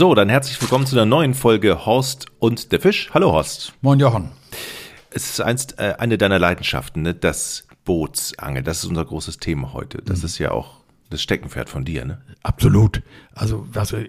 So, 0.00 0.14
dann 0.14 0.30
herzlich 0.30 0.58
willkommen 0.62 0.86
zu 0.86 0.96
einer 0.96 1.04
neuen 1.04 1.34
Folge 1.34 1.84
Horst 1.84 2.24
und 2.38 2.72
der 2.72 2.80
Fisch. 2.80 3.10
Hallo 3.12 3.32
Horst. 3.32 3.74
Moin 3.82 4.00
Jochen. 4.00 4.30
Es 5.10 5.28
ist 5.28 5.42
einst, 5.42 5.78
äh, 5.78 5.96
eine 5.98 6.16
deiner 6.16 6.38
Leidenschaften, 6.38 7.02
ne? 7.02 7.12
das 7.12 7.66
Bootsangeln. 7.84 8.64
Das 8.64 8.78
ist 8.78 8.86
unser 8.86 9.04
großes 9.04 9.40
Thema 9.40 9.74
heute. 9.74 9.98
Das 9.98 10.20
mhm. 10.20 10.24
ist 10.24 10.38
ja 10.38 10.52
auch 10.52 10.80
das 11.10 11.20
Steckenpferd 11.20 11.68
von 11.68 11.84
dir, 11.84 12.06
ne? 12.06 12.22
Absolut. 12.42 13.02
Also, 13.34 13.66
also 13.74 13.98
äh, 13.98 14.08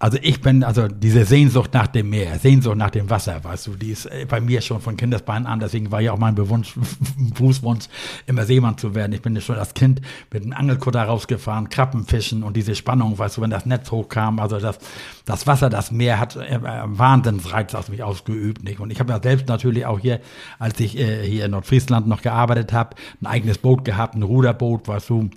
also 0.00 0.16
ich 0.22 0.40
bin, 0.40 0.62
also 0.62 0.86
diese 0.86 1.24
Sehnsucht 1.24 1.74
nach 1.74 1.88
dem 1.88 2.10
Meer, 2.10 2.38
Sehnsucht 2.38 2.76
nach 2.76 2.90
dem 2.90 3.10
Wasser, 3.10 3.42
weißt 3.42 3.66
du, 3.66 3.74
die 3.74 3.90
ist 3.90 4.06
äh, 4.06 4.26
bei 4.28 4.40
mir 4.40 4.60
schon 4.60 4.80
von 4.80 4.96
Kindesbeinen 4.96 5.46
an, 5.46 5.58
deswegen 5.58 5.90
war 5.90 6.00
ja 6.00 6.12
auch 6.12 6.18
mein 6.18 6.36
Bewunsch, 6.36 6.74
Fußwunsch, 7.34 7.86
immer 8.26 8.44
Seemann 8.44 8.78
zu 8.78 8.94
werden. 8.94 9.12
Ich 9.12 9.22
bin 9.22 9.34
ja 9.34 9.40
schon 9.40 9.56
als 9.56 9.74
Kind 9.74 10.00
mit 10.32 10.44
einem 10.44 10.52
Angelkutter 10.52 11.02
rausgefahren, 11.02 11.68
Krabbenfischen 11.68 12.44
und 12.44 12.56
diese 12.56 12.76
Spannung, 12.76 13.18
weißt 13.18 13.38
du, 13.38 13.40
wenn 13.42 13.50
das 13.50 13.66
Netz 13.66 13.90
hochkam, 13.90 14.38
also 14.38 14.60
das, 14.60 14.78
das 15.24 15.48
Wasser, 15.48 15.68
das 15.68 15.90
Meer 15.90 16.20
hat 16.20 16.36
äh, 16.36 16.60
Wahnsinnsreiz 16.62 17.74
auf 17.74 17.88
mich 17.88 18.04
ausgeübt, 18.04 18.62
nicht? 18.62 18.78
Und 18.78 18.92
ich 18.92 19.00
habe 19.00 19.12
ja 19.12 19.20
selbst 19.20 19.48
natürlich 19.48 19.84
auch 19.84 19.98
hier, 19.98 20.20
als 20.60 20.78
ich 20.78 20.96
äh, 20.96 21.26
hier 21.26 21.46
in 21.46 21.50
Nordfriesland 21.50 22.06
noch 22.06 22.22
gearbeitet 22.22 22.72
habe, 22.72 22.94
ein 23.20 23.26
eigenes 23.26 23.58
Boot 23.58 23.84
gehabt, 23.84 24.14
ein 24.14 24.22
Ruderboot, 24.22 24.86
weißt 24.86 25.10
du, 25.10 25.30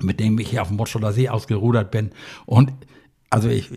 mit 0.00 0.20
dem 0.20 0.38
ich 0.38 0.50
hier 0.50 0.62
auf 0.62 0.68
dem 0.68 0.76
Motschuller 0.76 1.12
See 1.12 1.28
ausgerudert 1.28 1.90
bin 1.90 2.10
und 2.46 2.72
also 3.32 3.48
ich 3.48 3.70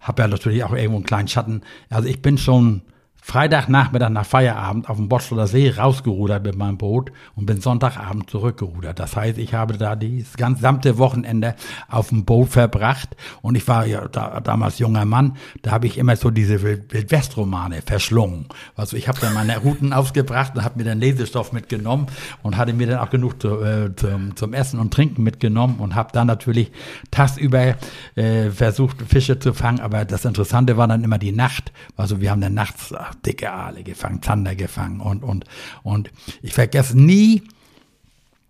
habe 0.00 0.22
ja 0.22 0.28
natürlich 0.28 0.62
auch 0.62 0.72
irgendwo 0.72 0.96
einen 0.96 1.06
kleinen 1.06 1.28
Schatten. 1.28 1.62
Also 1.88 2.08
ich 2.08 2.20
bin 2.20 2.36
schon 2.36 2.82
Freitagnachmittag 3.26 4.10
nach 4.10 4.26
Feierabend 4.26 4.90
auf 4.90 4.98
dem 4.98 5.08
Botschler 5.08 5.46
See 5.46 5.70
rausgerudert 5.70 6.44
mit 6.44 6.56
meinem 6.56 6.76
Boot 6.76 7.10
und 7.34 7.46
bin 7.46 7.58
Sonntagabend 7.58 8.28
zurückgerudert. 8.28 9.00
Das 9.00 9.16
heißt, 9.16 9.38
ich 9.38 9.54
habe 9.54 9.78
da 9.78 9.96
das 9.96 10.34
gesamte 10.36 10.98
Wochenende 10.98 11.54
auf 11.88 12.10
dem 12.10 12.26
Boot 12.26 12.50
verbracht 12.50 13.16
und 13.40 13.54
ich 13.56 13.66
war 13.66 13.86
ja 13.86 14.08
da, 14.08 14.40
damals 14.40 14.78
junger 14.78 15.06
Mann, 15.06 15.38
da 15.62 15.70
habe 15.70 15.86
ich 15.86 15.96
immer 15.96 16.16
so 16.16 16.30
diese 16.30 16.62
Wildwestromane 16.62 17.80
verschlungen. 17.80 18.46
Also 18.76 18.94
ich 18.98 19.08
habe 19.08 19.18
dann 19.20 19.32
meine 19.32 19.56
Routen 19.56 19.94
ausgebracht 19.94 20.52
und 20.54 20.62
habe 20.62 20.78
mir 20.78 20.84
dann 20.84 21.00
Lesestoff 21.00 21.52
mitgenommen 21.52 22.08
und 22.42 22.58
hatte 22.58 22.74
mir 22.74 22.88
dann 22.88 22.98
auch 22.98 23.10
genug 23.10 23.40
zu, 23.40 23.58
äh, 23.62 23.96
zum, 23.96 24.36
zum 24.36 24.52
Essen 24.52 24.78
und 24.78 24.92
Trinken 24.92 25.22
mitgenommen 25.22 25.76
und 25.78 25.94
habe 25.94 26.10
dann 26.12 26.26
natürlich 26.26 26.70
tagsüber 27.10 27.76
äh, 28.16 28.50
versucht, 28.50 29.00
Fische 29.00 29.38
zu 29.38 29.54
fangen. 29.54 29.80
Aber 29.80 30.04
das 30.04 30.26
Interessante 30.26 30.76
war 30.76 30.88
dann 30.88 31.02
immer 31.02 31.18
die 31.18 31.32
Nacht. 31.32 31.72
Also 31.96 32.20
wir 32.20 32.30
haben 32.30 32.42
dann 32.42 32.52
nachts 32.52 32.92
dicke 33.14 33.50
Aale 33.50 33.82
gefangen, 33.82 34.22
Zander 34.22 34.54
gefangen 34.54 35.00
und, 35.00 35.22
und, 35.22 35.44
und 35.82 36.10
ich 36.42 36.54
vergesse 36.54 36.98
nie, 36.98 37.42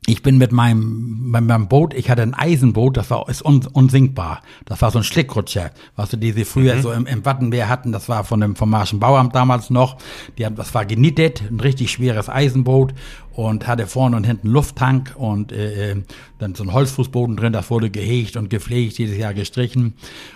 ich 0.07 0.23
bin 0.23 0.37
mit 0.37 0.53
meinem, 0.53 1.31
mit 1.31 1.45
meinem 1.45 1.69
Boot, 1.69 1.95
ich 1.95 2.11
hatte 2.11 2.23
ein 2.23 2.35
Eisenboot, 2.35 2.97
das 2.97 3.11
war 3.11 3.27
ist 3.29 3.45
un, 3.45 3.67
unsinkbar. 3.73 4.43
Das 4.67 4.83
war 4.83 4.91
so 4.91 4.99
ein 4.99 5.05
Schlickrutscher, 5.05 5.71
was 5.97 6.11
du 6.11 6.19
diese 6.19 6.45
früher 6.45 6.75
mhm. 6.77 6.83
so 6.83 6.93
im, 6.93 7.07
im 7.07 7.25
Wattenmeer 7.25 7.69
hatten. 7.69 7.91
Das 7.91 8.09
war 8.09 8.25
von 8.25 8.41
dem 8.41 8.55
vom 8.55 8.69
Marschen 8.69 9.01
Bauamt 9.01 9.35
damals 9.35 9.71
noch. 9.71 9.97
Die 10.37 10.45
haben, 10.45 10.57
das 10.57 10.75
war 10.75 10.85
genietet, 10.85 11.43
ein 11.51 11.59
richtig 11.59 11.91
schweres 11.91 12.29
Eisenboot 12.29 12.93
und 13.33 13.67
hatte 13.67 13.87
vorne 13.87 14.17
und 14.17 14.25
hinten 14.25 14.49
Lufttank 14.49 15.15
und 15.17 15.53
äh, 15.53 15.93
äh, 15.93 16.03
dann 16.39 16.55
so 16.55 16.65
ein 16.65 16.73
Holzfußboden 16.73 17.37
drin. 17.37 17.55
Das 17.55 17.71
wurde 17.71 17.89
gehegt 17.89 18.37
und 18.37 18.51
gepflegt, 18.51 18.99
jedes 18.99 19.17
Jahr 19.17 19.33
gestrichen. 19.33 19.95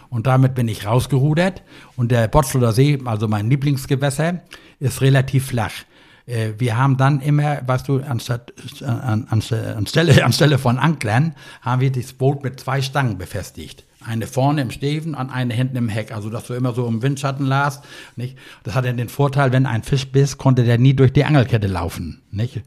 Und 0.08 0.26
damit 0.26 0.54
bin 0.54 0.68
ich 0.68 0.86
rausgerudert. 0.86 1.62
Und 1.94 2.10
der 2.10 2.26
Botzler 2.28 2.72
See, 2.72 2.98
also 3.04 3.28
mein 3.28 3.50
Lieblingsgewässer, 3.50 4.40
ist 4.80 5.02
relativ 5.02 5.46
flach. 5.46 5.72
Äh, 6.28 6.52
wir 6.58 6.76
haben 6.76 6.96
dann 6.96 7.20
immer, 7.20 7.60
weißt 7.66 7.88
du, 7.88 8.00
anstatt, 8.00 8.52
an, 8.82 9.26
an, 9.28 9.42
anstelle, 9.50 10.24
anstelle 10.24 10.58
von 10.58 10.78
Anklern, 10.78 11.34
haben 11.62 11.80
wir 11.80 11.90
das 11.90 12.12
Boot 12.12 12.44
mit 12.44 12.60
zwei 12.60 12.82
Stangen 12.82 13.18
befestigt. 13.18 13.84
Eine 14.04 14.26
vorne 14.26 14.62
im 14.62 14.70
Steven 14.70 15.14
und 15.14 15.30
eine 15.30 15.54
hinten 15.54 15.76
im 15.76 15.88
Heck, 15.88 16.14
also 16.14 16.30
dass 16.30 16.46
du 16.46 16.54
immer 16.54 16.72
so 16.72 16.86
im 16.86 17.02
Windschatten 17.02 17.46
las. 17.46 17.82
Nicht? 18.16 18.38
Das 18.62 18.74
hat 18.74 18.84
ja 18.84 18.92
den 18.92 19.08
Vorteil, 19.08 19.52
wenn 19.52 19.66
ein 19.66 19.82
Fisch 19.82 20.06
biss, 20.06 20.38
konnte 20.38 20.64
der 20.64 20.78
nie 20.78 20.94
durch 20.94 21.12
die 21.12 21.24
Angelkette 21.24 21.66
laufen. 21.66 22.22
Nicht? 22.30 22.62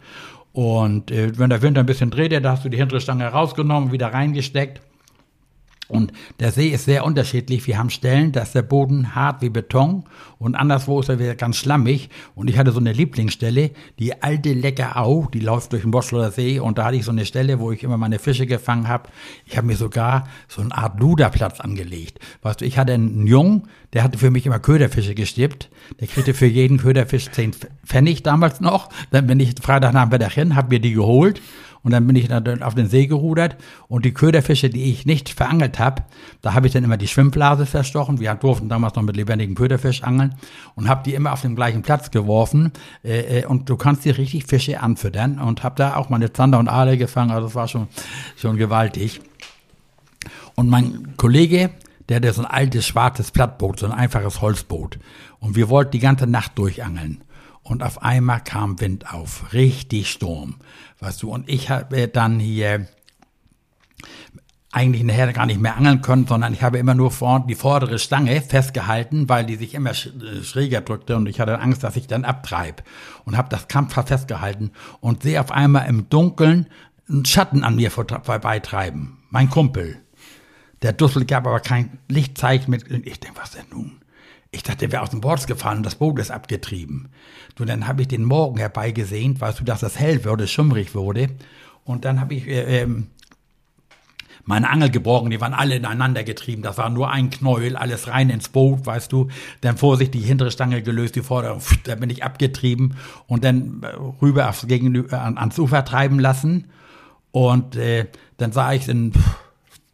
Und 0.51 1.11
äh, 1.11 1.37
wenn 1.37 1.49
der 1.49 1.61
Wind 1.61 1.77
ein 1.77 1.85
bisschen 1.85 2.11
drehte, 2.11 2.41
da 2.41 2.51
hast 2.51 2.65
du 2.65 2.69
die 2.69 2.77
hintere 2.77 2.99
Stange 2.99 3.25
rausgenommen, 3.27 3.91
wieder 3.91 4.07
reingesteckt. 4.07 4.81
Und 5.91 6.13
der 6.39 6.51
See 6.51 6.69
ist 6.69 6.85
sehr 6.85 7.03
unterschiedlich. 7.03 7.67
Wir 7.67 7.77
haben 7.77 7.89
Stellen, 7.89 8.31
da 8.31 8.43
ist 8.43 8.55
der 8.55 8.61
Boden 8.61 9.13
hart 9.13 9.41
wie 9.41 9.49
Beton 9.49 10.05
und 10.39 10.55
anderswo 10.55 11.01
ist 11.01 11.09
er 11.09 11.19
wieder 11.19 11.35
ganz 11.35 11.57
schlammig. 11.57 12.09
Und 12.33 12.49
ich 12.49 12.57
hatte 12.57 12.71
so 12.71 12.79
eine 12.79 12.93
Lieblingsstelle, 12.93 13.71
die 13.99 14.23
alte 14.23 14.53
Leckerau, 14.53 15.27
die 15.33 15.41
läuft 15.41 15.73
durch 15.73 15.81
den 15.81 15.91
Boschler 15.91 16.31
See 16.31 16.59
und 16.59 16.77
da 16.77 16.85
hatte 16.85 16.95
ich 16.95 17.03
so 17.03 17.11
eine 17.11 17.25
Stelle, 17.25 17.59
wo 17.59 17.71
ich 17.71 17.83
immer 17.83 17.97
meine 17.97 18.19
Fische 18.19 18.45
gefangen 18.45 18.87
habe. 18.87 19.09
Ich 19.45 19.57
habe 19.57 19.67
mir 19.67 19.75
sogar 19.75 20.27
so 20.47 20.61
eine 20.61 20.75
Art 20.75 20.99
Luderplatz 20.99 21.59
angelegt. 21.59 22.19
Weißt 22.41 22.61
du, 22.61 22.65
ich 22.65 22.77
hatte 22.77 22.93
einen 22.93 23.27
Jungen, 23.27 23.67
der 23.91 24.03
hatte 24.03 24.17
für 24.17 24.31
mich 24.31 24.45
immer 24.45 24.59
Köderfische 24.59 25.13
gestippt. 25.13 25.69
Der 25.99 26.07
kriegte 26.07 26.33
für 26.33 26.45
jeden 26.45 26.77
Köderfisch 26.77 27.29
zehn 27.31 27.51
Pfennig 27.85 28.23
damals 28.23 28.61
noch. 28.61 28.87
Dann 29.11 29.27
bin 29.27 29.41
ich 29.41 29.55
Freitagnachmittag 29.61 30.31
hin, 30.31 30.55
habe 30.55 30.69
mir 30.69 30.79
die 30.79 30.93
geholt 30.93 31.41
und 31.83 31.91
dann 31.91 32.05
bin 32.05 32.15
ich 32.15 32.27
dann 32.27 32.61
auf 32.61 32.75
den 32.75 32.87
See 32.87 33.07
gerudert 33.07 33.55
und 33.87 34.05
die 34.05 34.13
Köderfische, 34.13 34.69
die 34.69 34.91
ich 34.91 35.05
nicht 35.05 35.29
verangelt 35.29 35.79
habe, 35.79 36.03
da 36.41 36.53
habe 36.53 36.67
ich 36.67 36.73
dann 36.73 36.83
immer 36.83 36.97
die 36.97 37.07
Schwimmblase 37.07 37.65
verstochen. 37.65 38.19
Wir 38.19 38.33
durften 38.35 38.69
damals 38.69 38.95
noch 38.95 39.03
mit 39.03 39.15
lebendigem 39.15 39.55
Köderfisch 39.55 40.03
angeln 40.03 40.35
und 40.75 40.87
habe 40.87 41.03
die 41.03 41.13
immer 41.13 41.33
auf 41.33 41.41
dem 41.41 41.55
gleichen 41.55 41.81
Platz 41.81 42.11
geworfen. 42.11 42.71
Äh, 43.03 43.39
äh, 43.39 43.45
und 43.45 43.69
du 43.69 43.77
kannst 43.77 44.05
dir 44.05 44.17
richtig 44.17 44.45
Fische 44.45 44.81
anfüttern 44.81 45.39
und 45.39 45.63
habe 45.63 45.75
da 45.75 45.95
auch 45.95 46.09
meine 46.09 46.31
Zander 46.31 46.59
und 46.59 46.67
Aale 46.67 46.97
gefangen. 46.97 47.31
Also 47.31 47.47
das 47.47 47.55
war 47.55 47.67
schon, 47.67 47.87
schon 48.37 48.57
gewaltig. 48.57 49.21
Und 50.55 50.69
mein 50.69 51.13
Kollege, 51.17 51.71
der 52.09 52.17
hatte 52.17 52.33
so 52.33 52.43
ein 52.43 52.51
altes 52.51 52.85
schwarzes 52.85 53.31
Plattboot, 53.31 53.79
so 53.79 53.85
ein 53.87 53.91
einfaches 53.91 54.41
Holzboot. 54.41 54.99
Und 55.39 55.55
wir 55.55 55.69
wollten 55.69 55.91
die 55.91 55.99
ganze 55.99 56.27
Nacht 56.27 56.57
durchangeln. 56.57 57.23
Und 57.71 57.83
auf 57.83 58.03
einmal 58.03 58.41
kam 58.41 58.81
Wind 58.81 59.13
auf, 59.13 59.53
richtig 59.53 60.11
Sturm, 60.11 60.55
weißt 60.99 61.23
du. 61.23 61.31
Und 61.31 61.47
ich 61.47 61.69
habe 61.69 62.09
dann 62.09 62.37
hier 62.37 62.85
eigentlich 64.73 65.03
nachher 65.03 65.31
gar 65.31 65.45
nicht 65.45 65.61
mehr 65.61 65.77
angeln 65.77 66.01
können, 66.01 66.27
sondern 66.27 66.51
ich 66.51 66.63
habe 66.63 66.79
immer 66.79 66.95
nur 66.95 67.11
vor, 67.11 67.45
die 67.47 67.55
vordere 67.55 67.97
Stange 67.97 68.41
festgehalten, 68.41 69.29
weil 69.29 69.45
die 69.45 69.55
sich 69.55 69.73
immer 69.73 69.91
äh, 69.91 70.43
schräger 70.43 70.81
drückte 70.81 71.15
und 71.15 71.29
ich 71.29 71.39
hatte 71.39 71.61
Angst, 71.61 71.81
dass 71.85 71.95
ich 71.95 72.07
dann 72.07 72.25
abtreib 72.25 72.83
und 73.23 73.37
habe 73.37 73.47
das 73.47 73.69
Kampfer 73.69 74.03
festgehalten 74.03 74.71
und 74.99 75.23
sehe 75.23 75.39
auf 75.39 75.53
einmal 75.53 75.87
im 75.87 76.09
Dunkeln 76.09 76.67
einen 77.07 77.23
Schatten 77.23 77.63
an 77.63 77.77
mir 77.77 77.89
vorbeitreiben. 77.89 79.19
Mein 79.29 79.49
Kumpel. 79.49 80.01
Der 80.81 80.91
Dussel 80.91 81.23
gab 81.23 81.47
aber 81.47 81.61
kein 81.61 81.99
Lichtzeichen 82.09 82.69
mit. 82.69 82.83
Ich 83.05 83.21
denke, 83.21 83.39
was 83.39 83.51
denn 83.51 83.67
nun? 83.71 84.00
Ich 84.53 84.63
dachte, 84.63 84.79
der 84.79 84.91
wäre 84.91 85.01
aus 85.01 85.11
dem 85.11 85.21
Bord 85.21 85.47
gefallen 85.47 85.77
und 85.77 85.85
das 85.85 85.95
Boot 85.95 86.19
ist 86.19 86.29
abgetrieben. 86.29 87.07
Du, 87.55 87.63
dann 87.63 87.87
habe 87.87 88.01
ich 88.01 88.09
den 88.09 88.25
Morgen 88.25 88.57
herbeigesehnt, 88.57 89.39
weißt 89.39 89.61
du, 89.61 89.63
dass 89.63 89.79
das 89.79 89.97
hell 89.97 90.25
wurde, 90.25 90.45
schummrig 90.45 90.93
wurde. 90.93 91.29
Und 91.85 92.03
dann 92.03 92.19
habe 92.19 92.33
ich 92.33 92.47
äh, 92.47 92.81
ähm, 92.81 93.07
meine 94.43 94.69
Angel 94.69 94.89
gebrochen, 94.89 95.29
die 95.29 95.39
waren 95.39 95.53
alle 95.53 95.75
ineinander 95.75 96.25
getrieben. 96.25 96.63
Das 96.63 96.77
war 96.77 96.89
nur 96.89 97.09
ein 97.09 97.29
Knäuel, 97.29 97.77
alles 97.77 98.09
rein 98.09 98.29
ins 98.29 98.49
Boot, 98.49 98.85
weißt 98.85 99.09
du. 99.13 99.29
Dann 99.61 99.77
vorsichtig 99.77 100.21
die 100.21 100.27
hintere 100.27 100.51
Stange 100.51 100.81
gelöst, 100.81 101.15
die 101.15 101.21
vordere, 101.21 101.61
pff, 101.61 101.83
da 101.83 101.95
bin 101.95 102.09
ich 102.09 102.25
abgetrieben 102.25 102.95
und 103.27 103.45
dann 103.45 103.81
äh, 103.83 103.87
rüber 104.21 104.49
aufs 104.49 104.67
Gegenüber, 104.67 105.21
ans 105.21 105.59
Ufer 105.59 105.85
treiben 105.85 106.19
lassen. 106.19 106.65
Und 107.31 107.77
äh, 107.77 108.07
dann 108.35 108.51
sah 108.51 108.73
ich 108.73 108.89
in 108.89 109.13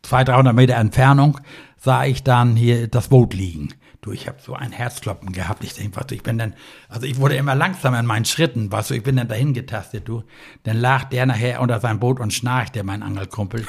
200, 0.02 0.30
300 0.30 0.56
Meter 0.56 0.76
Entfernung, 0.78 1.40
sah 1.78 2.06
ich 2.06 2.24
dann 2.24 2.56
hier 2.56 2.88
das 2.88 3.10
Boot 3.10 3.36
liegen. 3.36 3.70
Du, 4.08 4.14
ich 4.14 4.30
habe 4.30 4.38
so 4.42 4.54
ein 4.54 4.72
Herzkloppen 4.72 5.34
gehabt. 5.34 5.66
Ich 5.66 5.74
denke, 5.74 5.98
was 5.98 6.08
du, 6.08 6.16
ich 6.16 6.24
bin 6.24 6.38
dann, 6.38 6.54
also 6.88 7.06
ich 7.06 7.18
wurde 7.18 7.36
immer 7.36 7.56
langsamer 7.56 8.00
in 8.00 8.06
meinen 8.06 8.24
Schritten, 8.24 8.72
was 8.72 8.88
du, 8.88 8.94
ich 8.94 9.04
bin 9.04 9.18
dann 9.18 9.28
dahin 9.28 9.54
getastet, 9.54 10.08
du. 10.08 10.24
Dann 10.64 10.78
lag 10.78 11.10
der 11.10 11.26
nachher 11.26 11.60
unter 11.60 11.82
seinem 11.82 12.00
Boot 12.00 12.22
und 12.22 12.32
schnarchte, 12.34 12.86
mein 12.86 13.04
Angelkumpel. 13.04 13.68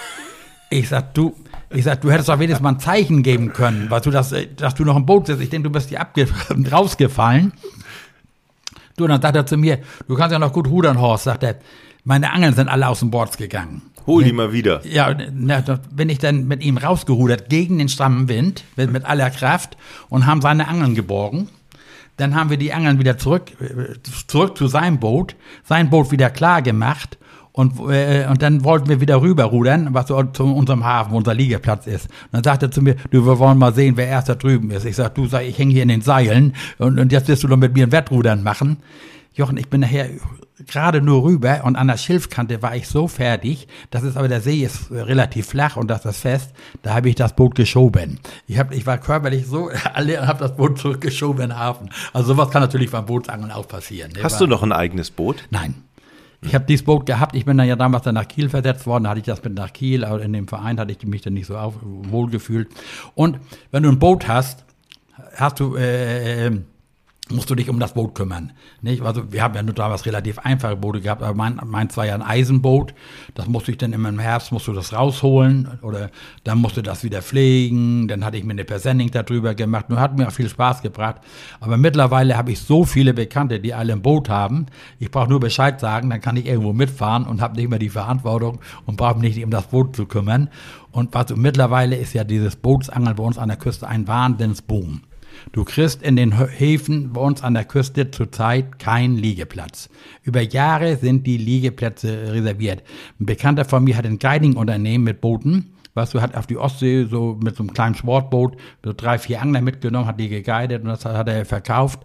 Ich 0.70 0.90
sag, 0.90 1.12
du, 1.14 1.34
ich 1.70 1.82
sag, 1.82 2.02
du 2.02 2.12
hättest 2.12 2.28
doch 2.28 2.38
wenigstens 2.38 2.62
mal 2.62 2.74
ein 2.74 2.78
Zeichen 2.78 3.24
geben 3.24 3.52
können, 3.52 3.90
was 3.90 4.02
du, 4.02 4.12
dass, 4.12 4.32
dass 4.54 4.76
du 4.76 4.84
noch 4.84 4.94
im 4.94 5.06
Boot 5.06 5.26
sitzt. 5.26 5.42
Ich 5.42 5.50
denke, 5.50 5.70
du 5.70 5.72
bist 5.72 5.88
hier 5.88 6.00
abge 6.00 6.28
rausgefallen. 6.70 7.52
Du, 8.96 9.08
dann 9.08 9.20
sagt 9.20 9.34
er 9.34 9.44
zu 9.44 9.56
mir, 9.56 9.80
du 10.06 10.14
kannst 10.14 10.32
ja 10.32 10.38
noch 10.38 10.52
gut 10.52 10.68
rudern, 10.68 11.00
Horst, 11.00 11.24
sagt 11.24 11.42
er. 11.42 11.56
Meine 12.08 12.32
Angeln 12.32 12.54
sind 12.54 12.68
alle 12.68 12.88
aus 12.88 13.00
dem 13.00 13.10
Board 13.10 13.36
gegangen. 13.36 13.82
Hol 14.06 14.24
die 14.24 14.32
mal 14.32 14.50
wieder. 14.50 14.80
Ja, 14.86 15.14
na, 15.30 15.60
da 15.60 15.78
bin 15.90 16.08
ich 16.08 16.18
dann 16.18 16.48
mit 16.48 16.64
ihm 16.64 16.78
rausgerudert 16.78 17.50
gegen 17.50 17.76
den 17.76 17.90
strammen 17.90 18.28
Wind 18.28 18.64
mit, 18.76 18.90
mit 18.90 19.04
aller 19.04 19.28
Kraft 19.28 19.76
und 20.08 20.24
haben 20.24 20.40
seine 20.40 20.68
Angeln 20.68 20.94
geborgen. 20.94 21.50
Dann 22.16 22.34
haben 22.34 22.48
wir 22.48 22.56
die 22.56 22.72
Angeln 22.72 22.98
wieder 22.98 23.18
zurück, 23.18 23.52
zurück 24.26 24.56
zu 24.56 24.68
seinem 24.68 24.98
Boot, 24.98 25.36
sein 25.64 25.90
Boot 25.90 26.10
wieder 26.10 26.30
klar 26.30 26.62
gemacht 26.62 27.18
und, 27.52 27.78
äh, 27.90 28.26
und 28.26 28.40
dann 28.40 28.64
wollten 28.64 28.88
wir 28.88 29.02
wieder 29.02 29.20
rüberrudern, 29.20 29.92
was 29.92 30.08
so 30.08 30.22
zu 30.22 30.44
unserem 30.44 30.86
Hafen, 30.86 31.12
wo 31.12 31.18
unser 31.18 31.34
Liegeplatz 31.34 31.86
ist. 31.86 32.06
Und 32.06 32.28
dann 32.32 32.44
sagte 32.44 32.66
er 32.66 32.70
zu 32.70 32.80
mir, 32.80 32.96
du, 33.10 33.26
wir 33.26 33.38
wollen 33.38 33.58
mal 33.58 33.74
sehen, 33.74 33.98
wer 33.98 34.06
erst 34.06 34.30
da 34.30 34.34
drüben 34.34 34.70
ist. 34.70 34.86
Ich 34.86 34.96
sag, 34.96 35.14
du 35.14 35.26
sag, 35.26 35.42
ich 35.42 35.58
hänge 35.58 35.74
hier 35.74 35.82
in 35.82 35.90
den 35.90 36.00
Seilen 36.00 36.54
und, 36.78 36.98
und 36.98 37.12
jetzt 37.12 37.28
wirst 37.28 37.42
du 37.42 37.48
doch 37.48 37.58
mit 37.58 37.74
mir 37.74 37.86
ein 37.86 37.92
Wettrudern 37.92 38.42
machen. 38.42 38.78
Jochen, 39.34 39.58
ich 39.58 39.68
bin 39.68 39.82
nachher 39.82 40.08
gerade 40.68 41.00
nur 41.00 41.24
rüber 41.24 41.62
und 41.64 41.76
an 41.76 41.88
der 41.88 41.96
Schilfkante 41.96 42.62
war 42.62 42.76
ich 42.76 42.88
so 42.88 43.08
fertig, 43.08 43.66
das 43.90 44.02
ist 44.02 44.16
aber 44.16 44.28
der 44.28 44.40
See 44.40 44.62
ist 44.62 44.90
relativ 44.90 45.48
flach 45.48 45.76
und 45.76 45.88
das 45.88 46.04
ist 46.04 46.20
fest, 46.20 46.52
da 46.82 46.94
habe 46.94 47.08
ich 47.08 47.14
das 47.14 47.34
Boot 47.34 47.54
geschoben. 47.54 48.20
Ich, 48.46 48.58
hab, 48.58 48.72
ich 48.72 48.86
war 48.86 48.98
körperlich 48.98 49.46
so 49.46 49.70
alle 49.94 50.20
und 50.20 50.26
habe 50.26 50.40
das 50.40 50.56
Boot 50.56 50.78
zurückgeschoben 50.78 51.42
in 51.42 51.50
den 51.50 51.58
Hafen. 51.58 51.90
Also 52.12 52.34
sowas 52.34 52.50
kann 52.50 52.62
natürlich 52.62 52.90
beim 52.90 53.06
Bootsangeln 53.06 53.50
auch 53.50 53.66
passieren. 53.66 54.12
Ne? 54.12 54.22
Hast 54.22 54.40
du 54.40 54.46
noch 54.46 54.62
ein 54.62 54.72
eigenes 54.72 55.10
Boot? 55.10 55.44
Nein. 55.50 55.74
Ich 56.40 56.54
habe 56.54 56.64
dieses 56.66 56.84
Boot 56.84 57.04
gehabt, 57.04 57.34
ich 57.34 57.44
bin 57.44 57.56
dann 57.56 57.66
ja 57.66 57.74
damals 57.74 58.04
dann 58.04 58.14
nach 58.14 58.28
Kiel 58.28 58.48
versetzt 58.48 58.86
worden, 58.86 59.04
da 59.04 59.10
hatte 59.10 59.18
ich 59.18 59.26
das 59.26 59.42
mit 59.42 59.54
nach 59.54 59.72
Kiel, 59.72 60.04
aber 60.04 60.22
in 60.22 60.32
dem 60.32 60.46
Verein 60.46 60.78
hatte 60.78 60.92
ich 60.92 61.04
mich 61.04 61.22
dann 61.22 61.34
nicht 61.34 61.46
so 61.46 61.58
auf, 61.58 61.74
wohl 61.82 62.30
gefühlt. 62.30 62.68
Und 63.16 63.40
wenn 63.72 63.82
du 63.82 63.88
ein 63.88 63.98
Boot 63.98 64.28
hast, 64.28 64.64
hast 65.34 65.58
du 65.58 65.74
äh, 65.74 66.46
äh 66.46 66.60
musst 67.30 67.50
du 67.50 67.54
dich 67.54 67.68
um 67.68 67.78
das 67.78 67.94
Boot 67.94 68.14
kümmern. 68.14 68.52
Nicht? 68.80 69.02
Also 69.02 69.32
wir 69.32 69.42
haben 69.42 69.54
ja 69.54 69.62
nur 69.62 69.74
damals 69.74 70.06
relativ 70.06 70.38
einfache 70.38 70.76
Boote 70.76 71.00
gehabt, 71.00 71.22
aber 71.22 71.34
mein, 71.34 71.60
meins 71.64 71.96
war 71.96 72.06
ja 72.06 72.14
ein 72.14 72.22
Eisenboot. 72.22 72.94
Das 73.34 73.46
musste 73.46 73.70
ich 73.70 73.78
dann 73.78 73.92
immer 73.92 74.08
im 74.08 74.18
Herbst, 74.18 74.52
musst 74.52 74.66
du 74.66 74.72
das 74.72 74.92
rausholen 74.92 75.78
oder 75.82 76.10
dann 76.44 76.58
musst 76.58 76.76
du 76.76 76.82
das 76.82 77.04
wieder 77.04 77.22
pflegen. 77.22 78.08
Dann 78.08 78.24
hatte 78.24 78.36
ich 78.36 78.44
mir 78.44 78.52
eine 78.52 78.64
Persenning 78.64 79.10
darüber 79.10 79.54
gemacht. 79.54 79.90
Nur 79.90 80.00
hat 80.00 80.16
mir 80.16 80.28
auch 80.28 80.32
viel 80.32 80.48
Spaß 80.48 80.82
gebracht. 80.82 81.16
Aber 81.60 81.76
mittlerweile 81.76 82.36
habe 82.36 82.52
ich 82.52 82.60
so 82.60 82.84
viele 82.84 83.14
Bekannte, 83.14 83.60
die 83.60 83.74
alle 83.74 83.92
ein 83.92 84.02
Boot 84.02 84.28
haben. 84.28 84.66
Ich 84.98 85.10
brauche 85.10 85.28
nur 85.28 85.40
Bescheid 85.40 85.80
sagen, 85.80 86.10
dann 86.10 86.20
kann 86.20 86.36
ich 86.36 86.46
irgendwo 86.46 86.72
mitfahren 86.72 87.24
und 87.26 87.40
habe 87.40 87.56
nicht 87.56 87.68
mehr 87.68 87.78
die 87.78 87.90
Verantwortung 87.90 88.60
und 88.86 88.96
brauche 88.96 89.18
mich 89.18 89.36
nicht 89.36 89.44
um 89.44 89.50
das 89.50 89.66
Boot 89.66 89.94
zu 89.94 90.06
kümmern. 90.06 90.48
Und 90.90 91.14
was, 91.14 91.34
mittlerweile 91.36 91.96
ist 91.96 92.14
ja 92.14 92.24
dieses 92.24 92.56
Bootsangeln 92.56 93.16
bei 93.16 93.22
uns 93.22 93.38
an 93.38 93.48
der 93.48 93.58
Küste 93.58 93.86
ein 93.86 94.08
Wahnsinnsboom. 94.08 95.02
Du 95.52 95.64
kriegst 95.64 96.02
in 96.02 96.16
den 96.16 96.38
Häfen 96.38 97.12
bei 97.12 97.20
uns 97.20 97.42
an 97.42 97.54
der 97.54 97.64
Küste 97.64 98.10
zurzeit 98.10 98.78
keinen 98.78 99.16
Liegeplatz. 99.16 99.88
Über 100.22 100.40
Jahre 100.40 100.96
sind 100.96 101.26
die 101.26 101.38
Liegeplätze 101.38 102.32
reserviert. 102.32 102.82
Ein 103.20 103.26
Bekannter 103.26 103.64
von 103.64 103.84
mir 103.84 103.96
hat 103.96 104.06
ein 104.06 104.18
Guiding-Unternehmen 104.18 105.04
mit 105.04 105.20
Booten. 105.20 105.74
Was 105.94 106.10
du, 106.10 106.20
hat 106.20 106.36
auf 106.36 106.46
die 106.46 106.56
Ostsee 106.56 107.06
so 107.06 107.38
mit 107.42 107.56
so 107.56 107.64
einem 107.64 107.72
kleinen 107.72 107.94
Sportboot 107.94 108.56
so 108.84 108.92
drei, 108.92 109.18
vier 109.18 109.42
Angler 109.42 109.60
mitgenommen, 109.60 110.06
hat 110.06 110.20
die 110.20 110.28
geguidet 110.28 110.82
und 110.82 110.88
das 110.88 111.04
hat 111.04 111.28
er 111.28 111.44
verkauft 111.44 112.00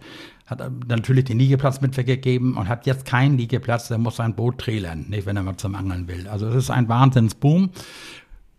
hat 0.46 0.62
natürlich 0.88 1.24
den 1.24 1.38
Liegeplatz 1.38 1.80
mit 1.80 1.96
weggegeben 1.96 2.56
und 2.56 2.68
hat 2.68 2.86
jetzt 2.86 3.06
keinen 3.06 3.38
Liegeplatz, 3.38 3.88
der 3.88 3.98
muss 3.98 4.16
sein 4.16 4.34
Boot 4.34 4.58
trailern, 4.58 5.06
nicht 5.08 5.26
wenn 5.26 5.36
er 5.36 5.42
mal 5.42 5.56
zum 5.56 5.74
Angeln 5.74 6.06
will. 6.06 6.28
Also 6.28 6.48
es 6.48 6.54
ist 6.54 6.70
ein 6.70 6.88
Wahnsinnsboom. 6.88 7.70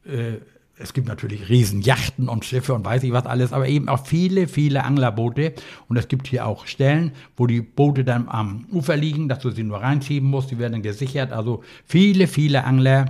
Äh, 0.06 0.38
es 0.78 0.94
gibt 0.94 1.08
natürlich 1.08 1.48
Riesenjachten 1.48 2.28
und 2.28 2.44
Schiffe 2.44 2.74
und 2.74 2.84
weiß 2.84 3.04
ich 3.04 3.14
was 3.14 3.26
alles, 3.26 3.54
aber 3.54 3.68
eben 3.68 3.88
auch 3.88 4.06
viele, 4.06 4.48
viele 4.48 4.84
Anglerboote. 4.84 5.54
Und 5.88 5.98
es 5.98 6.08
gibt 6.08 6.28
hier 6.28 6.46
auch 6.46 6.68
Stellen, 6.68 7.14
wo 7.38 7.48
die 7.48 7.62
Boote 7.62 8.04
dann 8.04 8.28
am 8.28 8.66
Ufer 8.72 8.98
liegen, 8.98 9.30
dass 9.30 9.40
du 9.40 9.52
sie 9.52 9.64
nur 9.64 9.82
reinschieben 9.82 10.30
musst, 10.30 10.52
die 10.52 10.60
werden 10.60 10.74
dann 10.74 10.82
gesichert. 10.82 11.32
Also 11.32 11.64
viele, 11.86 12.28
viele 12.28 12.66
Angler 12.66 13.06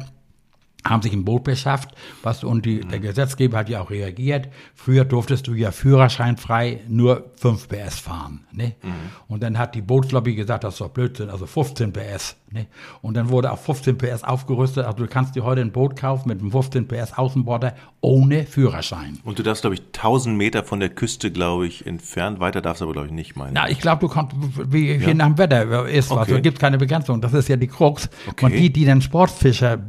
haben 0.87 1.01
sich 1.01 1.13
ein 1.13 1.25
Boot 1.25 1.43
beschafft, 1.43 1.89
was 2.21 2.43
und 2.43 2.65
die, 2.65 2.81
der 2.81 2.99
Gesetzgeber 2.99 3.57
hat 3.57 3.69
ja 3.69 3.81
auch 3.81 3.89
reagiert. 3.89 4.49
Früher 4.75 5.03
durftest 5.03 5.47
du 5.47 5.53
ja 5.53 5.71
führerscheinfrei 5.71 6.81
nur 6.87 7.31
5 7.37 7.67
PS 7.67 7.99
fahren. 7.99 8.45
Ne? 8.51 8.75
Mhm. 8.83 8.91
Und 9.27 9.43
dann 9.43 9.57
hat 9.57 9.73
die 9.73 9.81
Bootslobby 9.81 10.35
gesagt, 10.35 10.63
das 10.63 10.75
ist 10.75 10.81
doch 10.81 10.89
Blödsinn, 10.89 11.29
also 11.29 11.47
15 11.47 11.91
PS. 11.91 12.35
Ne? 12.51 12.67
Und 13.01 13.17
dann 13.17 13.29
wurde 13.29 13.51
auf 13.51 13.65
15 13.65 13.97
PS 13.97 14.23
aufgerüstet. 14.23 14.85
Also 14.85 14.99
du 14.99 15.07
kannst 15.07 15.35
dir 15.35 15.43
heute 15.43 15.61
ein 15.61 15.71
Boot 15.71 15.95
kaufen 15.95 16.29
mit 16.29 16.39
einem 16.39 16.51
15 16.51 16.87
PS 16.87 17.17
Außenborder 17.17 17.75
ohne 18.01 18.45
Führerschein. 18.45 19.19
Und 19.23 19.39
du 19.39 19.43
darfst, 19.43 19.63
glaube 19.63 19.75
ich, 19.75 19.81
1000 19.93 20.37
Meter 20.37 20.63
von 20.63 20.79
der 20.79 20.89
Küste, 20.89 21.31
glaube 21.31 21.65
ich, 21.65 21.85
entfernt. 21.87 22.39
Weiter 22.39 22.61
darfst 22.61 22.81
du 22.81 22.85
aber, 22.85 22.93
glaube 22.93 23.07
ich, 23.07 23.13
nicht 23.13 23.35
meinen. 23.35 23.53
Na, 23.53 23.69
ich 23.69 23.79
glaube, 23.79 24.01
du 24.01 24.07
kannst, 24.07 24.35
wie 24.71 24.93
ja. 24.93 25.07
je 25.07 25.13
nach 25.15 25.25
dem 25.25 25.37
Wetter 25.37 25.87
ist, 25.87 26.11
okay. 26.11 26.19
also 26.19 26.41
gibt 26.41 26.59
keine 26.59 26.77
Begrenzung. 26.77 27.19
Das 27.21 27.33
ist 27.33 27.49
ja 27.49 27.57
die 27.57 27.67
Krux. 27.67 28.09
Okay. 28.27 28.45
Und 28.45 28.51
die, 28.53 28.71
die 28.71 28.85
den 28.85 29.01
Sportfischer, 29.01 29.79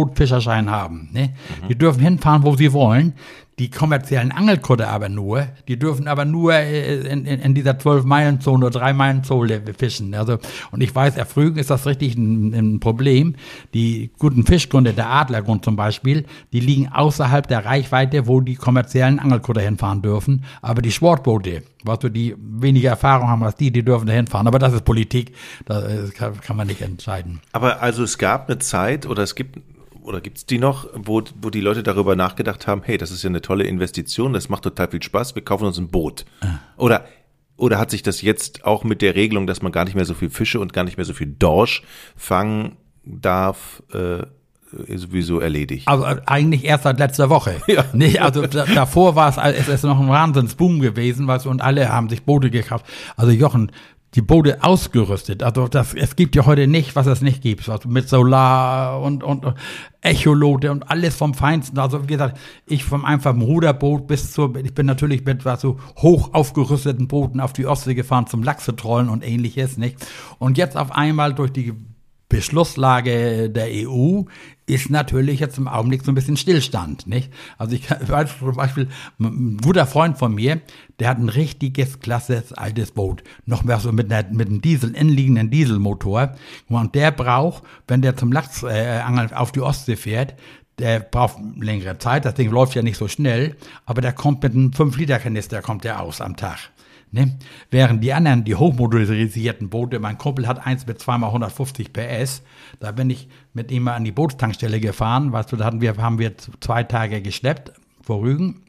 Sportbootfischerschein 0.00 0.70
haben, 0.70 1.08
ne? 1.12 1.30
Mhm. 1.62 1.68
die 1.68 1.74
dürfen 1.76 2.00
hinfahren, 2.00 2.42
wo 2.44 2.56
sie 2.56 2.72
wollen 2.72 3.14
die 3.60 3.68
kommerziellen 3.68 4.32
Angelkutter 4.32 4.88
aber 4.88 5.10
nur, 5.10 5.46
die 5.68 5.78
dürfen 5.78 6.08
aber 6.08 6.24
nur 6.24 6.54
äh, 6.54 7.00
in, 7.00 7.26
in, 7.26 7.40
in 7.40 7.54
dieser 7.54 7.72
12-Meilen-Zone 7.72 8.66
oder 8.66 8.80
3-Meilen-Zone 8.80 9.62
fischen. 9.76 10.14
Also, 10.14 10.38
und 10.70 10.80
ich 10.80 10.94
weiß, 10.94 11.18
erfrügen 11.18 11.58
ist 11.58 11.68
das 11.68 11.86
richtig 11.86 12.16
ein, 12.16 12.54
ein, 12.54 12.80
Problem. 12.80 13.34
Die 13.74 14.10
guten 14.18 14.46
Fischgründe, 14.46 14.94
der 14.94 15.10
Adlergrund 15.10 15.62
zum 15.62 15.76
Beispiel, 15.76 16.24
die 16.54 16.60
liegen 16.60 16.88
außerhalb 16.88 17.46
der 17.46 17.66
Reichweite, 17.66 18.26
wo 18.26 18.40
die 18.40 18.54
kommerziellen 18.54 19.18
Angelkutter 19.18 19.60
hinfahren 19.60 20.00
dürfen. 20.00 20.44
Aber 20.62 20.80
die 20.80 20.90
Sportboote, 20.90 21.62
was 21.84 21.98
du 21.98 22.08
die 22.08 22.34
weniger 22.38 22.88
Erfahrung 22.88 23.28
haben 23.28 23.42
als 23.42 23.56
die, 23.56 23.70
die 23.70 23.84
dürfen 23.84 24.06
da 24.06 24.14
hinfahren. 24.14 24.46
Aber 24.46 24.58
das 24.58 24.72
ist 24.72 24.86
Politik, 24.86 25.34
das 25.66 25.84
äh, 25.84 26.10
kann, 26.12 26.40
kann 26.40 26.56
man 26.56 26.66
nicht 26.66 26.80
entscheiden. 26.80 27.40
Aber 27.52 27.82
also 27.82 28.04
es 28.04 28.16
gab 28.16 28.48
eine 28.48 28.58
Zeit 28.58 29.04
oder 29.04 29.22
es 29.22 29.34
gibt 29.34 29.58
oder 30.02 30.20
gibt 30.20 30.38
es 30.38 30.46
die 30.46 30.58
noch, 30.58 30.88
wo, 30.94 31.22
wo 31.40 31.50
die 31.50 31.60
Leute 31.60 31.82
darüber 31.82 32.16
nachgedacht 32.16 32.66
haben, 32.66 32.82
hey, 32.84 32.98
das 32.98 33.10
ist 33.10 33.22
ja 33.22 33.28
eine 33.28 33.42
tolle 33.42 33.64
Investition, 33.64 34.32
das 34.32 34.48
macht 34.48 34.64
total 34.64 34.90
viel 34.90 35.02
Spaß, 35.02 35.34
wir 35.34 35.44
kaufen 35.44 35.66
uns 35.66 35.78
ein 35.78 35.88
Boot. 35.88 36.24
Ah. 36.40 36.58
Oder, 36.76 37.04
oder 37.56 37.78
hat 37.78 37.90
sich 37.90 38.02
das 38.02 38.22
jetzt 38.22 38.64
auch 38.64 38.84
mit 38.84 39.02
der 39.02 39.14
Regelung, 39.14 39.46
dass 39.46 39.62
man 39.62 39.72
gar 39.72 39.84
nicht 39.84 39.94
mehr 39.94 40.04
so 40.04 40.14
viel 40.14 40.30
Fische 40.30 40.60
und 40.60 40.72
gar 40.72 40.84
nicht 40.84 40.96
mehr 40.96 41.06
so 41.06 41.12
viel 41.12 41.26
Dorsch 41.26 41.82
fangen 42.16 42.76
darf, 43.04 43.82
äh, 43.92 44.22
sowieso 44.96 45.40
erledigt. 45.40 45.88
Also 45.88 46.04
äh, 46.04 46.20
eigentlich 46.26 46.64
erst 46.64 46.84
seit 46.84 46.98
letzter 46.98 47.30
Woche. 47.30 47.60
Ja. 47.66 47.84
Nee, 47.92 48.18
also 48.18 48.46
davor 48.46 49.14
war 49.14 49.28
es, 49.28 49.58
es 49.58 49.68
ist 49.68 49.84
noch 49.84 50.00
ein 50.00 50.08
Wahnsinnsboom 50.08 50.80
gewesen, 50.80 51.26
du, 51.26 51.50
und 51.50 51.60
alle 51.60 51.88
haben 51.88 52.08
sich 52.08 52.24
Boote 52.24 52.50
gekauft. 52.50 52.86
Also 53.16 53.32
Jochen, 53.32 53.70
die 54.14 54.22
Boote 54.22 54.64
ausgerüstet. 54.64 55.42
Also 55.42 55.68
das, 55.68 55.94
es 55.94 56.16
gibt 56.16 56.34
ja 56.34 56.44
heute 56.44 56.66
nicht, 56.66 56.96
was 56.96 57.06
es 57.06 57.20
nicht 57.20 57.42
gibt. 57.42 57.68
Also 57.68 57.88
mit 57.88 58.08
Solar 58.08 59.00
und, 59.00 59.22
und 59.22 59.54
Echolote 60.00 60.72
und 60.72 60.90
alles 60.90 61.14
vom 61.14 61.34
Feinsten. 61.34 61.78
Also 61.78 62.04
wie 62.04 62.12
gesagt, 62.12 62.38
ich 62.66 62.84
vom 62.84 63.04
einfachen 63.04 63.42
Ruderboot 63.42 64.08
bis 64.08 64.32
zur, 64.32 64.56
ich 64.56 64.74
bin 64.74 64.86
natürlich 64.86 65.24
mit 65.24 65.44
was 65.44 65.60
so 65.60 65.78
hoch 65.98 66.34
aufgerüsteten 66.34 67.06
Booten 67.06 67.40
auf 67.40 67.52
die 67.52 67.66
Ostsee 67.66 67.94
gefahren 67.94 68.26
zum 68.26 68.42
Lachse 68.42 68.74
trollen 68.74 69.08
und 69.08 69.24
ähnliches, 69.24 69.76
nicht? 69.76 70.04
Und 70.38 70.58
jetzt 70.58 70.76
auf 70.76 70.92
einmal 70.92 71.34
durch 71.34 71.52
die 71.52 71.72
Beschlusslage 72.28 73.50
der 73.50 73.66
EU 73.70 74.22
ist 74.70 74.90
natürlich 74.90 75.40
jetzt 75.40 75.58
im 75.58 75.68
Augenblick 75.68 76.04
so 76.04 76.12
ein 76.12 76.14
bisschen 76.14 76.36
Stillstand, 76.36 77.06
nicht? 77.06 77.32
Also 77.58 77.74
ich 77.74 77.90
weiß 78.08 78.38
zum 78.38 78.54
Beispiel, 78.54 78.88
ein 79.18 79.58
guter 79.58 79.86
Freund 79.86 80.18
von 80.18 80.34
mir, 80.34 80.60
der 80.98 81.08
hat 81.08 81.18
ein 81.18 81.28
richtiges, 81.28 82.00
klasses, 82.00 82.52
altes 82.52 82.92
Boot. 82.92 83.22
Noch 83.46 83.64
mehr 83.64 83.80
so 83.80 83.92
mit, 83.92 84.12
einer, 84.12 84.28
mit 84.30 84.48
einem 84.48 84.60
Diesel, 84.60 84.94
innenliegenden 84.94 85.50
Dieselmotor. 85.50 86.34
Und 86.68 86.94
der 86.94 87.10
braucht, 87.10 87.62
wenn 87.88 88.02
der 88.02 88.16
zum 88.16 88.32
Lachsangeln 88.32 89.30
äh, 89.30 89.34
auf 89.34 89.52
die 89.52 89.60
Ostsee 89.60 89.96
fährt, 89.96 90.34
der 90.78 91.00
braucht 91.00 91.38
längere 91.56 91.98
Zeit, 91.98 92.24
das 92.24 92.34
Ding 92.34 92.50
läuft 92.50 92.74
ja 92.74 92.82
nicht 92.82 92.96
so 92.96 93.06
schnell, 93.06 93.56
aber 93.84 94.00
der 94.00 94.12
kommt 94.12 94.42
mit 94.42 94.54
einem 94.54 94.70
5-Liter-Kanister, 94.70 95.60
kommt 95.60 95.84
der 95.84 96.00
aus 96.00 96.20
am 96.20 96.36
Tag. 96.36 96.70
Ne? 97.12 97.38
Während 97.70 98.04
die 98.04 98.12
anderen, 98.12 98.44
die 98.44 98.54
hochmotorisierten 98.54 99.68
Boote, 99.68 99.98
mein 99.98 100.16
Kumpel 100.16 100.46
hat 100.46 100.64
eins 100.64 100.86
mit 100.86 101.00
zweimal 101.00 101.30
150 101.30 101.92
PS, 101.92 102.42
da 102.78 102.92
bin 102.92 103.10
ich 103.10 103.28
mit 103.52 103.72
ihm 103.72 103.84
mal 103.84 103.94
an 103.94 104.04
die 104.04 104.12
Bootstankstelle 104.12 104.78
gefahren, 104.78 105.32
weißt 105.32 105.50
du, 105.50 105.56
da 105.56 105.64
hatten 105.64 105.80
wir, 105.80 105.96
haben 105.96 106.18
wir 106.20 106.34
zwei 106.60 106.84
Tage 106.84 107.20
geschleppt 107.20 107.72
vor 108.00 108.20
Rügen. 108.22 108.62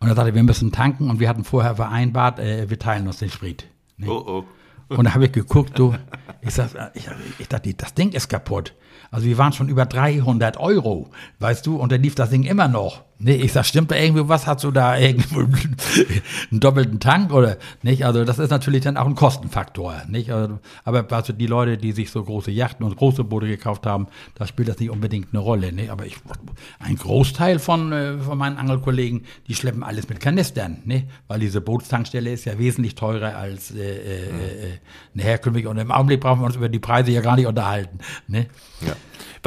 Und 0.00 0.08
er 0.08 0.14
sagte, 0.14 0.34
wir 0.34 0.42
müssen 0.42 0.70
tanken 0.70 1.10
und 1.10 1.18
wir 1.18 1.28
hatten 1.28 1.44
vorher 1.44 1.76
vereinbart, 1.76 2.38
äh, 2.38 2.68
wir 2.68 2.78
teilen 2.78 3.06
uns 3.06 3.18
den 3.18 3.30
Sprit. 3.30 3.66
Ne? 3.96 4.08
Oh, 4.08 4.44
oh. 4.90 4.94
Und 4.94 5.04
da 5.04 5.14
habe 5.14 5.26
ich 5.26 5.32
geguckt, 5.32 5.78
du, 5.78 5.94
ich, 6.40 6.54
sag, 6.54 6.92
ich, 6.94 7.08
ich 7.38 7.48
dachte, 7.48 7.72
das 7.74 7.94
Ding 7.94 8.12
ist 8.12 8.28
kaputt. 8.28 8.74
Also 9.10 9.26
wir 9.26 9.38
waren 9.38 9.52
schon 9.52 9.68
über 9.68 9.86
300 9.86 10.58
Euro, 10.58 11.10
weißt 11.40 11.66
du, 11.66 11.76
und 11.76 11.90
dann 11.92 12.02
lief 12.02 12.14
das 12.14 12.30
Ding 12.30 12.44
immer 12.44 12.68
noch. 12.68 13.04
Nee, 13.20 13.34
ich 13.34 13.52
sag, 13.52 13.66
stimmt 13.66 13.90
da 13.90 13.96
irgendwie 13.96 14.28
was? 14.28 14.46
Hast 14.46 14.62
du 14.62 14.70
da 14.70 14.96
irgendwo 14.96 15.40
einen 16.50 16.60
doppelten 16.60 17.00
Tank 17.00 17.32
oder 17.32 17.56
nicht? 17.82 18.04
Also 18.04 18.24
das 18.24 18.38
ist 18.38 18.50
natürlich 18.50 18.84
dann 18.84 18.96
auch 18.96 19.06
ein 19.06 19.16
Kostenfaktor, 19.16 20.02
nicht? 20.08 20.30
Also, 20.30 20.60
aber 20.84 21.04
also 21.10 21.32
die 21.32 21.46
Leute, 21.46 21.78
die 21.78 21.90
sich 21.90 22.12
so 22.12 22.22
große 22.22 22.52
Yachten 22.52 22.86
und 22.86 22.96
große 22.96 23.24
Boote 23.24 23.48
gekauft 23.48 23.86
haben, 23.86 24.06
da 24.36 24.46
spielt 24.46 24.68
das 24.68 24.78
nicht 24.78 24.90
unbedingt 24.90 25.28
eine 25.32 25.40
Rolle, 25.40 25.72
nicht? 25.72 25.90
Aber 25.90 26.06
ich, 26.06 26.16
ein 26.78 26.94
Großteil 26.94 27.58
von, 27.58 27.90
äh, 27.90 28.18
von 28.18 28.38
meinen 28.38 28.56
Angelkollegen, 28.56 29.24
die 29.48 29.56
schleppen 29.56 29.82
alles 29.82 30.08
mit 30.08 30.20
Kanistern, 30.20 30.82
nicht? 30.84 31.06
Weil 31.26 31.40
diese 31.40 31.60
Bootstankstelle 31.60 32.32
ist 32.32 32.44
ja 32.44 32.56
wesentlich 32.56 32.94
teurer 32.94 33.36
als 33.36 33.72
äh, 33.72 33.80
äh, 33.80 34.26
äh, 34.26 34.78
eine 35.14 35.22
herkömmliche. 35.24 35.68
Und 35.68 35.78
im 35.78 35.90
Augenblick 35.90 36.20
brauchen 36.20 36.40
wir 36.40 36.46
uns 36.46 36.54
über 36.54 36.68
die 36.68 36.78
Preise 36.78 37.10
ja 37.10 37.20
gar 37.20 37.34
nicht 37.34 37.46
unterhalten, 37.46 37.98
ne? 38.28 38.46
Ja. 38.80 38.94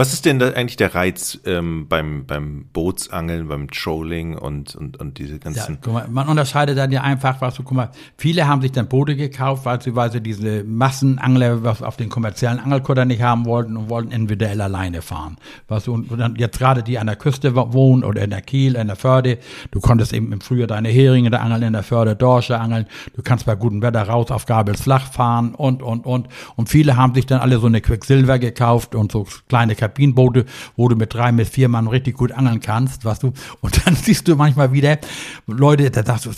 Was 0.02 0.14
ist 0.14 0.26
denn 0.26 0.40
da 0.40 0.48
eigentlich 0.48 0.78
der 0.78 0.96
Reiz 0.96 1.40
ähm, 1.46 1.86
beim, 1.88 2.26
beim 2.26 2.66
Bootsangeln, 2.74 3.48
beim 3.48 3.70
Trolling 3.70 4.36
und, 4.36 4.76
und, 4.76 5.00
und 5.00 5.20
diese 5.20 5.38
ganzen. 5.38 5.76
Ja, 5.76 5.80
guck 5.80 5.94
mal, 5.94 6.08
man 6.10 6.28
unterscheidet 6.28 6.76
dann 6.76 6.92
ja 6.92 7.02
einfach, 7.02 7.40
was 7.40 7.54
du, 7.54 7.62
guck 7.62 7.78
mal, 7.78 7.92
viele 8.18 8.48
haben 8.48 8.64
sich 8.64 8.72
dann 8.72 8.88
Boote 8.88 9.16
gekauft, 9.16 9.64
weil 9.66 9.80
sie, 9.80 9.96
weil 9.96 10.12
sie 10.12 10.20
diese 10.20 10.64
Massenangler 10.64 11.62
was 11.62 11.84
auf 11.84 11.98
den 11.98 12.10
kommerziellen 12.10 12.60
Angelkutter 12.60 13.06
nicht 13.06 13.22
haben 13.22 13.46
wollten 13.46 13.78
und 13.78 13.90
wollten 13.90 14.10
individuell 14.10 14.60
alleine 14.62 15.04
fahren. 15.04 15.38
Was 15.68 15.84
du, 15.84 15.94
und 15.94 16.18
dann 16.18 16.36
jetzt 16.36 16.58
gerade 16.58 16.82
die 16.82 16.98
an 16.98 17.06
der 17.06 17.16
Küste 17.16 17.54
wohnen 17.56 18.04
oder 18.04 18.24
in 18.24 18.32
der 18.32 18.42
Kiel, 18.42 18.78
in 18.78 18.88
der 18.88 18.96
Förde, 18.96 19.38
du 19.70 19.82
konntest 19.82 20.14
eben 20.14 20.34
im 20.34 20.42
Frühjahr 20.42 20.66
deine 20.66 20.90
Heringe 20.90 21.30
da 21.30 21.42
angeln, 21.42 21.62
in 21.62 21.74
der 21.74 21.84
Förde 21.84 22.16
Dorsche 22.16 22.60
angeln, 22.60 22.88
du 23.16 23.22
kannst 23.22 23.46
bei 23.46 23.54
gutem 23.54 23.84
Wetter 23.84 24.02
raus 24.02 24.32
auf 24.32 24.48
Gabels 24.48 24.82
flach 24.82 25.12
fahren 25.12 25.54
und, 25.54 25.84
und, 25.84 26.08
und. 26.08 26.28
Und 26.56 26.70
viele 26.70 26.98
haben 26.98 27.14
sich 27.14 27.28
dann 27.28 27.40
alle 27.40 27.60
so 27.60 27.68
eine 27.68 27.82
Quicksilver 27.82 28.40
gekauft 28.40 28.96
und 28.96 29.12
so 29.12 29.28
kleine 29.48 29.76
Kabinenboote, 29.92 30.46
wo 30.76 30.88
du 30.88 30.96
mit 30.96 31.14
drei, 31.14 31.32
mit 31.32 31.48
vier 31.48 31.68
Mann 31.68 31.88
richtig 31.88 32.18
gut 32.18 32.32
angeln 32.32 32.62
kannst, 32.62 33.06
was 33.06 33.20
du. 33.20 33.34
Und 33.60 33.86
dann 33.86 33.96
siehst 34.02 34.28
du 34.28 34.36
manchmal 34.36 34.72
wieder 34.74 34.98
Leute, 35.48 35.92
da 35.92 36.04
sagst 36.04 36.26
du, 36.26 36.32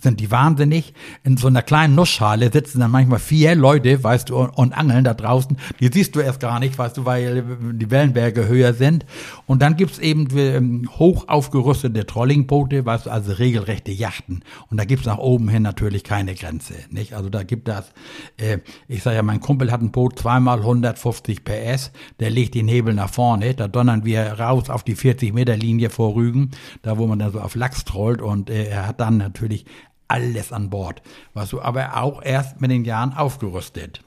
sind 0.00 0.20
die 0.20 0.30
wahnsinnig? 0.30 0.94
In 1.24 1.36
so 1.36 1.48
einer 1.48 1.62
kleinen 1.62 1.94
Nussschale 1.94 2.50
sitzen 2.52 2.80
dann 2.80 2.90
manchmal 2.90 3.18
vier 3.18 3.54
Leute, 3.54 4.02
weißt 4.02 4.30
du, 4.30 4.38
und, 4.38 4.72
angeln 4.72 5.04
da 5.04 5.14
draußen. 5.14 5.56
Die 5.80 5.90
siehst 5.92 6.14
du 6.14 6.20
erst 6.20 6.40
gar 6.40 6.60
nicht, 6.60 6.78
weißt 6.78 6.96
du, 6.96 7.04
weil 7.04 7.44
die 7.72 7.90
Wellenberge 7.90 8.46
höher 8.46 8.74
sind. 8.74 9.04
Und 9.46 9.60
dann 9.60 9.76
gibt's 9.76 9.98
eben 9.98 10.28
ähm, 10.36 10.88
hoch 10.98 11.28
aufgerüstete 11.28 12.06
Trollingboote, 12.06 12.84
weißt 12.86 13.06
du, 13.06 13.10
also 13.10 13.32
regelrechte 13.32 13.90
Yachten. 13.92 14.42
Und 14.70 14.78
da 14.78 14.84
gibt's 14.84 15.06
nach 15.06 15.18
oben 15.18 15.48
hin 15.48 15.62
natürlich 15.62 16.04
keine 16.04 16.34
Grenze, 16.34 16.74
nicht? 16.90 17.14
Also 17.14 17.28
da 17.28 17.42
gibt 17.42 17.68
das, 17.68 17.92
äh, 18.36 18.58
ich 18.86 19.02
sage 19.02 19.16
ja, 19.16 19.22
mein 19.22 19.40
Kumpel 19.40 19.72
hat 19.72 19.82
ein 19.82 19.90
Boot 19.90 20.18
zweimal 20.18 20.58
150 20.58 21.44
PS, 21.44 21.92
der 22.20 22.30
legt 22.30 22.54
Hebel 22.68 22.94
nach 22.94 23.10
vorne, 23.10 23.54
da 23.54 23.68
donnern 23.68 24.04
wir 24.04 24.38
raus 24.38 24.70
auf 24.70 24.84
die 24.84 24.94
40 24.94 25.34
Meter 25.34 25.56
Linie 25.56 25.90
vor 25.90 26.14
Rügen, 26.14 26.50
da 26.82 26.98
wo 26.98 27.06
man 27.06 27.18
dann 27.18 27.32
so 27.32 27.40
auf 27.40 27.54
Lachs 27.54 27.84
trollt 27.84 28.22
und 28.22 28.50
äh, 28.50 28.68
er 28.68 28.86
hat 28.86 29.00
dann 29.00 29.16
natürlich 29.16 29.64
alles 30.06 30.52
an 30.52 30.70
Bord, 30.70 31.02
was 31.34 31.50
so 31.50 31.60
aber 31.60 31.96
auch 31.96 32.22
erst 32.22 32.60
mit 32.60 32.70
den 32.70 32.84
Jahren 32.84 33.12
aufgerüstet. 33.12 34.02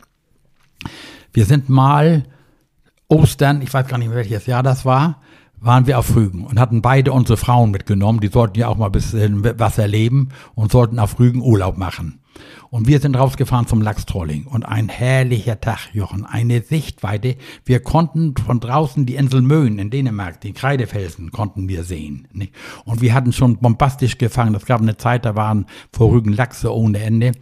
Wir 1.33 1.45
sind 1.45 1.69
mal 1.69 2.23
Ostern, 3.07 3.61
ich 3.61 3.73
weiß 3.73 3.87
gar 3.87 3.97
nicht 3.97 4.07
mehr 4.07 4.17
welches 4.17 4.45
Jahr 4.45 4.63
das 4.63 4.85
war, 4.85 5.21
waren 5.59 5.85
wir 5.85 5.99
auf 5.99 6.15
Rügen 6.15 6.45
und 6.45 6.59
hatten 6.59 6.81
beide 6.81 7.11
unsere 7.11 7.37
Frauen 7.37 7.71
mitgenommen. 7.71 8.19
Die 8.19 8.29
sollten 8.29 8.57
ja 8.57 8.67
auch 8.67 8.77
mal 8.77 8.87
ein 8.87 8.91
bisschen 8.91 9.59
was 9.59 9.77
erleben 9.77 10.29
und 10.55 10.71
sollten 10.71 10.97
auf 10.97 11.19
Rügen 11.19 11.41
Urlaub 11.41 11.77
machen. 11.77 12.20
Und 12.71 12.87
wir 12.87 13.01
sind 13.01 13.17
rausgefahren 13.17 13.67
zum 13.67 13.81
Lachstrolling. 13.81 14.45
Und 14.45 14.63
ein 14.63 14.87
herrlicher 14.87 15.59
Tag, 15.59 15.89
Jochen. 15.91 16.25
Eine 16.25 16.61
Sichtweite. 16.61 17.35
Wir 17.65 17.81
konnten 17.81 18.33
von 18.37 18.61
draußen 18.61 19.05
die 19.05 19.15
Insel 19.15 19.41
Möhn 19.41 19.77
in 19.77 19.89
Dänemark, 19.89 20.39
die 20.39 20.53
Kreidefelsen, 20.53 21.31
konnten 21.31 21.67
wir 21.67 21.83
sehen. 21.83 22.29
Nicht? 22.31 22.53
Und 22.85 23.01
wir 23.01 23.13
hatten 23.13 23.33
schon 23.33 23.57
bombastisch 23.57 24.17
gefangen. 24.17 24.55
Es 24.55 24.65
gab 24.65 24.79
eine 24.79 24.95
Zeit, 24.95 25.25
da 25.25 25.35
waren 25.35 25.65
vor 25.91 26.13
Rügen 26.13 26.31
Lachse 26.31 26.73
ohne 26.73 26.99
Ende. 26.99 27.33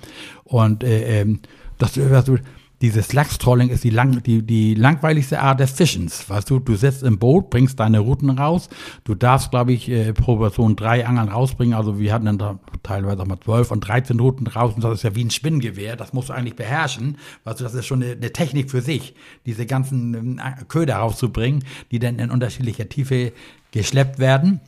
Und 0.46 0.84
äh, 0.84 1.22
ähm, 1.22 1.42
das, 1.78 1.96
also, 2.00 2.38
dieses 2.82 3.12
Lachstrolling 3.12 3.70
ist 3.70 3.84
die, 3.84 3.90
lang, 3.90 4.24
die, 4.24 4.42
die 4.42 4.74
langweiligste 4.74 5.42
Art 5.42 5.60
des 5.60 5.72
Fischens. 5.72 6.30
Weißt 6.30 6.50
du, 6.50 6.60
du 6.60 6.76
sitzt 6.76 7.04
im 7.04 7.20
Boot, 7.20 7.50
bringst 7.50 7.80
deine 7.80 8.00
Routen 8.00 8.30
raus. 8.30 8.70
Du 9.04 9.16
darfst, 9.16 9.52
glaube 9.52 9.74
ich, 9.74 9.90
äh, 9.90 10.14
pro 10.14 10.38
Person 10.38 10.76
drei 10.76 11.06
Angeln 11.06 11.28
rausbringen. 11.28 11.74
Also 11.74 12.00
wir 12.00 12.14
hatten 12.14 12.26
dann 12.26 12.38
da 12.38 12.60
teilweise 12.84 13.22
auch 13.22 13.28
mal 13.28 13.40
zwölf 13.40 13.72
und 13.72 13.82
dreizehn 13.82 14.20
Routen 14.20 14.46
draußen. 14.46 14.82
Das 14.82 14.94
ist 14.94 15.04
ja 15.04 15.16
wie 15.16 15.26
ein 15.26 15.32
Spinngewehr. 15.32 15.98
Das 15.98 16.14
musst 16.14 16.30
du 16.30 16.34
eigentlich 16.34 16.56
beherrschen. 16.56 17.18
Weißt 17.44 17.60
du, 17.60 17.66
das 17.66 17.74
ist 17.74 17.86
schon 17.86 18.02
eine, 18.02 18.14
eine 18.14 18.32
Technik 18.32 18.72
für 18.72 18.82
sich, 18.82 19.14
diese 19.46 19.66
ganzen 19.66 20.40
äh, 20.40 20.64
Köder 20.68 20.98
rauszubringen, 20.98 21.66
die 21.92 22.00
dann 22.00 22.18
in 22.18 22.32
unterschiedlicher 22.32 22.88
Tiefe 22.88 23.34
geschleppt 23.72 24.20
werden. 24.20 24.62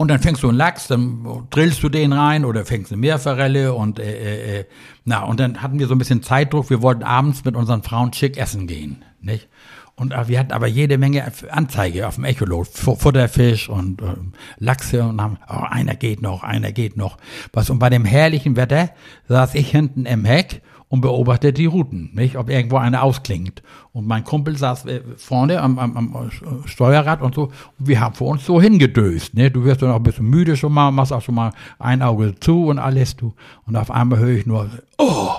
Und 0.00 0.08
dann 0.08 0.20
fängst 0.20 0.44
du 0.44 0.48
einen 0.48 0.56
Lachs, 0.56 0.86
dann 0.86 1.48
drillst 1.50 1.82
du 1.82 1.88
den 1.88 2.12
rein 2.12 2.44
oder 2.44 2.64
fängst 2.64 2.92
eine 2.92 3.00
Meerforelle 3.00 3.74
und 3.74 3.98
äh, 3.98 4.60
äh, 4.60 4.64
na 5.04 5.24
und 5.24 5.40
dann 5.40 5.60
hatten 5.60 5.80
wir 5.80 5.88
so 5.88 5.94
ein 5.96 5.98
bisschen 5.98 6.22
Zeitdruck. 6.22 6.70
Wir 6.70 6.82
wollten 6.82 7.02
abends 7.02 7.44
mit 7.44 7.56
unseren 7.56 7.82
Frauen 7.82 8.12
schick 8.12 8.36
essen 8.36 8.68
gehen, 8.68 9.04
nicht? 9.20 9.48
Und 9.96 10.12
äh, 10.12 10.28
wir 10.28 10.38
hatten 10.38 10.52
aber 10.52 10.68
jede 10.68 10.98
Menge 10.98 11.24
Anzeige 11.50 12.06
auf 12.06 12.14
dem 12.14 12.24
Echolot, 12.24 12.68
Futterfisch 12.68 13.68
und 13.68 14.00
äh, 14.00 14.14
Lachse 14.58 15.02
und 15.02 15.20
haben, 15.20 15.38
oh, 15.48 15.64
einer 15.68 15.96
geht 15.96 16.22
noch, 16.22 16.44
einer 16.44 16.70
geht 16.70 16.96
noch. 16.96 17.18
Was 17.52 17.68
und 17.68 17.80
bei 17.80 17.90
dem 17.90 18.04
herrlichen 18.04 18.54
Wetter 18.54 18.90
saß 19.26 19.56
ich 19.56 19.68
hinten 19.68 20.06
im 20.06 20.24
Heck 20.24 20.62
und 20.88 21.02
beobachtet 21.02 21.58
die 21.58 21.66
Routen, 21.66 22.10
nicht? 22.14 22.36
Ob 22.36 22.48
irgendwo 22.48 22.76
eine 22.76 23.02
ausklingt. 23.02 23.62
Und 23.92 24.06
mein 24.06 24.24
Kumpel 24.24 24.56
saß 24.56 24.86
äh, 24.86 25.02
vorne 25.16 25.60
am, 25.60 25.78
am, 25.78 25.96
am 25.96 26.30
Steuerrad 26.64 27.20
und 27.20 27.34
so. 27.34 27.52
Und 27.78 27.88
wir 27.88 28.00
haben 28.00 28.14
vor 28.14 28.28
uns 28.28 28.46
so 28.46 28.60
hingedöst, 28.60 29.34
ne? 29.34 29.50
Du 29.50 29.64
wirst 29.64 29.82
dann 29.82 29.90
auch 29.90 29.96
ein 29.96 30.02
bisschen 30.02 30.28
müde 30.28 30.56
schon 30.56 30.72
mal, 30.72 30.90
machst 30.90 31.12
auch 31.12 31.22
schon 31.22 31.34
mal 31.34 31.52
ein 31.78 32.00
Auge 32.00 32.34
zu 32.40 32.66
und 32.66 32.78
alles, 32.78 33.16
du. 33.16 33.34
Und 33.66 33.76
auf 33.76 33.90
einmal 33.90 34.18
höre 34.18 34.38
ich 34.38 34.46
nur, 34.46 34.70
oh! 34.96 35.32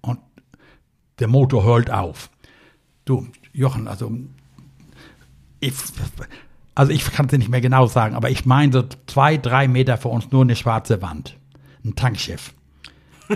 Und 0.00 0.20
der 1.18 1.28
Motor 1.28 1.64
hört 1.64 1.90
auf. 1.90 2.30
Du, 3.04 3.26
Jochen, 3.52 3.88
also, 3.88 4.10
ich, 5.60 5.74
also 6.74 6.92
ich 6.92 7.04
kann 7.12 7.26
es 7.26 7.32
nicht 7.32 7.50
mehr 7.50 7.60
genau 7.60 7.86
sagen, 7.86 8.14
aber 8.14 8.30
ich 8.30 8.46
meine 8.46 8.72
so 8.72 8.84
zwei, 9.06 9.36
drei 9.36 9.68
Meter 9.68 9.98
vor 9.98 10.12
uns 10.12 10.32
nur 10.32 10.42
eine 10.42 10.56
schwarze 10.56 11.02
Wand. 11.02 11.36
Ein 11.84 11.94
Tankschiff 11.94 12.54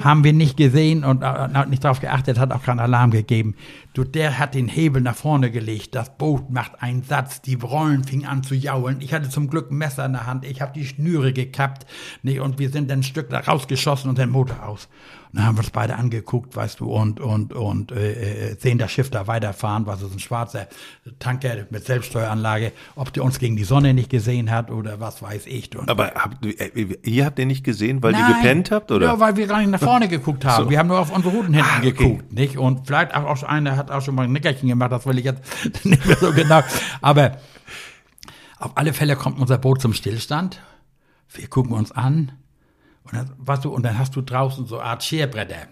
haben 0.02 0.24
wir 0.24 0.32
nicht 0.32 0.56
gesehen 0.56 1.04
und 1.04 1.22
äh, 1.22 1.66
nicht 1.66 1.84
darauf 1.84 2.00
geachtet, 2.00 2.38
hat 2.38 2.52
auch 2.52 2.62
keinen 2.62 2.80
Alarm 2.80 3.10
gegeben. 3.10 3.54
Du, 3.94 4.04
der 4.04 4.38
hat 4.38 4.54
den 4.54 4.68
Hebel 4.68 5.02
nach 5.02 5.16
vorne 5.16 5.50
gelegt, 5.50 5.94
das 5.94 6.16
Boot 6.16 6.50
macht 6.50 6.82
einen 6.82 7.02
Satz, 7.02 7.42
die 7.42 7.54
Rollen 7.54 8.04
fingen 8.04 8.26
an 8.26 8.42
zu 8.42 8.54
jaulen. 8.54 9.00
Ich 9.00 9.12
hatte 9.12 9.28
zum 9.28 9.48
Glück 9.48 9.70
ein 9.70 9.78
Messer 9.78 10.04
in 10.06 10.12
der 10.12 10.26
Hand, 10.26 10.44
ich 10.44 10.60
habe 10.60 10.72
die 10.72 10.86
Schnüre 10.86 11.32
gekappt 11.32 11.86
nee, 12.22 12.38
und 12.38 12.58
wir 12.58 12.70
sind 12.70 12.90
ein 12.90 13.02
Stück 13.02 13.30
da 13.30 13.40
rausgeschossen 13.40 14.08
und 14.08 14.18
den 14.18 14.30
Motor 14.30 14.66
aus. 14.66 14.88
Und 15.30 15.38
dann 15.38 15.46
haben 15.46 15.56
wir 15.56 15.60
uns 15.60 15.70
beide 15.70 15.96
angeguckt, 15.96 16.56
weißt 16.56 16.80
du, 16.80 16.90
und, 16.90 17.20
und, 17.20 17.52
und 17.52 17.92
äh, 17.92 18.52
äh, 18.52 18.56
sehen 18.58 18.78
das 18.78 18.90
Schiff 18.90 19.10
da 19.10 19.26
weiterfahren, 19.26 19.84
was 19.84 20.00
ist 20.00 20.12
ein 20.12 20.18
schwarzer 20.18 20.68
Tanker 21.18 21.66
mit 21.68 21.84
Selbststeueranlage, 21.84 22.72
ob 22.96 23.12
der 23.12 23.24
uns 23.24 23.38
gegen 23.38 23.56
die 23.56 23.64
Sonne 23.64 23.92
nicht 23.92 24.08
gesehen 24.08 24.50
hat 24.50 24.70
oder 24.70 25.00
was 25.00 25.20
weiß 25.20 25.46
ich. 25.46 25.76
Und 25.76 25.90
Aber 25.90 26.12
habt, 26.14 26.46
äh, 26.46 26.98
ihr 27.02 27.26
habt 27.26 27.36
den 27.36 27.48
nicht 27.48 27.62
gesehen, 27.62 28.02
weil 28.02 28.12
Nein, 28.12 28.22
ihr 28.22 28.36
gepennt 28.36 28.70
habt, 28.70 28.90
oder? 28.90 29.06
Ja, 29.06 29.20
weil 29.20 29.36
wir 29.36 29.46
gar 29.46 29.58
nicht 29.58 29.70
nach 29.70 29.80
vorne 29.80 30.08
geguckt 30.08 30.46
haben. 30.46 30.64
So. 30.64 30.70
Wir 30.70 30.78
haben 30.78 30.88
nur 30.88 30.98
auf 30.98 31.14
unsere 31.14 31.34
Routen 31.34 31.52
hinten 31.52 31.68
ah, 31.70 31.78
okay. 31.78 31.92
geguckt, 31.92 32.32
nicht? 32.32 32.56
Und 32.56 32.86
vielleicht 32.86 33.14
auch, 33.14 33.24
auch 33.24 33.42
einer 33.42 33.76
hat 33.76 33.90
auch 33.90 34.00
schon 34.00 34.14
mal 34.14 34.24
ein 34.24 34.32
Nickerchen 34.32 34.68
gemacht, 34.68 34.92
das 34.92 35.04
will 35.04 35.18
ich 35.18 35.26
jetzt 35.26 35.42
nicht 35.84 36.06
mehr 36.06 36.16
so 36.16 36.32
genau. 36.32 36.62
Aber 37.02 37.36
auf 38.58 38.72
alle 38.76 38.94
Fälle 38.94 39.14
kommt 39.14 39.38
unser 39.38 39.58
Boot 39.58 39.82
zum 39.82 39.92
Stillstand. 39.92 40.60
Wir 41.32 41.48
gucken 41.48 41.72
uns 41.72 41.92
an 41.92 42.32
und 43.10 43.18
dann, 43.18 43.32
was 43.38 43.60
du, 43.60 43.70
und 43.70 43.82
dann 43.82 43.98
hast 43.98 44.14
du 44.16 44.22
draußen 44.22 44.66
so 44.66 44.78
eine 44.78 44.90
Art 44.90 45.02
Scherbretter, 45.02 45.68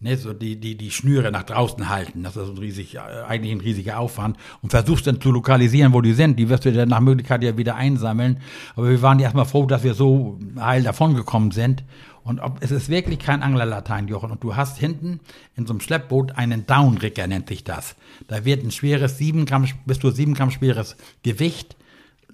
ne, 0.00 0.16
so 0.16 0.32
die, 0.32 0.56
die, 0.56 0.76
die 0.76 0.90
Schnüre 0.90 1.30
nach 1.30 1.44
draußen 1.44 1.88
halten. 1.88 2.22
Das 2.22 2.36
ist 2.36 2.48
ein 2.48 2.58
riesig, 2.58 2.98
eigentlich 3.00 3.52
ein 3.52 3.60
riesiger 3.60 3.98
Aufwand. 3.98 4.36
Und 4.62 4.70
versuchst 4.70 5.06
dann 5.06 5.20
zu 5.20 5.30
lokalisieren, 5.30 5.92
wo 5.92 6.00
die 6.00 6.14
sind. 6.14 6.38
Die 6.38 6.48
wirst 6.48 6.64
du 6.64 6.72
dann 6.72 6.88
nach 6.88 7.00
Möglichkeit 7.00 7.42
ja 7.42 7.56
wieder 7.56 7.76
einsammeln. 7.76 8.40
Aber 8.74 8.90
wir 8.90 9.02
waren 9.02 9.18
ja 9.18 9.24
erstmal 9.24 9.44
froh, 9.44 9.66
dass 9.66 9.84
wir 9.84 9.94
so 9.94 10.38
heil 10.58 10.82
davongekommen 10.82 11.52
sind. 11.52 11.84
Und 12.22 12.40
ob, 12.40 12.58
es 12.60 12.70
ist 12.70 12.88
wirklich 12.88 13.18
kein 13.18 13.42
Anglerlatein, 13.42 14.08
Jochen. 14.08 14.30
Und 14.30 14.42
du 14.42 14.56
hast 14.56 14.78
hinten 14.78 15.20
in 15.56 15.66
so 15.66 15.72
einem 15.72 15.80
Schleppboot 15.80 16.32
einen 16.32 16.66
Downrigger, 16.66 17.26
nennt 17.26 17.48
sich 17.48 17.64
das. 17.64 17.96
Da 18.28 18.44
wird 18.44 18.64
ein 18.64 18.70
schweres, 18.70 19.16
sieben 19.16 19.46
Gramm, 19.46 19.66
bis 19.86 20.00
zu 20.00 20.10
sieben 20.10 20.34
Gramm 20.34 20.50
schweres 20.50 20.96
Gewicht 21.22 21.76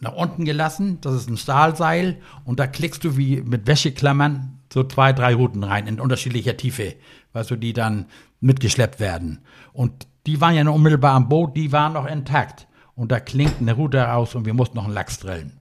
nach 0.00 0.14
unten 0.14 0.44
gelassen. 0.44 0.98
Das 1.00 1.14
ist 1.14 1.28
ein 1.28 1.36
Stahlseil 1.36 2.18
und 2.44 2.60
da 2.60 2.66
klickst 2.66 3.04
du 3.04 3.16
wie 3.16 3.42
mit 3.42 3.66
Wäscheklammern 3.66 4.58
so 4.72 4.84
zwei, 4.84 5.12
drei 5.12 5.34
Routen 5.34 5.64
rein 5.64 5.86
in 5.86 6.00
unterschiedlicher 6.00 6.56
Tiefe, 6.56 6.94
weißt 7.32 7.50
du, 7.50 7.56
die 7.56 7.72
dann 7.72 8.06
mitgeschleppt 8.40 9.00
werden. 9.00 9.40
Und 9.72 10.06
die 10.26 10.40
waren 10.40 10.54
ja 10.54 10.64
noch 10.64 10.74
unmittelbar 10.74 11.14
am 11.14 11.28
Boot, 11.28 11.56
die 11.56 11.72
waren 11.72 11.92
noch 11.92 12.06
intakt. 12.06 12.66
Und 12.94 13.12
da 13.12 13.20
klingt 13.20 13.60
eine 13.60 13.74
Route 13.74 14.00
raus 14.00 14.34
und 14.34 14.46
wir 14.46 14.54
mussten 14.54 14.76
noch 14.76 14.84
einen 14.84 14.94
Lachs 14.94 15.18
drillen. 15.18 15.60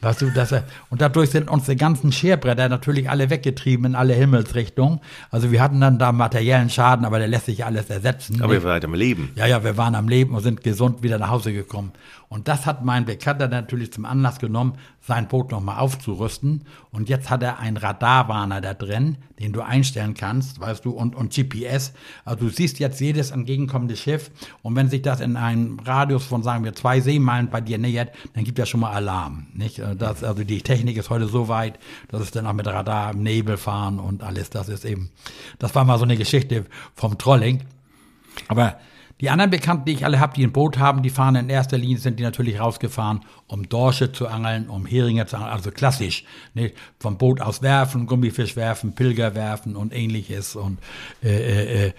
Weißt 0.00 0.22
du, 0.22 0.30
dass 0.30 0.52
er, 0.52 0.64
und 0.90 1.00
dadurch 1.00 1.30
sind 1.30 1.50
unsere 1.50 1.74
ganzen 1.74 2.12
Scherbretter 2.12 2.68
natürlich 2.68 3.10
alle 3.10 3.30
weggetrieben 3.30 3.84
in 3.84 3.94
alle 3.96 4.14
Himmelsrichtungen. 4.14 5.00
Also 5.30 5.50
wir 5.50 5.60
hatten 5.60 5.80
dann 5.80 5.98
da 5.98 6.12
materiellen 6.12 6.70
Schaden, 6.70 7.04
aber 7.04 7.18
der 7.18 7.26
lässt 7.26 7.46
sich 7.46 7.64
alles 7.64 7.90
ersetzen. 7.90 8.40
Aber 8.40 8.52
wir 8.52 8.62
waren 8.62 8.84
am 8.84 8.94
Leben. 8.94 9.30
Ja, 9.34 9.46
ja, 9.46 9.64
wir 9.64 9.76
waren 9.76 9.96
am 9.96 10.08
Leben 10.08 10.34
und 10.36 10.42
sind 10.42 10.62
gesund 10.62 11.02
wieder 11.02 11.18
nach 11.18 11.30
Hause 11.30 11.52
gekommen. 11.52 11.92
Und 12.28 12.46
das 12.46 12.66
hat 12.66 12.84
mein 12.84 13.06
Bekannter 13.06 13.48
natürlich 13.48 13.92
zum 13.92 14.04
Anlass 14.04 14.38
genommen, 14.38 14.74
sein 15.00 15.28
Boot 15.28 15.50
nochmal 15.50 15.78
aufzurüsten. 15.78 16.64
Und 16.90 17.08
jetzt 17.08 17.30
hat 17.30 17.42
er 17.42 17.58
einen 17.58 17.78
Radarwarner 17.78 18.60
da 18.60 18.74
drin, 18.74 19.16
den 19.40 19.52
du 19.52 19.62
einstellen 19.62 20.12
kannst, 20.14 20.60
weißt 20.60 20.84
du, 20.84 20.90
und, 20.90 21.14
und 21.16 21.34
GPS. 21.34 21.94
Also 22.26 22.44
du 22.44 22.50
siehst 22.50 22.78
jetzt 22.78 23.00
jedes 23.00 23.30
entgegenkommende 23.30 23.96
Schiff. 23.96 24.30
Und 24.62 24.76
wenn 24.76 24.90
sich 24.90 25.00
das 25.00 25.20
in 25.20 25.36
einem 25.36 25.78
Radius 25.80 26.26
von, 26.26 26.42
sagen 26.42 26.64
wir, 26.64 26.74
zwei 26.74 27.00
Seemeilen 27.00 27.48
bei 27.48 27.62
dir 27.62 27.78
nähert, 27.78 28.14
dann 28.34 28.44
gibt 28.44 28.58
er 28.58 28.66
schon 28.66 28.80
mal 28.80 28.92
Alarm. 28.92 29.46
Nicht? 29.54 29.80
Das, 29.94 30.24
also 30.24 30.44
die 30.44 30.62
Technik 30.62 30.96
ist 30.96 31.10
heute 31.10 31.26
so 31.26 31.48
weit, 31.48 31.78
dass 32.08 32.20
es 32.20 32.30
dann 32.30 32.46
auch 32.46 32.52
mit 32.52 32.66
Radar 32.66 33.12
im 33.12 33.22
Nebel 33.22 33.56
fahren 33.56 33.98
und 33.98 34.22
alles. 34.22 34.50
Das 34.50 34.68
ist 34.68 34.84
eben, 34.84 35.10
das 35.58 35.74
war 35.74 35.84
mal 35.84 35.98
so 35.98 36.04
eine 36.04 36.16
Geschichte 36.16 36.66
vom 36.94 37.18
Trolling. 37.18 37.62
Aber 38.48 38.78
Die 39.20 39.30
anderen 39.30 39.50
Bekannten, 39.50 39.84
die 39.84 39.92
ich 39.92 40.04
alle 40.04 40.20
habe, 40.20 40.34
die 40.34 40.44
ein 40.44 40.52
Boot 40.52 40.78
haben, 40.78 41.02
die 41.02 41.10
fahren 41.10 41.34
in 41.34 41.48
erster 41.48 41.76
Linie, 41.76 41.98
sind 41.98 42.20
die 42.20 42.22
natürlich 42.22 42.60
rausgefahren, 42.60 43.20
um 43.48 43.68
Dorsche 43.68 44.12
zu 44.12 44.28
angeln, 44.28 44.68
um 44.68 44.86
Heringe 44.86 45.26
zu 45.26 45.36
angeln, 45.36 45.52
also 45.52 45.72
klassisch. 45.72 46.24
Nicht? 46.54 46.76
Vom 47.00 47.18
Boot 47.18 47.40
aus 47.40 47.60
werfen, 47.60 48.06
Gummifisch 48.06 48.54
werfen, 48.54 48.94
Pilger 48.94 49.34
werfen 49.34 49.74
und 49.74 49.92
ähnliches. 49.92 50.54
Und 50.54 50.78
äh, 51.22 51.28
äh, 51.28 51.86
äh 51.88 51.92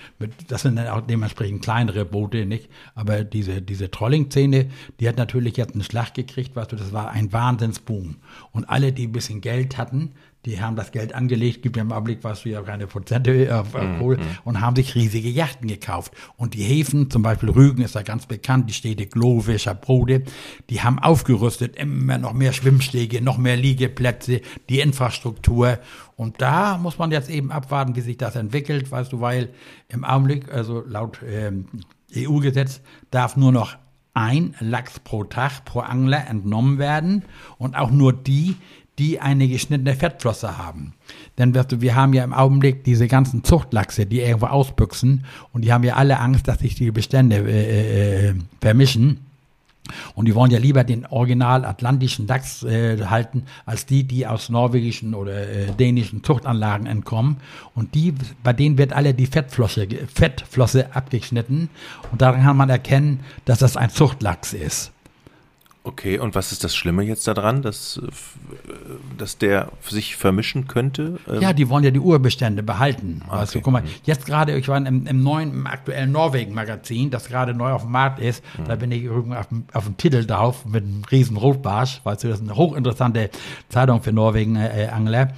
das 0.48 0.62
sind 0.62 0.78
dann 0.78 0.88
auch 0.88 1.02
dementsprechend 1.02 1.62
kleinere 1.62 2.06
Boote, 2.06 2.46
nicht? 2.46 2.70
Aber 2.96 3.24
diese, 3.26 3.62
diese 3.62 3.92
Trolling-Szene, 3.92 4.70
die 5.00 5.08
hat 5.08 5.18
natürlich 5.18 5.58
jetzt 5.58 5.74
einen 5.74 5.84
Schlag 5.84 6.14
gekriegt, 6.14 6.56
weißt 6.56 6.72
du, 6.72 6.78
das 6.78 6.94
war 6.94 7.12
ein 7.12 7.34
Wahnsinnsboom. 7.34 8.16
Und 8.52 8.70
alle, 8.70 8.94
die 8.94 9.08
ein 9.08 9.12
bisschen 9.12 9.42
Geld 9.42 9.78
hatten, 9.78 10.14
die 10.46 10.62
haben 10.62 10.78
das 10.78 10.92
Geld 10.92 11.14
angelegt, 11.14 11.62
gibt 11.64 11.76
ja 11.76 11.82
im 11.82 11.92
Augenblick, 11.92 12.24
weißt 12.24 12.46
du 12.46 12.50
ja 12.50 12.62
keine 12.62 12.88
Prozente 12.88 13.60
auf 13.60 13.76
äh, 13.76 13.98
Kohle, 14.00 14.18
mm, 14.18 14.22
und 14.46 14.62
haben 14.62 14.76
sich 14.76 14.96
riesige 14.96 15.30
Yachten 15.30 15.68
gekauft. 15.68 16.14
Und 16.38 16.54
die 16.54 16.64
Häfen, 16.64 17.10
zum 17.10 17.22
Beispiel 17.22 17.50
Rügen 17.50 17.82
ist 17.82 17.96
da 17.96 18.04
ganz 18.04 18.26
bekannt, 18.26 18.70
die 18.70 18.74
Städte 18.74 19.06
Glove, 19.06 19.60
Schabrode, 19.60 20.24
die 20.70 20.82
haben 20.82 20.98
aufgerüstet, 21.00 21.76
immer 21.76 22.18
noch 22.18 22.34
mehr 22.34 22.54
Schwimmstege, 22.54 23.22
noch 23.22 23.38
mehr 23.38 23.58
Liegeplätze, 23.58 24.42
die 24.70 24.80
Infrastruktur. 24.80 25.80
Und 26.16 26.42
da 26.42 26.78
muss 26.78 26.98
man 26.98 27.12
jetzt 27.12 27.30
eben 27.30 27.52
abwarten, 27.52 27.96
wie 27.96 28.02
sich 28.02 28.18
das 28.18 28.36
entwickelt, 28.36 28.92
weißt 28.92 29.12
du, 29.12 29.20
weil 29.20 29.50
im 29.90 30.06
Augenblick, 30.06 30.52
also 30.54 30.84
laut 30.88 31.20
ähm, 31.28 31.66
EU-Gesetz, 32.16 32.82
darf 33.12 33.36
nur 33.36 33.52
noch 33.52 33.76
ein 34.14 34.56
Lachs 34.60 35.00
pro 35.00 35.24
Tag 35.24 35.66
pro 35.66 35.80
Angler 35.80 36.28
entnommen 36.28 36.78
werden 36.78 37.24
und 37.58 37.76
auch 37.76 37.92
nur 37.92 38.12
die, 38.12 38.58
die 39.00 39.20
eine 39.20 39.48
geschnittene 39.48 39.96
Fettflosse 39.96 40.58
haben. 40.58 40.94
Denn 41.38 41.56
wir 41.56 41.96
haben 41.96 42.14
ja 42.14 42.24
im 42.24 42.34
Augenblick 42.34 42.84
diese 42.84 43.08
ganzen 43.08 43.44
Zuchtlachse, 43.44 44.06
die 44.06 44.20
irgendwo 44.20 44.48
ausbüchsen 44.48 45.26
und 45.54 45.64
die 45.64 45.72
haben 45.72 45.84
ja 45.86 45.96
alle 45.96 46.20
Angst, 46.20 46.48
dass 46.48 46.60
sich 46.60 46.76
die 46.76 46.92
Bestände 46.92 47.38
äh, 47.38 48.30
äh, 48.30 48.36
vermischen. 48.62 49.22
Und 50.14 50.26
die 50.26 50.36
wollen 50.36 50.52
ja 50.52 50.60
lieber 50.60 50.84
den 50.84 51.08
original 51.08 51.66
atlantischen 51.66 52.28
Dachs 52.28 52.62
äh, 52.62 53.04
halten, 53.06 53.46
als 53.66 53.88
die, 53.88 54.04
die 54.04 54.28
aus 54.28 54.50
norwegischen 54.50 55.16
oder 55.16 55.50
äh, 55.50 55.72
dänischen 55.72 56.24
Zuchtanlagen 56.24 56.86
entkommen. 56.86 57.38
Und 57.74 57.96
die, 57.96 58.14
bei 58.44 58.54
denen 58.54 58.78
wird 58.78 58.94
alle 58.94 59.16
die 59.16 59.26
Fettflosse, 59.26 59.88
Fettflosse 60.14 60.94
abgeschnitten. 60.96 61.70
Und 62.12 62.22
daran 62.22 62.44
kann 62.44 62.58
man 62.58 62.70
erkennen, 62.70 63.22
dass 63.46 63.60
das 63.60 63.78
ein 63.78 63.90
Zuchtlachs 63.90 64.54
ist. 64.54 64.92
Okay, 65.82 66.20
und 66.20 66.36
was 66.36 66.52
ist 66.52 66.66
das 66.66 66.76
Schlimme 66.76 67.04
jetzt 67.04 67.26
daran, 67.26 67.62
dass, 67.62 68.02
dass 69.18 69.38
der 69.38 69.72
sich 69.88 70.18
vermischen 70.18 70.68
könnte? 70.68 71.20
Ja, 71.40 71.54
die 71.54 71.70
wollen 71.70 71.86
ja 71.86 71.92
die 71.92 72.02
Urbestände 72.02 72.64
behalten. 72.64 73.22
Okay. 73.26 73.38
Also, 73.38 73.62
guck 73.62 73.72
mal, 73.72 73.84
jetzt 74.04 74.26
gerade, 74.26 74.58
ich 74.58 74.68
war 74.68 74.78
im, 74.78 75.08
im 75.08 75.24
neuen, 75.24 75.52
im 75.52 75.68
aktuellen 75.68 76.12
Norwegen-Magazin, 76.12 77.12
das 77.12 77.30
gerade 77.30 77.54
neu 77.54 77.72
auf 77.72 77.84
dem 77.84 77.92
Markt 77.92 78.20
ist, 78.20 78.44
mhm. 78.58 78.66
da 78.66 78.76
bin 78.76 78.92
ich 78.92 79.10
auf, 79.10 79.48
auf 79.72 79.86
dem 79.86 79.96
Titel 79.96 80.26
drauf 80.26 80.66
mit 80.66 80.84
einem 80.84 81.04
riesen 81.10 81.38
Rotbarsch, 81.38 82.02
weißt 82.04 82.26
du, 82.26 82.28
das 82.28 82.42
ist 82.42 82.44
eine 82.44 82.58
hochinteressante 82.58 83.30
Zeitung 83.70 84.02
für 84.02 84.12
Norwegen-Angler. 84.12 85.30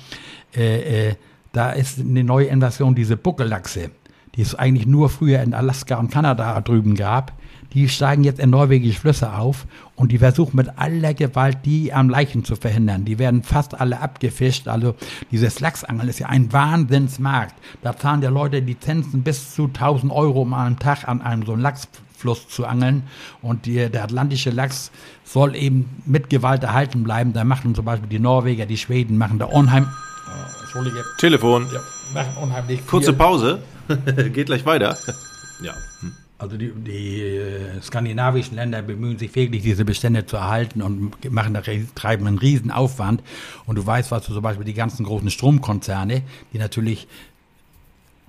Äh, 0.55 1.09
äh, 1.09 1.15
da 1.51 1.71
ist 1.71 1.99
eine 1.99 2.23
neue 2.23 2.47
Invasion, 2.47 2.95
diese 2.95 3.15
Buckellachse, 3.15 3.91
die 4.35 4.41
es 4.41 4.55
eigentlich 4.55 4.87
nur 4.87 5.09
früher 5.09 5.41
in 5.43 5.53
Alaska 5.53 5.97
und 5.97 6.09
Kanada 6.09 6.59
drüben 6.61 6.95
gab 6.95 7.33
die 7.73 7.87
steigen 7.87 8.23
jetzt 8.23 8.39
in 8.39 8.49
norwegische 8.49 8.99
Flüsse 8.99 9.33
auf 9.33 9.65
und 9.95 10.11
die 10.11 10.17
versuchen 10.17 10.57
mit 10.57 10.77
aller 10.77 11.13
Gewalt, 11.13 11.59
die 11.65 11.93
am 11.93 12.09
Leichen 12.09 12.43
zu 12.43 12.55
verhindern. 12.55 13.05
Die 13.05 13.17
werden 13.17 13.43
fast 13.43 13.79
alle 13.79 14.01
abgefischt. 14.01 14.67
Also 14.67 14.95
dieses 15.31 15.59
Lachsangeln 15.59 16.09
ist 16.09 16.19
ja 16.19 16.27
ein 16.27 16.51
Wahnsinnsmarkt. 16.51 17.55
Da 17.81 17.95
zahlen 17.95 18.21
ja 18.21 18.29
Leute 18.29 18.59
Lizenzen 18.59 19.23
bis 19.23 19.55
zu 19.55 19.65
1000 19.65 20.11
Euro 20.11 20.41
um 20.41 20.53
einen 20.53 20.79
Tag 20.79 21.07
an 21.07 21.21
einem 21.21 21.45
so 21.45 21.53
einem 21.53 21.61
Lachsfluss 21.61 22.49
zu 22.49 22.65
angeln. 22.65 23.03
Und 23.41 23.65
die, 23.65 23.89
der 23.89 24.03
atlantische 24.03 24.49
Lachs 24.49 24.91
soll 25.23 25.55
eben 25.55 26.01
mit 26.05 26.29
Gewalt 26.29 26.63
erhalten 26.63 27.03
bleiben. 27.03 27.31
Da 27.31 27.45
machen 27.45 27.73
zum 27.73 27.85
Beispiel 27.85 28.09
die 28.09 28.19
Norweger, 28.19 28.65
die 28.65 28.77
Schweden 28.77 29.17
machen 29.17 29.39
da 29.39 29.45
unheim... 29.45 29.87
Oh, 30.27 30.61
Entschuldige. 30.61 31.03
Telefon. 31.17 31.67
Ja, 31.73 31.81
machen 32.13 32.37
unheimlich 32.41 32.85
Kurze 32.85 33.13
Pause. 33.13 33.59
Geht 34.33 34.47
gleich 34.47 34.65
weiter. 34.65 34.97
ja. 35.61 35.73
Hm. 35.99 36.13
Also 36.41 36.57
die, 36.57 36.71
die 36.71 37.21
äh, 37.21 37.81
skandinavischen 37.83 38.55
Länder 38.55 38.81
bemühen 38.81 39.19
sich 39.19 39.35
wirklich, 39.35 39.61
diese 39.61 39.85
Bestände 39.85 40.25
zu 40.25 40.37
erhalten 40.37 40.81
und 40.81 41.31
machen 41.31 41.53
da, 41.53 41.61
treiben 41.93 42.25
einen 42.25 42.39
riesen 42.39 42.71
Aufwand. 42.71 43.21
Und 43.67 43.77
du 43.77 43.85
weißt, 43.85 44.09
was 44.09 44.25
du 44.25 44.33
zum 44.33 44.41
Beispiel 44.41 44.65
die 44.65 44.73
ganzen 44.73 45.05
großen 45.05 45.29
Stromkonzerne, 45.29 46.23
die 46.51 46.57
natürlich 46.57 47.07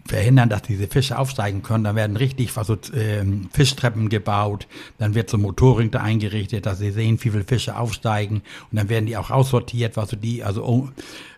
verhindern, 0.07 0.49
dass 0.49 0.63
diese 0.63 0.89
Fische 0.89 1.19
aufsteigen 1.19 1.63
können. 1.63 1.85
Dann 1.85 1.97
werden 1.97 2.17
richtig 2.17 2.57
also, 2.57 2.75
äh, 2.75 3.25
Fischtreppen 3.53 4.09
gebaut, 4.09 4.67
dann 4.99 5.15
wird 5.15 5.31
so 5.31 5.39
Motorring 5.39 5.91
da 5.91 6.01
eingerichtet, 6.01 6.67
dass 6.67 6.79
sie 6.79 6.91
sehen, 6.91 7.19
wie 7.23 7.31
viele 7.31 7.45
Fische 7.45 7.77
aufsteigen 7.77 8.43
und 8.71 8.79
dann 8.79 8.89
werden 8.89 9.07
die 9.07 9.17
auch 9.17 9.31
aussortiert, 9.31 9.97
also 9.99 10.17
die, 10.17 10.43
also 10.43 10.65
oh, 10.65 10.89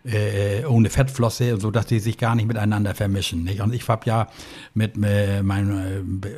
äh, 0.03 0.65
ohne 0.65 0.89
Fettflosse, 0.89 1.59
so 1.59 1.71
dass 1.71 1.87
die 1.87 1.99
sich 1.99 2.17
gar 2.17 2.35
nicht 2.35 2.47
miteinander 2.47 2.93
vermischen. 2.93 3.43
Nicht? 3.43 3.61
Und 3.61 3.73
ich 3.73 3.87
habe 3.87 4.05
ja 4.05 4.27
mit 4.73 4.95
äh, 5.03 5.41
meinem 5.41 6.21
äh, 6.23 6.29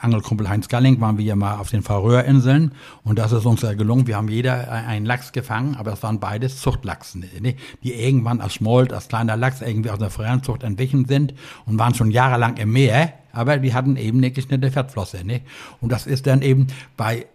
Angelkumpel 0.00 0.48
Heinz 0.48 0.68
Galling 0.68 1.00
waren 1.00 1.18
wir 1.18 1.24
ja 1.24 1.36
mal 1.36 1.56
auf 1.56 1.70
den 1.70 1.82
Färöerinseln 1.82 2.72
und 3.02 3.18
das 3.18 3.32
ist 3.32 3.44
uns 3.44 3.62
ja 3.62 3.74
gelungen. 3.74 4.06
Wir 4.06 4.16
haben 4.16 4.28
jeder 4.28 4.70
einen 4.70 5.06
Lachs 5.06 5.32
gefangen, 5.32 5.76
aber 5.76 5.92
es 5.92 6.02
waren 6.02 6.20
beides 6.20 6.60
Zuchtlachsen, 6.60 7.24
nicht? 7.40 7.58
die 7.82 7.94
irgendwann 7.94 8.40
als 8.40 8.54
Schmold, 8.54 8.92
als 8.92 9.08
kleiner 9.08 9.36
Lachs 9.36 9.62
irgendwie 9.62 9.90
aus 9.90 9.98
der 9.98 10.10
Forellenzucht 10.10 10.62
entwichen 10.62 11.06
sind 11.06 11.34
und 11.66 11.78
waren 11.78 11.94
schon 11.94 12.10
jahrelang 12.10 12.56
im 12.56 12.72
Meer, 12.72 13.12
aber 13.32 13.58
die 13.58 13.74
hatten 13.74 13.96
eben 13.96 14.18
eine 14.18 14.30
geschnittene 14.30 14.70
Fettflosse. 14.70 15.24
Nicht? 15.24 15.44
Und 15.80 15.92
das 15.92 16.06
ist 16.06 16.26
dann 16.26 16.42
eben 16.42 16.68
bei 16.96 17.26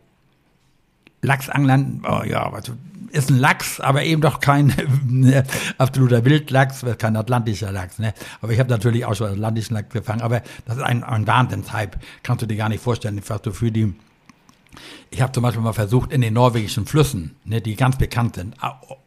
Lachsanglern, 1.21 2.01
oh 2.07 2.23
ja, 2.23 2.51
also 2.51 2.73
ist 3.11 3.29
ein 3.29 3.37
Lachs, 3.37 3.79
aber 3.79 4.03
eben 4.03 4.21
doch 4.21 4.39
kein 4.39 4.73
ne, 5.07 5.43
absoluter 5.77 6.23
Wildlachs, 6.25 6.85
kein 6.97 7.15
atlantischer 7.15 7.71
Lachs. 7.71 7.99
Ne? 7.99 8.13
Aber 8.41 8.53
ich 8.53 8.59
habe 8.59 8.69
natürlich 8.69 9.05
auch 9.05 9.15
schon 9.15 9.31
atlantischen 9.31 9.75
Lachs 9.75 9.89
gefangen, 9.89 10.21
aber 10.21 10.41
das 10.65 10.77
ist 10.77 10.83
ein, 10.83 11.03
ein 11.03 11.27
Wahnsinnshype. 11.27 11.99
Kannst 12.23 12.41
du 12.41 12.45
dir 12.47 12.57
gar 12.57 12.69
nicht 12.69 12.81
vorstellen, 12.81 13.21
was 13.27 13.41
du 13.41 13.51
für 13.51 13.71
die 13.71 13.93
ich 15.10 15.21
habe 15.21 15.31
zum 15.31 15.43
Beispiel 15.43 15.62
mal 15.62 15.73
versucht, 15.73 16.12
in 16.12 16.21
den 16.21 16.34
norwegischen 16.34 16.86
Flüssen, 16.86 17.36
ne, 17.43 17.62
die 17.62 17.75
ganz 17.75 17.97
bekannt 17.97 18.36
sind, 18.36 18.55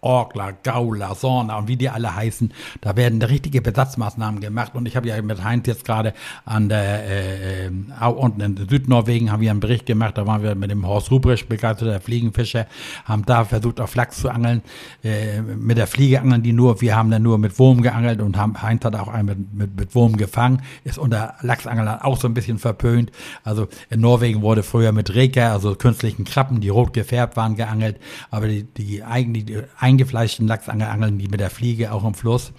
Orkla, 0.00 0.50
Gaula, 0.50 1.14
Sorna 1.14 1.57
und 1.57 1.68
wie 1.68 1.77
die 1.77 1.88
alle 1.88 2.14
heißen, 2.14 2.53
da 2.83 2.94
werden 2.96 3.22
richtige 3.22 3.62
Besatzmaßnahmen 3.62 4.40
gemacht. 4.40 4.74
Und 4.74 4.87
ich 4.87 4.96
habe 4.96 5.09
ja 5.09 5.20
mit 5.22 5.42
Heinz 5.42 5.66
jetzt 5.66 5.85
gerade 5.85 6.12
an 6.44 6.68
der, 6.68 7.05
äh, 7.05 7.66
äh, 7.66 8.07
unten 8.07 8.40
in 8.40 8.68
Südnorwegen 8.68 9.33
haben 9.33 9.40
wir 9.40 9.50
einen 9.50 9.61
Bericht 9.61 9.87
gemacht, 9.87 10.18
da 10.18 10.27
waren 10.27 10.42
wir 10.42 10.55
mit 10.55 10.70
dem 10.70 10.87
Horst 10.87 11.11
Rubrisch 11.11 11.46
begeisterter 11.46 12.00
Fliegenfischer, 12.00 12.66
haben 13.07 13.24
da 13.24 13.44
versucht, 13.44 13.81
auf 13.81 13.94
Lachs 13.94 14.18
zu 14.18 14.29
angeln, 14.29 14.62
äh, 15.03 15.40
mit 15.40 15.79
der 15.79 15.87
Fliege 15.87 16.20
angeln 16.20 16.42
die 16.42 16.53
nur, 16.53 16.81
wir 16.81 16.94
haben 16.94 17.11
dann 17.11 17.22
nur 17.22 17.38
mit 17.38 17.59
Wurm 17.59 17.83
geangelt 17.83 18.20
und 18.20 18.37
haben, 18.37 18.61
Heinz 18.61 18.85
hat 18.85 18.94
auch 18.94 19.09
einen 19.09 19.27
mit, 19.27 19.55
mit, 19.55 19.77
mit 19.77 19.94
Wurm 19.94 20.16
gefangen, 20.16 20.62
ist 20.85 20.98
unter 20.98 21.35
Lachsangeln 21.40 21.88
auch 21.88 22.20
so 22.20 22.29
ein 22.29 22.35
bisschen 22.35 22.59
verpönt. 22.59 23.11
Also 23.42 23.68
in 23.90 24.00
Norwegen 24.00 24.42
wurde 24.42 24.62
früher 24.62 24.92
mit 24.92 25.14
Reker, 25.14 25.50
also 25.55 25.75
künstlichen 25.75 26.25
Krabben, 26.25 26.61
die 26.61 26.69
rot 26.69 26.93
gefärbt 26.93 27.37
waren, 27.37 27.57
geangelt, 27.57 27.99
aber 28.31 28.49
die, 28.49 28.64
die, 28.64 29.03
eigentlich, 29.03 29.47
die 29.47 29.62
eingefleischten 29.79 30.47
Lachsangel 30.47 30.88
angeln 30.88 31.19
die 31.19 31.29
mit 31.29 31.40
der 31.40 31.51
Fliege 31.51 31.93
auch 31.93 32.05
im 32.05 32.14
Fluss. 32.14 32.53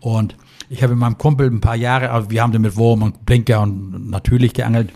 Und 0.00 0.36
ich 0.68 0.82
habe 0.82 0.94
mit 0.94 1.00
meinem 1.00 1.18
Kumpel 1.18 1.50
ein 1.50 1.60
paar 1.60 1.76
Jahre, 1.76 2.10
also 2.10 2.30
wir 2.30 2.42
haben 2.42 2.52
den 2.52 2.62
mit 2.62 2.76
Wurm 2.76 3.02
und 3.02 3.26
Blinker 3.26 3.62
und 3.62 4.10
natürlich 4.10 4.52
geangelt 4.54 4.90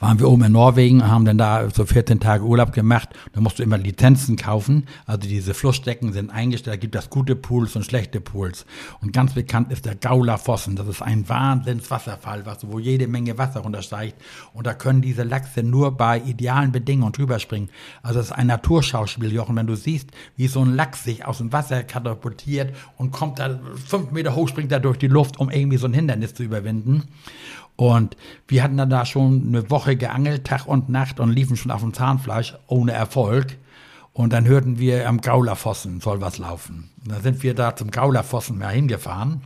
waren 0.00 0.18
wir 0.18 0.28
oben 0.28 0.44
in 0.44 0.52
Norwegen 0.52 1.00
und 1.00 1.08
haben 1.08 1.24
dann 1.24 1.38
da 1.38 1.68
so 1.70 1.84
14 1.84 2.20
Tage 2.20 2.44
Urlaub 2.44 2.72
gemacht. 2.72 3.10
Da 3.32 3.40
musst 3.40 3.58
du 3.58 3.62
immer 3.62 3.78
Lizenzen 3.78 4.36
kaufen. 4.36 4.86
Also 5.06 5.28
diese 5.28 5.54
Flussdecken 5.54 6.12
sind 6.12 6.30
eingestellt. 6.30 6.76
Da 6.76 6.80
gibt 6.80 6.94
es 6.94 7.10
gute 7.10 7.36
Pools 7.36 7.76
und 7.76 7.84
schlechte 7.84 8.20
Pools. 8.20 8.66
Und 9.00 9.12
ganz 9.12 9.34
bekannt 9.34 9.72
ist 9.72 9.84
der 9.84 9.94
Gauler 9.94 10.38
Fossen. 10.38 10.76
Das 10.76 10.86
ist 10.86 11.02
ein 11.02 11.28
Wahnsinnswasserfall, 11.28 12.46
was, 12.46 12.66
wo 12.66 12.78
jede 12.78 13.06
Menge 13.06 13.38
Wasser 13.38 13.60
runtersteigt. 13.60 14.16
Und 14.52 14.66
da 14.66 14.74
können 14.74 15.02
diese 15.02 15.22
Lachse 15.22 15.62
nur 15.62 15.96
bei 15.96 16.20
idealen 16.20 16.72
Bedingungen 16.72 17.12
drüber 17.12 17.38
springen. 17.38 17.68
Also 18.02 18.20
es 18.20 18.26
ist 18.26 18.32
ein 18.32 18.46
Naturschauspiel, 18.46 19.32
Jochen. 19.32 19.56
Wenn 19.56 19.66
du 19.66 19.76
siehst, 19.76 20.10
wie 20.36 20.48
so 20.48 20.60
ein 20.60 20.74
Lachs 20.74 21.04
sich 21.04 21.24
aus 21.24 21.38
dem 21.38 21.52
Wasser 21.52 21.82
katapultiert 21.82 22.74
und 22.96 23.10
kommt 23.10 23.38
da 23.38 23.58
fünf 23.86 24.10
Meter 24.10 24.34
hoch, 24.34 24.48
springt 24.48 24.72
er 24.72 24.80
durch 24.80 24.98
die 24.98 25.08
Luft, 25.08 25.38
um 25.38 25.50
irgendwie 25.50 25.76
so 25.76 25.86
ein 25.86 25.94
Hindernis 25.94 26.34
zu 26.34 26.42
überwinden. 26.42 27.04
Und 27.76 28.16
wir 28.46 28.62
hatten 28.62 28.76
dann 28.76 28.90
da 28.90 29.04
schon 29.04 29.48
eine 29.48 29.70
Woche 29.70 29.96
geangelt, 29.96 30.46
Tag 30.46 30.66
und 30.66 30.88
Nacht 30.88 31.18
und 31.18 31.30
liefen 31.30 31.56
schon 31.56 31.72
auf 31.72 31.80
dem 31.80 31.92
Zahnfleisch 31.92 32.54
ohne 32.66 32.92
Erfolg. 32.92 33.56
Und 34.12 34.32
dann 34.32 34.46
hörten 34.46 34.78
wir 34.78 35.08
am 35.08 35.20
Gaulerfossen 35.20 36.00
soll 36.00 36.20
was 36.20 36.38
laufen. 36.38 36.90
Und 37.02 37.12
dann 37.12 37.22
sind 37.22 37.42
wir 37.42 37.54
da 37.54 37.74
zum 37.74 37.90
Gaulerfossen 37.90 38.58
mal 38.58 38.72
hingefahren. 38.72 39.42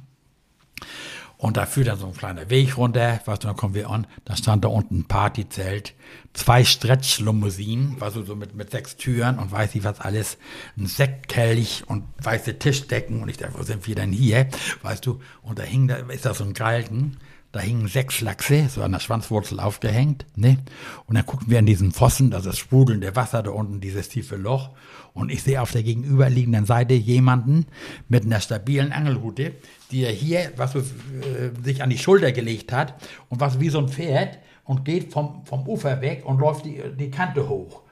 Und 1.39 1.57
da 1.57 1.67
führt 1.67 1.87
dann 1.87 1.99
so 1.99 2.07
ein 2.07 2.15
kleiner 2.15 2.51
Weg 2.51 2.77
runter, 2.77 3.21
weißt 3.25 3.45
du, 3.45 3.47
dann 3.47 3.57
kommen 3.57 3.73
wir 3.73 3.89
an, 3.89 4.09
da 4.25 4.35
stand 4.35 4.65
da 4.65 4.69
unten 4.69 4.99
ein 4.99 5.05
Partyzelt, 5.05 5.95
zwei 6.33 6.65
Stretch-Limousinen, 6.65 8.01
weißt 8.01 8.17
du, 8.17 8.25
so 8.25 8.35
mit, 8.35 8.57
mit 8.57 8.73
sechs 8.73 8.97
Türen 8.97 9.39
und 9.39 9.53
weiß 9.53 9.77
ich 9.77 9.85
was 9.85 10.01
alles, 10.01 10.37
ein 10.77 10.87
Sektkelch 10.87 11.85
und 11.87 12.03
weiße 12.21 12.59
Tischdecken 12.59 13.23
und 13.23 13.29
ich 13.29 13.37
dachte, 13.37 13.57
wo 13.57 13.63
sind 13.63 13.87
wir 13.87 13.95
denn 13.95 14.11
hier, 14.11 14.49
weißt 14.83 15.07
du, 15.07 15.21
und 15.43 15.61
da 15.61 15.63
hing 15.63 15.87
da, 15.87 15.99
ist 15.99 16.27
da 16.27 16.35
so 16.35 16.43
ein 16.43 16.55
Galgen, 16.55 17.19
Da 17.51 17.61
hingen 17.61 17.89
sechs 17.89 18.21
Lachse, 18.21 18.69
so 18.69 18.83
an 18.83 18.93
der 18.93 19.01
Schwanzwurzel 19.01 19.59
aufgehängt, 19.59 20.27
ne? 20.37 20.59
Und 21.07 21.17
dann 21.17 21.25
gucken 21.25 21.49
wir 21.49 21.59
in 21.59 21.65
diesen 21.65 21.93
Fossen, 21.93 22.31
das 22.31 22.45
ist 22.45 22.59
sprudelnde 22.59 23.17
Wasser 23.17 23.43
da 23.43 23.51
unten, 23.51 23.81
dieses 23.81 24.11
tiefe 24.11 24.37
Loch. 24.37 24.71
Und 25.15 25.31
ich 25.31 25.43
sehe 25.43 25.63
auf 25.63 25.73
der 25.73 25.83
gegenüberliegenden 25.83 26.67
Seite 26.67 26.93
jemanden 26.93 27.67
mit 28.07 28.25
einer 28.25 28.41
stabilen 28.41 28.93
Angelrute, 28.93 29.55
die 29.91 30.05
er 30.05 30.13
hier, 30.13 30.53
was 30.57 30.75
äh, 30.75 30.81
sich 31.65 31.83
an 31.83 31.89
die 31.89 31.99
Schulter 31.99 32.33
gelegt 32.33 32.71
hat 32.71 32.95
und 33.31 33.41
was 33.41 33.61
wie 33.61 33.71
so 33.71 33.79
ein 33.79 33.89
Pferd 33.89 34.39
und 34.65 34.85
geht 34.85 35.11
vom, 35.13 35.47
vom 35.47 35.67
Ufer 35.67 36.03
weg 36.03 36.27
und 36.27 36.39
läuft 36.39 36.67
die, 36.67 36.83
die 36.99 37.11
Kante 37.11 37.49
hoch. 37.49 37.83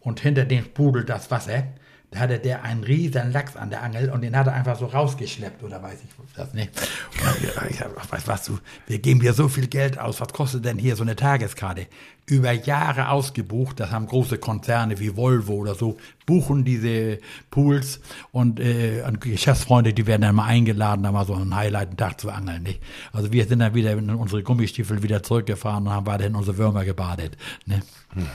Und 0.00 0.20
hinter 0.20 0.46
dem 0.46 0.64
sprudelt 0.64 1.10
das 1.10 1.30
Wasser. 1.30 1.64
Da 2.12 2.20
hatte 2.20 2.38
der 2.38 2.62
einen 2.62 2.84
riesen 2.84 3.32
Lachs 3.32 3.56
an 3.56 3.70
der 3.70 3.82
Angel 3.82 4.10
und 4.10 4.20
den 4.20 4.36
hat 4.36 4.46
er 4.46 4.52
einfach 4.52 4.78
so 4.78 4.84
rausgeschleppt 4.84 5.62
oder 5.62 5.82
weiß 5.82 5.98
ich 6.04 6.36
das 6.36 6.52
nicht. 6.52 6.70
Und 6.78 7.70
ich 7.70 7.78
sag, 7.78 8.12
weißt 8.12 8.28
was 8.28 8.44
du, 8.44 8.58
wir 8.86 8.98
geben 8.98 9.22
hier 9.22 9.32
so 9.32 9.48
viel 9.48 9.66
Geld 9.66 9.98
aus, 9.98 10.20
was 10.20 10.28
kostet 10.28 10.64
denn 10.66 10.78
hier 10.78 10.94
so 10.94 11.02
eine 11.02 11.16
Tageskarte? 11.16 11.86
Über 12.26 12.52
Jahre 12.52 13.08
ausgebucht, 13.08 13.80
das 13.80 13.90
haben 13.90 14.06
große 14.06 14.36
Konzerne 14.36 15.00
wie 15.00 15.16
Volvo 15.16 15.54
oder 15.54 15.74
so, 15.74 15.96
buchen 16.26 16.64
diese 16.64 17.18
Pools 17.50 18.00
und, 18.30 18.60
äh, 18.60 19.02
und 19.06 19.22
Geschäftsfreunde, 19.22 19.94
die 19.94 20.06
werden 20.06 20.22
dann 20.22 20.34
mal 20.34 20.46
eingeladen, 20.46 21.02
da 21.02 21.12
mal 21.12 21.24
so 21.24 21.34
einen 21.34 21.56
Highlight, 21.56 21.88
einen 21.88 21.96
Tag 21.96 22.20
zu 22.20 22.30
angeln. 22.30 22.62
Nicht? 22.62 22.82
Also 23.12 23.32
wir 23.32 23.46
sind 23.46 23.60
dann 23.60 23.74
wieder 23.74 23.92
in 23.92 24.10
unsere 24.10 24.42
Gummistiefel 24.42 25.02
wieder 25.02 25.22
zurückgefahren 25.22 25.86
und 25.86 25.92
haben 25.92 26.06
weiterhin 26.06 26.36
unsere 26.36 26.58
Würmer 26.58 26.84
gebadet. 26.84 27.38
Ne? 27.64 27.82
Hm. 28.12 28.26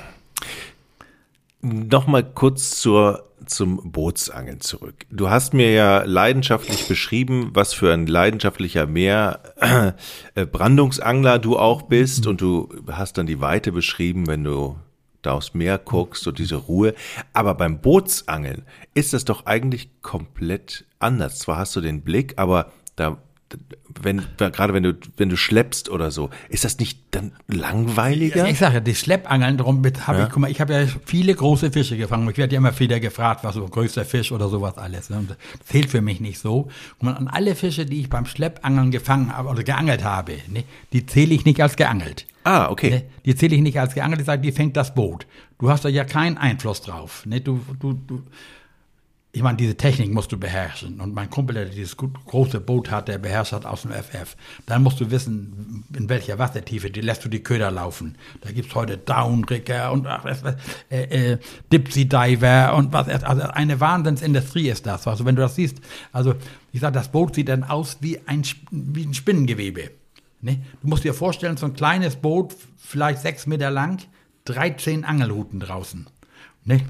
Nochmal 1.61 2.23
kurz 2.23 2.79
zur, 2.79 3.23
zum 3.45 3.91
Bootsangeln 3.91 4.61
zurück. 4.61 5.05
Du 5.09 5.29
hast 5.29 5.53
mir 5.53 5.71
ja 5.71 6.03
leidenschaftlich 6.03 6.87
beschrieben, 6.87 7.51
was 7.53 7.73
für 7.73 7.93
ein 7.93 8.05
leidenschaftlicher 8.05 8.85
Meer 8.85 9.41
äh, 10.35 10.45
du 11.39 11.57
auch 11.57 11.83
bist 11.83 12.25
mhm. 12.25 12.31
und 12.31 12.41
du 12.41 12.69
hast 12.91 13.17
dann 13.17 13.25
die 13.25 13.41
Weite 13.41 13.71
beschrieben, 13.71 14.27
wenn 14.27 14.43
du 14.43 14.77
da 15.23 15.33
aufs 15.33 15.53
Meer 15.53 15.77
guckst 15.79 16.27
und 16.27 16.37
diese 16.37 16.55
Ruhe. 16.55 16.93
Aber 17.33 17.55
beim 17.55 17.81
Bootsangeln 17.81 18.63
ist 18.93 19.13
das 19.13 19.25
doch 19.25 19.45
eigentlich 19.45 19.89
komplett 20.01 20.85
anders. 20.99 21.39
Zwar 21.39 21.57
hast 21.57 21.75
du 21.75 21.81
den 21.81 22.01
Blick, 22.01 22.33
aber 22.37 22.71
da 22.95 23.17
wenn, 24.03 24.23
gerade 24.37 24.73
wenn 24.73 24.83
du, 24.83 24.93
wenn 25.17 25.29
du 25.29 25.37
schleppst 25.37 25.89
oder 25.89 26.11
so, 26.11 26.29
ist 26.49 26.63
das 26.63 26.79
nicht 26.79 26.99
dann 27.11 27.31
langweiliger? 27.47 28.47
Ich 28.47 28.59
sage 28.59 28.75
ja, 28.75 28.79
die 28.79 28.95
Schleppangeln, 28.95 29.57
darum 29.57 29.83
habe 29.85 30.19
ja. 30.19 30.25
ich, 30.25 30.31
guck 30.31 30.41
mal, 30.41 30.51
ich 30.51 30.61
habe 30.61 30.73
ja 30.73 30.87
viele 31.05 31.33
große 31.33 31.71
Fische 31.71 31.97
gefangen. 31.97 32.29
Ich 32.29 32.37
werde 32.37 32.53
ja 32.53 32.59
immer 32.59 32.77
wieder 32.79 32.99
gefragt, 32.99 33.43
was 33.43 33.55
so 33.55 33.65
größter 33.65 34.05
Fisch 34.05 34.31
oder 34.31 34.49
sowas 34.49 34.77
alles. 34.77 35.09
Ne? 35.09 35.23
Das 35.27 35.37
zählt 35.67 35.89
für 35.89 36.01
mich 36.01 36.19
nicht 36.19 36.39
so. 36.39 36.69
Und 36.99 37.09
an 37.09 37.27
alle 37.27 37.55
Fische, 37.55 37.85
die 37.85 38.01
ich 38.01 38.09
beim 38.09 38.25
Schleppangeln 38.25 38.91
gefangen 38.91 39.35
habe 39.35 39.49
oder 39.49 39.63
geangelt 39.63 40.03
habe, 40.03 40.33
ne, 40.47 40.63
die 40.93 41.05
zähle 41.05 41.33
ich 41.33 41.45
nicht 41.45 41.61
als 41.61 41.75
geangelt. 41.75 42.25
Ah, 42.43 42.69
okay. 42.69 42.89
Ne? 42.89 43.03
Die 43.25 43.35
zähle 43.35 43.55
ich 43.55 43.61
nicht 43.61 43.79
als 43.79 43.93
geangelt, 43.93 44.21
ich 44.21 44.25
sage, 44.25 44.41
die 44.41 44.51
fängt 44.51 44.77
das 44.77 44.93
Boot. 44.93 45.27
Du 45.59 45.69
hast 45.69 45.83
da 45.83 45.89
ja 45.89 46.05
keinen 46.05 46.37
Einfluss 46.37 46.81
drauf. 46.81 47.25
Ne? 47.25 47.41
Du, 47.41 47.59
du, 47.79 47.93
du, 47.93 48.23
ich 49.37 49.43
meine, 49.43 49.55
diese 49.55 49.77
Technik 49.77 50.11
musst 50.11 50.31
du 50.31 50.37
beherrschen. 50.39 50.99
Und 50.99 51.13
mein 51.13 51.29
Kumpel, 51.29 51.53
der 51.53 51.65
dieses 51.65 51.95
große 51.95 52.59
Boot 52.59 52.89
hat, 52.89 53.07
der 53.07 53.19
beherrscht 53.19 53.53
hat 53.53 53.67
aus 53.67 53.83
dem 53.83 53.91
FF. 53.91 54.35
Dann 54.65 54.81
musst 54.81 54.99
du 54.99 55.11
wissen, 55.11 55.83
in 55.95 56.09
welcher 56.09 56.39
Wassertiefe, 56.39 56.89
die 56.89 57.01
lässt 57.01 57.23
du 57.23 57.29
die 57.29 57.43
Köder 57.43 57.69
laufen. 57.69 58.17
Da 58.41 58.51
gibt's 58.51 58.73
heute 58.73 58.97
Downrigger 58.97 59.91
und 59.91 60.07
äh, 60.89 61.33
äh, 61.33 61.37
Dipsy 61.71 62.09
Diver 62.09 62.73
und 62.75 62.93
was. 62.93 63.09
Also 63.09 63.43
eine 63.43 63.79
Wahnsinnsindustrie 63.79 64.69
ist 64.69 64.87
das. 64.87 65.07
Also 65.07 65.23
wenn 65.23 65.35
du 65.35 65.43
das 65.43 65.53
siehst, 65.53 65.81
also 66.11 66.33
ich 66.71 66.81
sage, 66.81 66.93
das 66.93 67.11
Boot 67.11 67.35
sieht 67.35 67.49
dann 67.49 67.63
aus 67.63 67.97
wie 68.01 68.19
ein, 68.25 68.41
wie 68.71 69.05
ein 69.05 69.13
Spinnengewebe. 69.13 69.91
Ne? 70.41 70.63
Du 70.81 70.87
musst 70.87 71.03
dir 71.03 71.13
vorstellen, 71.13 71.57
so 71.57 71.67
ein 71.67 71.73
kleines 71.73 72.15
Boot, 72.15 72.55
vielleicht 72.75 73.21
sechs 73.21 73.45
Meter 73.45 73.69
lang, 73.69 73.99
13 74.45 75.05
Angelruten 75.05 75.59
draußen. 75.59 76.07
Ne? 76.63 76.81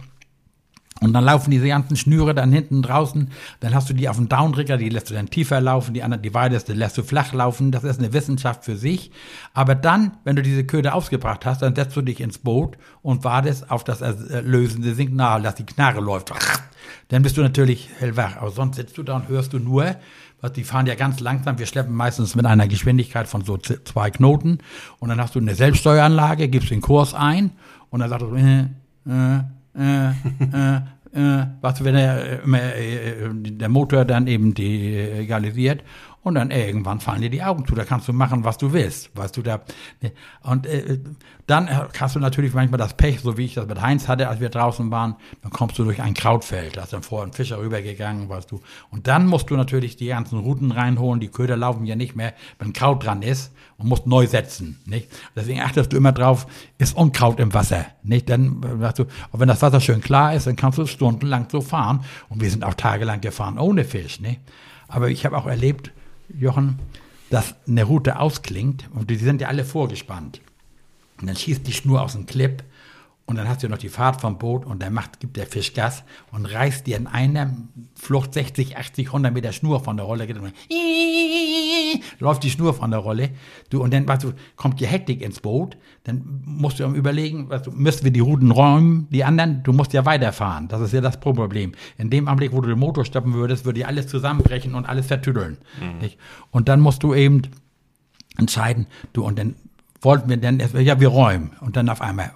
Und 1.00 1.14
dann 1.14 1.24
laufen 1.24 1.52
diese 1.52 1.68
ganzen 1.68 1.96
Schnüre 1.96 2.34
dann 2.34 2.52
hinten 2.52 2.82
draußen. 2.82 3.30
Dann 3.60 3.76
hast 3.76 3.90
du 3.90 3.94
die 3.94 4.10
auf 4.10 4.16
dem 4.16 4.30
Downrigger, 4.30 4.78
die 4.78 4.90
lässt 4.90 5.10
du 5.10 5.14
dann 5.14 5.30
tiefer 5.30 5.62
laufen, 5.62 5.94
die 5.94 6.04
andere, 6.04 6.22
die 6.22 6.34
weiteste 6.34 6.74
lässt 6.74 6.98
du 6.98 7.04
flach 7.04 7.34
laufen. 7.34 7.72
Das 7.72 7.84
ist 7.84 8.00
eine 8.00 8.14
Wissenschaft 8.14 8.66
für 8.66 8.78
sich. 8.78 9.12
Aber 9.54 9.76
dann, 9.76 10.18
wenn 10.24 10.36
du 10.36 10.42
diese 10.42 10.64
Köder 10.64 10.96
ausgebracht 10.96 11.46
hast, 11.46 11.62
dann 11.62 11.76
setzt 11.76 11.96
du 11.96 12.02
dich 12.02 12.20
ins 12.20 12.40
Boot 12.40 12.78
und 13.02 13.24
wartest 13.24 13.70
auf 13.70 13.84
das 13.84 14.02
erlösende 14.02 14.96
Signal, 14.96 15.42
dass 15.42 15.56
die 15.56 15.66
Knarre 15.66 16.02
läuft. 16.02 16.34
Dann 17.10 17.22
bist 17.22 17.38
du 17.38 17.42
natürlich 17.42 17.90
hellwach. 18.00 18.38
Aber 18.38 18.52
sonst 18.52 18.78
sitzt 18.78 18.98
du 18.98 19.04
da 19.04 19.16
und 19.18 19.28
hörst 19.28 19.54
du 19.54 19.60
nur, 19.60 19.96
was, 20.42 20.54
die 20.54 20.64
fahren 20.64 20.86
ja 20.86 20.96
ganz 20.96 21.20
langsam. 21.20 21.58
Wir 21.58 21.66
schleppen 21.66 21.96
meistens 21.96 22.36
mit 22.36 22.46
einer 22.46 22.68
Geschwindigkeit 22.68 23.28
von 23.28 23.44
so 23.44 23.58
zwei 23.58 24.12
Knoten. 24.12 24.60
Und 25.00 25.10
dann 25.10 25.20
hast 25.20 25.36
du 25.36 25.40
eine 25.40 25.56
Selbststeueranlage, 25.56 26.48
gibst 26.48 26.70
den 26.70 26.82
Kurs 26.82 27.14
ein 27.14 27.52
und 27.90 28.00
dann 28.00 28.10
sagt 28.10 28.22
du, 28.22 28.36
äh, 28.36 28.62
äh, 29.08 29.44
äh, 29.78 30.10
äh, 30.10 30.82
äh, 31.14 31.46
was, 31.62 31.84
wenn 31.84 31.96
er, 31.96 32.44
äh, 32.46 33.26
äh, 33.26 33.34
der 33.34 33.70
Motor 33.70 34.06
dann 34.06 34.28
eben 34.28 34.54
degalisiert 34.54 35.84
und 36.24 36.36
dann 36.36 36.52
irgendwann 36.52 37.00
fallen 37.00 37.22
dir 37.22 37.30
die 37.30 37.42
Augen 37.42 37.66
zu. 37.66 37.74
Da 37.74 37.86
kannst 37.86 38.08
du 38.08 38.14
machen, 38.14 38.44
was 38.44 38.58
du 38.58 38.74
willst. 38.74 39.16
Weißt 39.16 39.38
du, 39.38 39.42
da. 39.42 39.62
Ne? 40.02 40.12
Und 40.44 40.66
äh, 40.66 41.00
dann 41.46 41.70
hast 41.98 42.16
du 42.16 42.20
natürlich 42.20 42.54
manchmal 42.54 42.78
das 42.78 42.96
Pech, 42.96 43.22
so 43.22 43.38
wie 43.38 43.46
ich 43.46 43.54
das 43.54 43.66
mit 43.66 43.82
Heinz 43.82 44.10
hatte, 44.10 44.28
als 44.28 44.42
wir 44.42 44.50
draußen 44.50 44.92
waren. 44.92 45.16
Dann 45.42 45.52
kommst 45.52 45.80
du 45.80 45.86
durch 45.86 46.02
ein 46.02 46.14
Krautfeld. 46.14 46.76
Da 46.76 46.84
ist 46.84 46.92
dann 46.92 47.04
vorher 47.04 47.28
ein 47.28 47.32
Fischer 47.32 47.60
rübergegangen, 47.60 48.28
weißt 48.28 48.52
du. 48.52 48.60
Und 48.90 49.08
dann 49.08 49.26
musst 49.26 49.50
du 49.50 49.56
natürlich 49.56 49.96
die 49.96 50.08
ganzen 50.08 50.40
Routen 50.40 50.72
reinholen. 50.72 51.22
Die 51.22 51.30
Köder 51.30 51.56
laufen 51.56 51.86
ja 51.86 51.96
nicht 51.96 52.18
mehr, 52.18 52.34
wenn 52.60 52.74
Kraut 52.74 53.06
dran 53.06 53.22
ist 53.22 53.54
und 53.78 53.88
musst 53.88 54.06
neu 54.06 54.28
setzen. 54.28 54.82
Nicht? 54.86 55.08
Deswegen 55.34 55.62
achtest 55.62 55.94
du 55.94 55.98
immer 55.98 56.12
drauf, 56.12 56.46
ist 56.78 56.98
Unkraut 56.98 57.40
im 57.40 57.54
Wasser. 57.54 57.86
Nicht? 58.04 58.30
Dann, 58.30 58.82
weißt 58.82 59.00
du, 59.00 59.04
und 59.04 59.40
wenn 59.40 59.48
das 59.48 59.62
Wasser 59.62 59.80
schön 59.80 60.02
klar 60.02 60.34
ist, 60.34 60.48
dann 60.48 60.58
kannst 60.58 60.78
du 60.78 60.86
stundenlang 60.86 61.48
so 61.50 61.62
fahren. 61.62 62.04
Und 62.28 62.42
wir 62.42 62.50
sind 62.50 62.66
auch 62.66 62.74
tagelang 62.74 63.22
gefahren 63.22 63.58
ohne 63.58 63.86
Fisch. 63.86 64.20
Nicht? 64.20 64.42
Aber 64.90 65.10
ich 65.10 65.26
habe 65.26 65.38
auch 65.38 65.48
erlebt, 65.48 65.92
Jochen, 66.30 66.80
dass 67.30 67.56
eine 67.68 67.84
Route 67.84 68.20
ausklingt 68.20 68.90
und 68.94 69.10
die 69.10 69.16
sind 69.16 69.42
ja 69.42 69.48
alle 69.48 69.66
vorgespannt. 69.66 70.42
Und 71.20 71.28
dann 71.28 71.36
schießt 71.36 71.66
die 71.66 71.74
Schnur 71.74 72.02
aus 72.02 72.14
dem 72.14 72.26
Clip 72.26 72.64
und 73.28 73.36
dann 73.36 73.48
hast 73.50 73.62
du 73.62 73.68
noch 73.68 73.78
die 73.78 73.90
Fahrt 73.90 74.22
vom 74.22 74.38
Boot 74.38 74.66
und 74.66 74.82
dann 74.82 74.94
macht, 74.94 75.20
gibt 75.20 75.36
der 75.36 75.46
Fisch 75.46 75.74
Gas 75.74 76.06
und 76.32 76.46
reißt 76.46 76.88
dir 76.88 76.96
in 76.96 77.08
einer 77.08 77.54
Flucht 77.94 78.34
60, 78.34 78.78
80, 78.78 79.08
100 79.08 79.34
Meter 79.34 79.52
Schnur 79.52 79.84
von 79.84 79.98
der 79.98 80.06
Rolle. 80.06 80.26
Läuft 82.20 82.44
die 82.44 82.50
Schnur 82.50 82.74
von 82.74 82.90
der 82.90 83.02
Rolle. 83.02 83.32
Du, 83.70 83.84
und 83.84 83.94
dann 83.94 84.08
weißt 84.08 84.24
du, 84.24 84.32
kommt 84.56 84.80
die 84.80 84.88
Hektik 84.88 85.22
ins 85.22 85.42
Boot. 85.42 85.78
Dann 86.06 86.42
musst 86.46 86.80
du 86.80 86.86
überlegen, 86.86 87.50
weißt 87.50 87.68
du, 87.68 87.72
müssen 87.72 88.06
wir 88.06 88.12
die 88.12 88.22
Routen 88.22 88.50
räumen, 88.50 89.10
die 89.10 89.26
anderen, 89.26 89.62
du 89.62 89.74
musst 89.74 89.92
ja 89.92 90.06
weiterfahren. 90.06 90.70
Das 90.70 90.80
ist 90.80 90.94
ja 90.94 91.02
das 91.02 91.20
Problem. 91.20 91.74
In 91.98 92.10
dem 92.10 92.30
Augenblick, 92.30 92.54
wo 92.54 92.62
du 92.62 92.70
den 92.70 92.80
Motor 92.80 93.04
stoppen 93.04 93.34
würdest, 93.34 93.66
würde 93.66 93.82
dir 93.82 93.90
alles 93.90 94.08
zusammenbrechen 94.08 94.74
und 94.74 94.86
alles 94.86 95.08
vertüddeln. 95.08 95.58
Mhm. 95.82 96.12
Und 96.52 96.70
dann 96.70 96.80
musst 96.80 97.04
du 97.04 97.14
eben 97.14 97.42
entscheiden, 98.38 98.88
du, 99.12 99.26
und 99.26 99.38
dann 99.38 99.56
wollten 100.00 100.30
wir 100.30 100.38
dann, 100.38 100.62
ja, 100.80 101.02
wir 101.02 101.10
räumen. 101.10 101.52
Und 101.60 101.76
dann 101.76 101.90
auf 101.90 102.00
einmal, 102.00 102.32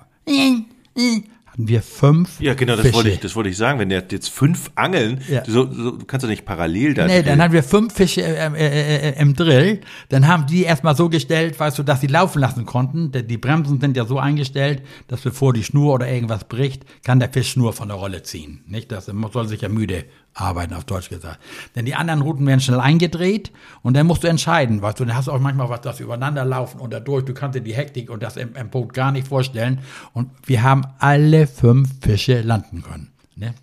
hatten 1.52 1.68
wir 1.68 1.82
fünf. 1.82 2.40
Ja, 2.40 2.54
genau, 2.54 2.76
das 2.76 2.84
Fische. 2.84 2.96
wollte 2.96 3.10
ich, 3.10 3.20
das 3.20 3.36
wollte 3.36 3.50
ich 3.50 3.58
sagen. 3.58 3.78
Wenn 3.78 3.90
der 3.90 4.06
jetzt 4.10 4.30
fünf 4.30 4.72
Angeln, 4.76 5.22
ja. 5.28 5.44
so, 5.46 5.72
so 5.72 5.98
kannst 6.08 6.24
du 6.24 6.30
nicht 6.30 6.46
parallel 6.46 6.94
da. 6.94 7.08
Nee, 7.08 7.24
dann 7.24 7.42
hatten 7.42 7.54
wir 7.54 7.64
fünf 7.64 7.94
Fische 7.94 8.22
äh, 8.22 8.48
äh, 8.56 9.10
äh, 9.10 9.22
im 9.22 9.36
Drill. 9.36 9.82
Dann 10.10 10.28
haben 10.28 10.46
die 10.48 10.64
erstmal 10.64 10.96
so 10.96 11.10
gestellt, 11.10 11.60
weißt 11.60 11.78
du, 11.78 11.84
dass 11.84 12.00
sie 12.00 12.08
laufen 12.08 12.40
lassen 12.40 12.66
konnten. 12.66 13.12
Die 13.12 13.38
Bremsen 13.38 13.82
sind 13.82 13.98
ja 13.98 14.06
so 14.06 14.18
eingestellt, 14.18 14.82
dass 15.08 15.22
bevor 15.22 15.52
die 15.52 15.64
Schnur 15.64 15.94
oder 15.94 16.10
irgendwas 16.10 16.46
bricht, 16.48 16.86
kann 17.04 17.20
der 17.20 17.30
Fisch 17.30 17.52
Schnur 17.52 17.74
von 17.74 17.90
der 17.90 17.98
Rolle 17.98 18.24
ziehen. 18.24 18.64
Nicht? 18.66 18.92
Das 18.92 19.06
soll 19.06 19.48
sich 19.48 19.62
ja 19.62 19.68
müde 19.68 20.06
arbeiten, 20.34 20.74
auf 20.74 20.86
Deutsch 20.86 21.10
gesagt. 21.10 21.40
Denn 21.76 21.86
die 21.86 21.96
anderen 21.96 22.22
Routen 22.22 22.46
werden 22.48 22.62
schnell 22.62 22.80
eingedreht 22.80 23.52
und 23.82 23.96
dann 23.96 24.08
musst 24.08 24.24
du 24.24 24.28
entscheiden, 24.28 24.82
weißt 24.82 25.00
du, 25.00 25.06
dann 25.06 25.16
hast 25.16 25.28
du 25.28 25.32
auch 25.32 25.40
manchmal 25.40 25.70
was, 25.70 25.82
das 25.82 26.00
übereinander 26.00 26.46
laufen 26.46 26.80
und 26.80 26.94
dadurch, 26.94 27.26
du 27.26 27.34
kannst 27.34 27.56
dir 27.56 27.62
die 27.62 27.76
Hektik 27.76 28.10
und 28.10 28.24
das 28.24 28.38
im, 28.38 28.56
im 28.56 28.70
Boot 28.70 28.94
gar 28.94 29.12
nicht 29.12 29.28
vorstellen. 29.28 29.80
Und 30.14 30.30
wir 30.46 30.64
haben 30.64 30.84
alle 31.00 31.48
fünf 31.48 31.90
Fische 32.02 32.42
landen 32.42 32.82
können. 32.82 33.12
Ne? 33.36 33.54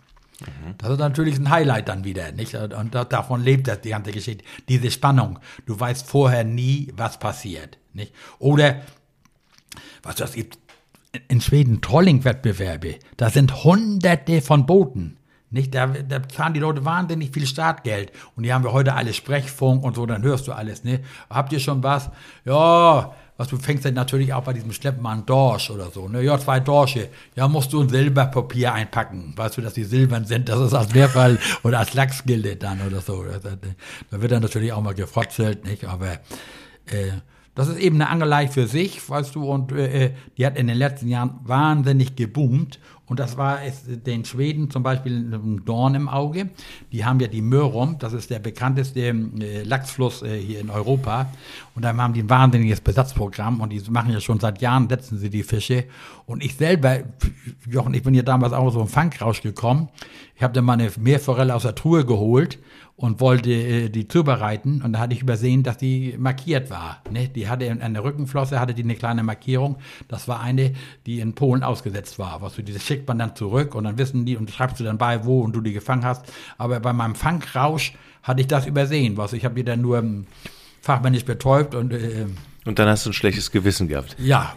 Mhm. 0.40 0.74
Das 0.78 0.90
ist 0.90 0.98
natürlich 0.98 1.38
ein 1.38 1.50
Highlight 1.50 1.88
dann 1.88 2.04
wieder, 2.04 2.32
nicht? 2.32 2.54
Und 2.54 2.94
davon 2.94 3.42
lebt 3.42 3.66
das, 3.66 3.80
die 3.80 3.90
ganze 3.90 4.12
Geschichte. 4.12 4.44
Diese 4.68 4.90
Spannung. 4.90 5.38
Du 5.66 5.78
weißt 5.78 6.06
vorher 6.06 6.44
nie, 6.44 6.92
was 6.96 7.18
passiert, 7.18 7.78
nicht? 7.92 8.12
Oder, 8.38 8.82
was 10.02 10.16
das 10.16 10.34
gibt, 10.34 10.58
in 11.28 11.40
Schweden 11.40 11.80
Trolling-Wettbewerbe. 11.80 12.96
Da 13.16 13.30
sind 13.30 13.64
hunderte 13.64 14.42
von 14.42 14.66
Booten. 14.66 15.16
Nicht, 15.50 15.74
da, 15.74 15.86
da 15.86 16.28
zahlen 16.28 16.52
die 16.52 16.60
Leute 16.60 16.84
wahnsinnig 16.84 17.30
viel 17.32 17.46
Startgeld. 17.46 18.12
Und 18.36 18.42
die 18.42 18.52
haben 18.52 18.64
wir 18.64 18.72
heute 18.72 18.94
alle 18.94 19.14
Sprechfunk 19.14 19.82
und 19.82 19.96
so, 19.96 20.04
dann 20.04 20.22
hörst 20.22 20.46
du 20.46 20.52
alles, 20.52 20.84
ne? 20.84 21.00
Habt 21.30 21.52
ihr 21.52 21.60
schon 21.60 21.82
was? 21.82 22.10
Ja, 22.44 23.14
was 23.38 23.48
du 23.48 23.56
fängst 23.56 23.84
dann 23.84 23.94
natürlich 23.94 24.34
auch 24.34 24.42
bei 24.42 24.52
diesem 24.52 24.72
Schleppen 24.72 25.06
an 25.06 25.24
Dorsch 25.24 25.70
oder 25.70 25.90
so, 25.90 26.08
ne? 26.08 26.22
Ja, 26.22 26.38
zwei 26.38 26.60
Dorsche. 26.60 27.08
Ja, 27.34 27.48
musst 27.48 27.72
du 27.72 27.80
ein 27.80 27.88
Silberpapier 27.88 28.74
einpacken. 28.74 29.32
Weißt 29.36 29.56
du, 29.56 29.62
dass 29.62 29.72
die 29.72 29.84
silbern 29.84 30.26
sind, 30.26 30.50
das 30.50 30.60
ist 30.60 30.74
als 30.74 30.92
Mehrfall 30.92 31.38
oder 31.62 31.78
als 31.78 31.94
Lachs 31.94 32.24
gilt 32.24 32.62
dann 32.62 32.86
oder 32.86 33.00
so. 33.00 33.24
Da 34.10 34.20
wird 34.20 34.32
dann 34.32 34.42
natürlich 34.42 34.72
auch 34.72 34.82
mal 34.82 34.94
gefrotzelt, 34.94 35.64
nicht? 35.64 35.84
Aber, 35.84 36.12
äh, 36.86 37.12
das 37.54 37.66
ist 37.66 37.78
eben 37.78 37.96
eine 37.96 38.08
Angelei 38.08 38.46
für 38.46 38.68
sich, 38.68 39.08
weißt 39.10 39.34
du, 39.34 39.50
und 39.50 39.72
äh, 39.72 40.04
äh 40.04 40.10
die 40.36 40.46
hat 40.46 40.56
in 40.56 40.68
den 40.68 40.76
letzten 40.76 41.08
Jahren 41.08 41.40
wahnsinnig 41.42 42.14
geboomt. 42.14 42.78
Und 43.08 43.18
das 43.20 43.36
war 43.36 43.64
es 43.64 43.84
den 43.86 44.24
Schweden 44.24 44.70
zum 44.70 44.82
Beispiel 44.82 45.34
ein 45.34 45.62
Dorn 45.64 45.94
im 45.94 46.08
Auge. 46.08 46.50
Die 46.92 47.04
haben 47.04 47.20
ja 47.20 47.26
die 47.26 47.40
Mörrum, 47.40 47.98
das 47.98 48.12
ist 48.12 48.30
der 48.30 48.38
bekannteste 48.38 49.00
äh, 49.00 49.62
Lachsfluss 49.62 50.22
äh, 50.22 50.38
hier 50.38 50.60
in 50.60 50.68
Europa. 50.68 51.32
Und 51.74 51.84
dann 51.84 52.00
haben 52.00 52.12
die 52.12 52.22
ein 52.22 52.30
wahnsinniges 52.30 52.80
Besatzprogramm 52.80 53.60
und 53.60 53.70
die 53.70 53.80
machen 53.90 54.12
ja 54.12 54.20
schon 54.20 54.40
seit 54.40 54.60
Jahren, 54.60 54.88
setzen 54.88 55.18
sie 55.18 55.30
die 55.30 55.42
Fische. 55.42 55.84
Und 56.26 56.44
ich 56.44 56.56
selber, 56.56 56.98
Jochen, 57.68 57.94
ich 57.94 58.02
bin 58.02 58.14
ja 58.14 58.22
damals 58.22 58.52
auch 58.52 58.70
so 58.70 58.80
im 58.80 58.88
Fangrausch 58.88 59.40
gekommen. 59.40 59.88
Ich 60.36 60.42
habe 60.42 60.52
dann 60.52 60.64
mal 60.64 60.74
eine 60.74 60.90
Meerforelle 60.98 61.54
aus 61.54 61.62
der 61.62 61.74
Truhe 61.74 62.04
geholt 62.04 62.58
und 62.98 63.20
wollte 63.20 63.52
äh, 63.52 63.88
die 63.90 64.08
zubereiten 64.08 64.82
und 64.82 64.92
da 64.92 64.98
hatte 64.98 65.14
ich 65.14 65.22
übersehen, 65.22 65.62
dass 65.62 65.78
die 65.78 66.16
markiert 66.18 66.68
war. 66.68 67.00
Ne? 67.10 67.28
Die 67.28 67.48
hatte 67.48 67.70
an 67.70 67.94
der 67.94 68.02
Rückenflosse 68.02 68.58
hatte 68.58 68.74
die 68.74 68.82
eine 68.82 68.96
kleine 68.96 69.22
Markierung. 69.22 69.78
Das 70.08 70.26
war 70.26 70.40
eine, 70.40 70.72
die 71.06 71.20
in 71.20 71.34
Polen 71.34 71.62
ausgesetzt 71.62 72.18
war. 72.18 72.42
Was 72.42 72.56
du, 72.56 72.62
diese 72.62 72.80
schickt 72.80 73.06
man 73.06 73.20
dann 73.20 73.36
zurück 73.36 73.76
und 73.76 73.84
dann 73.84 73.98
wissen 73.98 74.26
die 74.26 74.36
und 74.36 74.50
schreibst 74.50 74.80
du 74.80 74.84
dann 74.84 74.98
bei, 74.98 75.24
wo 75.24 75.42
und 75.42 75.54
du 75.54 75.60
die 75.60 75.72
gefangen 75.72 76.04
hast. 76.04 76.26
Aber 76.58 76.80
bei 76.80 76.92
meinem 76.92 77.14
Fangrausch 77.14 77.94
hatte 78.24 78.40
ich 78.40 78.48
das 78.48 78.66
übersehen. 78.66 79.16
Was 79.16 79.32
ich 79.32 79.44
habe 79.44 79.54
die 79.54 79.64
dann 79.64 79.80
nur 79.80 79.98
ähm, 79.98 80.26
fachmännisch 80.80 81.24
betäubt 81.24 81.76
und 81.76 81.92
äh, 81.92 82.26
und 82.64 82.78
dann 82.80 82.88
hast 82.88 83.06
du 83.06 83.10
ein 83.10 83.14
schlechtes 83.14 83.52
Gewissen 83.52 83.86
gehabt. 83.86 84.16
Ja, 84.18 84.54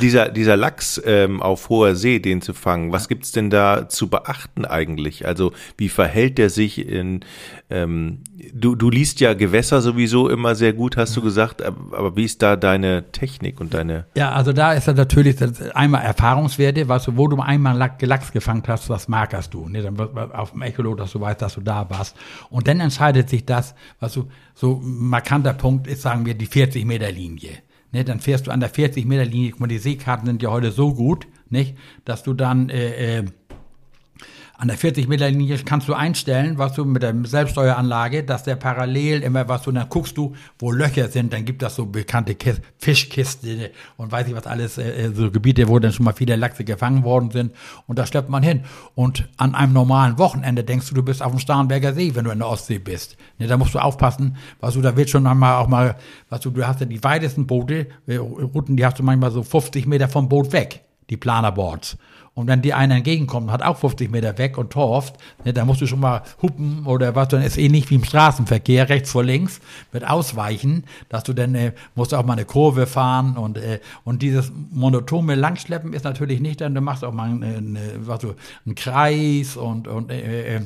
dieser, 0.00 0.28
dieser 0.28 0.56
Lachs 0.56 1.00
ähm, 1.04 1.42
auf 1.42 1.68
hoher 1.68 1.94
See, 1.94 2.18
den 2.18 2.42
zu 2.42 2.54
fangen, 2.54 2.92
was 2.92 3.08
gibt's 3.08 3.32
denn 3.32 3.50
da 3.50 3.88
zu 3.88 4.08
beachten 4.08 4.64
eigentlich? 4.64 5.26
Also 5.26 5.52
wie 5.76 5.88
verhält 5.88 6.38
der 6.38 6.50
sich 6.50 6.86
in, 6.86 7.20
ähm, 7.70 8.18
du, 8.52 8.74
du 8.74 8.90
liest 8.90 9.20
ja 9.20 9.34
Gewässer 9.34 9.80
sowieso 9.80 10.28
immer 10.28 10.54
sehr 10.54 10.72
gut, 10.72 10.96
hast 10.96 11.16
du 11.16 11.22
gesagt, 11.22 11.62
aber 11.62 12.16
wie 12.16 12.24
ist 12.24 12.42
da 12.42 12.56
deine 12.56 13.10
Technik 13.12 13.60
und 13.60 13.74
deine... 13.74 14.06
Ja, 14.14 14.32
also 14.32 14.52
da 14.52 14.72
ist 14.72 14.88
das 14.88 14.96
natürlich 14.96 15.36
einmal 15.74 16.02
Erfahrungswerte, 16.02 16.88
weißt 16.88 17.08
du, 17.08 17.16
wo 17.16 17.28
du 17.28 17.40
einmal 17.40 17.76
Lachs 18.00 18.32
gefangen 18.32 18.62
hast, 18.66 18.88
was 18.88 19.08
markerst 19.08 19.54
du, 19.54 19.68
ne? 19.68 19.82
dann 19.82 19.98
auf 20.32 20.52
dem 20.52 20.62
Echolot, 20.62 21.00
dass 21.00 21.12
du 21.12 21.20
weißt, 21.20 21.42
dass 21.42 21.54
du 21.54 21.60
da 21.60 21.88
warst. 21.90 22.16
Und 22.50 22.68
dann 22.68 22.80
entscheidet 22.80 23.28
sich 23.28 23.44
das, 23.44 23.74
was 24.00 24.12
du, 24.12 24.28
so 24.54 24.80
markanter 24.82 25.52
Punkt 25.52 25.86
ist, 25.86 26.02
sagen 26.02 26.24
wir, 26.24 26.34
die 26.34 26.46
40 26.46 26.84
Meter 26.84 27.12
Linie. 27.12 27.50
Ne, 27.96 28.04
dann 28.04 28.20
fährst 28.20 28.46
du 28.46 28.50
an 28.50 28.60
der 28.60 28.68
40 28.68 29.06
Meter 29.06 29.24
Linie, 29.24 29.52
guck 29.52 29.60
mal, 29.60 29.68
die 29.68 29.78
Seekarten 29.78 30.26
sind 30.26 30.42
ja 30.42 30.50
heute 30.50 30.70
so 30.70 30.92
gut, 30.92 31.26
nicht, 31.48 31.78
dass 32.04 32.22
du 32.22 32.34
dann 32.34 32.68
äh, 32.68 33.20
äh, 33.20 33.24
an 34.58 34.68
der 34.68 34.78
40 34.78 35.06
Meter 35.06 35.30
Linie 35.30 35.58
kannst 35.58 35.86
du 35.86 35.94
einstellen, 35.94 36.56
was 36.56 36.72
du 36.72 36.84
mit 36.84 37.02
der 37.02 37.14
Selbststeueranlage, 37.24 38.24
dass 38.24 38.42
der 38.42 38.56
parallel 38.56 39.22
immer 39.22 39.48
was 39.48 39.62
du, 39.62 39.72
dann 39.72 39.88
guckst 39.88 40.16
du, 40.16 40.34
wo 40.58 40.72
Löcher 40.72 41.08
sind, 41.08 41.32
dann 41.32 41.44
gibt 41.44 41.60
das 41.62 41.74
so 41.74 41.84
bekannte 41.84 42.34
Kist, 42.34 42.62
Fischkiste 42.78 43.70
und 43.98 44.12
weiß 44.12 44.28
ich 44.28 44.34
was 44.34 44.46
alles, 44.46 44.78
äh, 44.78 45.06
äh, 45.06 45.12
so 45.12 45.30
Gebiete, 45.30 45.68
wo 45.68 45.78
dann 45.78 45.92
schon 45.92 46.04
mal 46.04 46.14
viele 46.14 46.36
Lachse 46.36 46.64
gefangen 46.64 47.04
worden 47.04 47.30
sind 47.30 47.52
und 47.86 47.98
da 47.98 48.06
schleppt 48.06 48.30
man 48.30 48.42
hin. 48.42 48.62
Und 48.94 49.28
an 49.36 49.54
einem 49.54 49.74
normalen 49.74 50.18
Wochenende 50.18 50.64
denkst 50.64 50.88
du, 50.88 50.94
du 50.94 51.02
bist 51.02 51.22
auf 51.22 51.32
dem 51.32 51.38
Starnberger 51.38 51.92
See, 51.92 52.14
wenn 52.14 52.24
du 52.24 52.30
in 52.30 52.38
der 52.38 52.48
Ostsee 52.48 52.78
bist. 52.78 53.16
Ne, 53.38 53.46
da 53.46 53.58
musst 53.58 53.74
du 53.74 53.78
aufpassen, 53.78 54.36
was 54.60 54.74
du, 54.74 54.80
da 54.80 54.96
wird 54.96 55.10
schon 55.10 55.26
einmal 55.26 55.56
auch 55.56 55.68
mal, 55.68 55.96
was 56.30 56.40
du, 56.40 56.50
du 56.50 56.66
hast 56.66 56.80
ja 56.80 56.86
die 56.86 57.02
weitesten 57.04 57.46
Boote, 57.46 57.88
äh, 58.06 58.16
Routen, 58.16 58.76
die 58.76 58.86
hast 58.86 58.98
du 58.98 59.02
manchmal 59.02 59.30
so 59.30 59.42
50 59.42 59.86
Meter 59.86 60.08
vom 60.08 60.30
Boot 60.30 60.52
weg, 60.52 60.82
die 61.10 61.18
Planerboards. 61.18 61.98
Und 62.36 62.48
wenn 62.48 62.60
dir 62.60 62.76
einer 62.76 62.96
entgegenkommt, 62.96 63.50
hat 63.50 63.62
auch 63.62 63.78
50 63.78 64.10
Meter 64.10 64.36
weg 64.36 64.58
und 64.58 64.70
torft, 64.70 65.14
ne, 65.46 65.54
da 65.54 65.64
musst 65.64 65.80
du 65.80 65.86
schon 65.86 66.00
mal 66.00 66.22
hupen 66.42 66.84
oder 66.84 67.14
was, 67.14 67.28
dann 67.28 67.40
ist 67.40 67.56
ähnlich 67.56 67.88
wie 67.88 67.94
im 67.94 68.04
Straßenverkehr, 68.04 68.90
rechts 68.90 69.10
vor 69.10 69.24
links, 69.24 69.62
wird 69.90 70.06
ausweichen, 70.06 70.84
dass 71.08 71.24
du 71.24 71.32
dann, 71.32 71.54
äh, 71.54 71.72
musst 71.94 72.12
auch 72.12 72.26
mal 72.26 72.34
eine 72.34 72.44
Kurve 72.44 72.86
fahren 72.86 73.38
und, 73.38 73.56
äh, 73.56 73.80
und 74.04 74.20
dieses 74.20 74.52
monotone 74.70 75.34
Langschleppen 75.34 75.94
ist 75.94 76.04
natürlich 76.04 76.40
nicht, 76.40 76.60
dann 76.60 76.74
du 76.74 76.82
machst 76.82 77.04
auch 77.04 77.14
mal 77.14 77.30
eine, 77.30 77.80
was 78.00 78.20
du, 78.20 78.34
einen 78.66 78.74
Kreis 78.74 79.56
und, 79.56 79.88
und 79.88 80.12
äh, 80.12 80.56
äh 80.56 80.60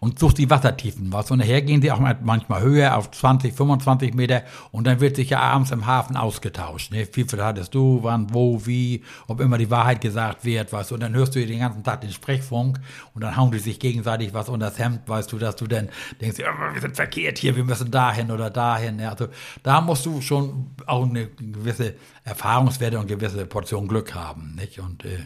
und 0.00 0.18
sucht 0.18 0.38
die 0.38 0.50
Wassertiefen 0.50 1.12
was. 1.12 1.30
Und 1.30 1.38
nachher 1.38 1.62
gehen 1.62 1.82
sie 1.82 1.90
auch 1.90 2.00
manchmal 2.00 2.62
höher 2.62 2.96
auf 2.96 3.10
20, 3.10 3.54
25 3.54 4.14
Meter 4.14 4.42
und 4.70 4.86
dann 4.86 5.00
wird 5.00 5.16
sich 5.16 5.30
ja 5.30 5.40
abends 5.40 5.70
im 5.70 5.86
Hafen 5.86 6.16
ausgetauscht. 6.16 6.92
Ne? 6.92 7.06
Wie 7.12 7.24
viel 7.24 7.42
hattest 7.42 7.74
du, 7.74 8.00
wann, 8.02 8.32
wo, 8.32 8.64
wie, 8.66 9.02
ob 9.26 9.40
immer 9.40 9.58
die 9.58 9.70
Wahrheit 9.70 10.00
gesagt 10.00 10.44
wird, 10.44 10.72
was. 10.72 10.92
Und 10.92 11.00
dann 11.00 11.14
hörst 11.14 11.34
du 11.34 11.44
den 11.44 11.60
ganzen 11.60 11.82
Tag 11.82 12.00
den 12.00 12.10
Sprechfunk 12.10 12.78
und 13.14 13.22
dann 13.22 13.36
hauen 13.36 13.50
die 13.50 13.58
sich 13.58 13.78
gegenseitig 13.78 14.34
was 14.34 14.48
unter 14.48 14.68
das 14.68 14.78
Hemd, 14.78 15.00
weißt 15.06 15.32
du, 15.32 15.38
dass 15.38 15.56
du 15.56 15.66
dann 15.66 15.88
denkst, 16.20 16.38
ja, 16.38 16.46
wir 16.72 16.80
sind 16.80 16.96
verkehrt 16.96 17.38
hier, 17.38 17.56
wir 17.56 17.64
müssen 17.64 17.90
dahin 17.90 18.30
oder 18.30 18.50
dahin. 18.50 18.98
Ja, 18.98 19.10
also 19.10 19.28
da 19.62 19.80
musst 19.80 20.06
du 20.06 20.20
schon 20.20 20.70
auch 20.86 21.04
eine 21.04 21.28
gewisse 21.28 21.94
Erfahrungswerte 22.24 22.98
und 22.98 23.06
gewisse 23.06 23.46
Portion 23.46 23.88
Glück 23.88 24.14
haben. 24.14 24.54
Nicht? 24.56 24.78
Und 24.78 25.04
äh, 25.04 25.18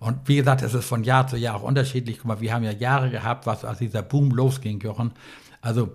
und 0.00 0.18
wie 0.26 0.36
gesagt, 0.36 0.62
es 0.62 0.74
ist 0.74 0.84
von 0.84 1.04
Jahr 1.04 1.26
zu 1.26 1.36
Jahr 1.36 1.56
auch 1.56 1.62
unterschiedlich. 1.62 2.18
Guck 2.18 2.26
mal, 2.26 2.40
wir 2.40 2.52
haben 2.52 2.64
ja 2.64 2.72
Jahre 2.72 3.10
gehabt, 3.10 3.46
was 3.46 3.64
als 3.64 3.78
dieser 3.78 4.02
Boom 4.02 4.30
losging, 4.30 4.80
Jochen. 4.80 5.12
Also 5.60 5.94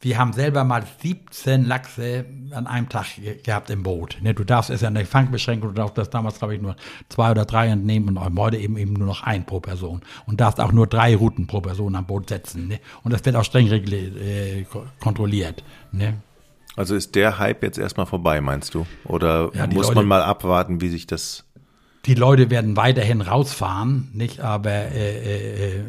wir 0.00 0.16
haben 0.16 0.32
selber 0.32 0.62
mal 0.62 0.84
17 1.02 1.64
Lachse 1.64 2.24
an 2.52 2.68
einem 2.68 2.88
Tag 2.88 3.06
gehabt 3.42 3.68
im 3.70 3.82
Boot. 3.82 4.18
Ne, 4.22 4.32
du 4.32 4.44
darfst, 4.44 4.70
es 4.70 4.80
ja 4.80 4.88
eine 4.88 5.04
Fangbeschränkung, 5.04 5.70
du 5.70 5.74
darfst 5.74 5.98
das 5.98 6.08
damals, 6.08 6.38
glaube 6.38 6.54
ich, 6.54 6.62
nur 6.62 6.76
zwei 7.08 7.32
oder 7.32 7.44
drei 7.44 7.66
entnehmen 7.66 8.16
und 8.16 8.38
heute 8.38 8.58
eben 8.58 8.76
eben 8.76 8.92
nur 8.92 9.08
noch 9.08 9.24
ein 9.24 9.44
pro 9.44 9.58
Person. 9.58 10.02
Und 10.26 10.40
darfst 10.40 10.60
auch 10.60 10.70
nur 10.70 10.86
drei 10.86 11.16
Routen 11.16 11.48
pro 11.48 11.60
Person 11.60 11.96
am 11.96 12.06
Boot 12.06 12.28
setzen. 12.28 12.68
Ne? 12.68 12.80
Und 13.02 13.12
das 13.12 13.24
wird 13.24 13.34
auch 13.34 13.44
streng 13.44 13.66
äh, 13.72 14.64
kontrolliert. 15.00 15.64
Ne? 15.90 16.18
Also 16.76 16.94
ist 16.94 17.16
der 17.16 17.40
Hype 17.40 17.64
jetzt 17.64 17.76
erstmal 17.76 18.06
vorbei, 18.06 18.40
meinst 18.40 18.74
du? 18.74 18.86
Oder 19.04 19.50
ja, 19.52 19.66
muss 19.66 19.88
Leute, 19.88 19.96
man 19.96 20.06
mal 20.06 20.22
abwarten, 20.22 20.80
wie 20.80 20.88
sich 20.88 21.08
das 21.08 21.44
die 22.08 22.14
Leute 22.14 22.48
werden 22.48 22.74
weiterhin 22.74 23.20
rausfahren, 23.20 24.08
nicht? 24.14 24.40
Aber 24.40 24.70
äh, 24.70 25.76
äh, 25.76 25.84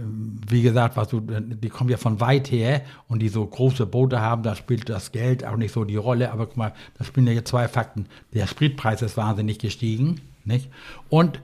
wie 0.49 0.61
gesagt, 0.61 0.97
was 0.97 1.07
du, 1.07 1.21
die 1.21 1.69
kommen 1.69 1.89
ja 1.89 1.95
von 1.95 2.19
weit 2.19 2.51
her 2.51 2.81
und 3.07 3.21
die 3.21 3.29
so 3.29 3.45
große 3.45 3.85
Boote 3.85 4.19
haben, 4.19 4.43
da 4.43 4.53
spielt 4.55 4.89
das 4.89 5.13
Geld 5.13 5.45
auch 5.45 5.55
nicht 5.55 5.71
so 5.71 5.85
die 5.85 5.95
Rolle. 5.95 6.33
Aber 6.33 6.47
guck 6.47 6.57
mal, 6.57 6.73
da 6.97 7.05
spielen 7.05 7.25
ja 7.25 7.31
jetzt 7.31 7.47
zwei 7.47 7.69
Fakten. 7.69 8.07
Der 8.33 8.47
Spritpreis 8.47 9.01
ist 9.01 9.15
wahnsinnig 9.15 9.59
gestiegen, 9.59 10.19
nicht? 10.43 10.69
Und 11.07 11.41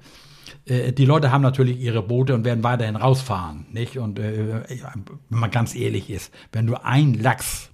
äh, 0.65 0.91
die 0.91 1.05
Leute 1.05 1.31
haben 1.31 1.41
natürlich 1.41 1.79
ihre 1.79 2.03
Boote 2.03 2.35
und 2.35 2.43
werden 2.43 2.65
weiterhin 2.65 2.97
rausfahren, 2.97 3.67
nicht? 3.71 3.97
Und 3.97 4.19
äh, 4.19 4.61
wenn 5.29 5.39
man 5.39 5.51
ganz 5.51 5.73
ehrlich 5.73 6.09
ist, 6.09 6.33
wenn 6.51 6.67
du 6.67 6.83
ein 6.83 7.13
Lachs 7.13 7.69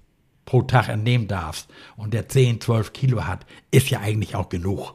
pro 0.46 0.62
Tag 0.62 0.88
entnehmen 0.88 1.28
darfst 1.28 1.68
und 1.98 2.14
der 2.14 2.30
10, 2.30 2.62
12 2.62 2.94
Kilo 2.94 3.26
hat, 3.26 3.48
ist 3.72 3.90
ja 3.90 4.02
eigentlich 4.02 4.36
auch 4.36 4.50
genug. 4.50 4.94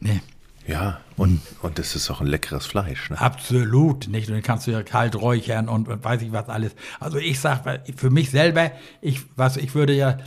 Ne? 0.00 0.20
Ja, 0.66 1.00
und, 1.16 1.40
und 1.60 1.78
das 1.78 1.94
ist 1.94 2.10
auch 2.10 2.20
ein 2.20 2.26
leckeres 2.26 2.64
Fleisch. 2.64 3.10
Ne? 3.10 3.20
Absolut, 3.20 4.08
nicht? 4.08 4.28
Und 4.28 4.34
dann 4.34 4.42
kannst 4.42 4.66
du 4.66 4.70
ja 4.70 4.82
kalt 4.82 5.14
räuchern 5.14 5.68
und, 5.68 5.88
und 5.88 6.02
weiß 6.02 6.22
ich 6.22 6.32
was 6.32 6.48
alles. 6.48 6.74
Also 7.00 7.18
ich 7.18 7.38
sag, 7.38 7.82
für 7.96 8.10
mich 8.10 8.30
selber, 8.30 8.72
ich, 9.02 9.20
was, 9.36 9.56
ich 9.58 9.74
würde 9.74 9.92
ja 9.92 10.18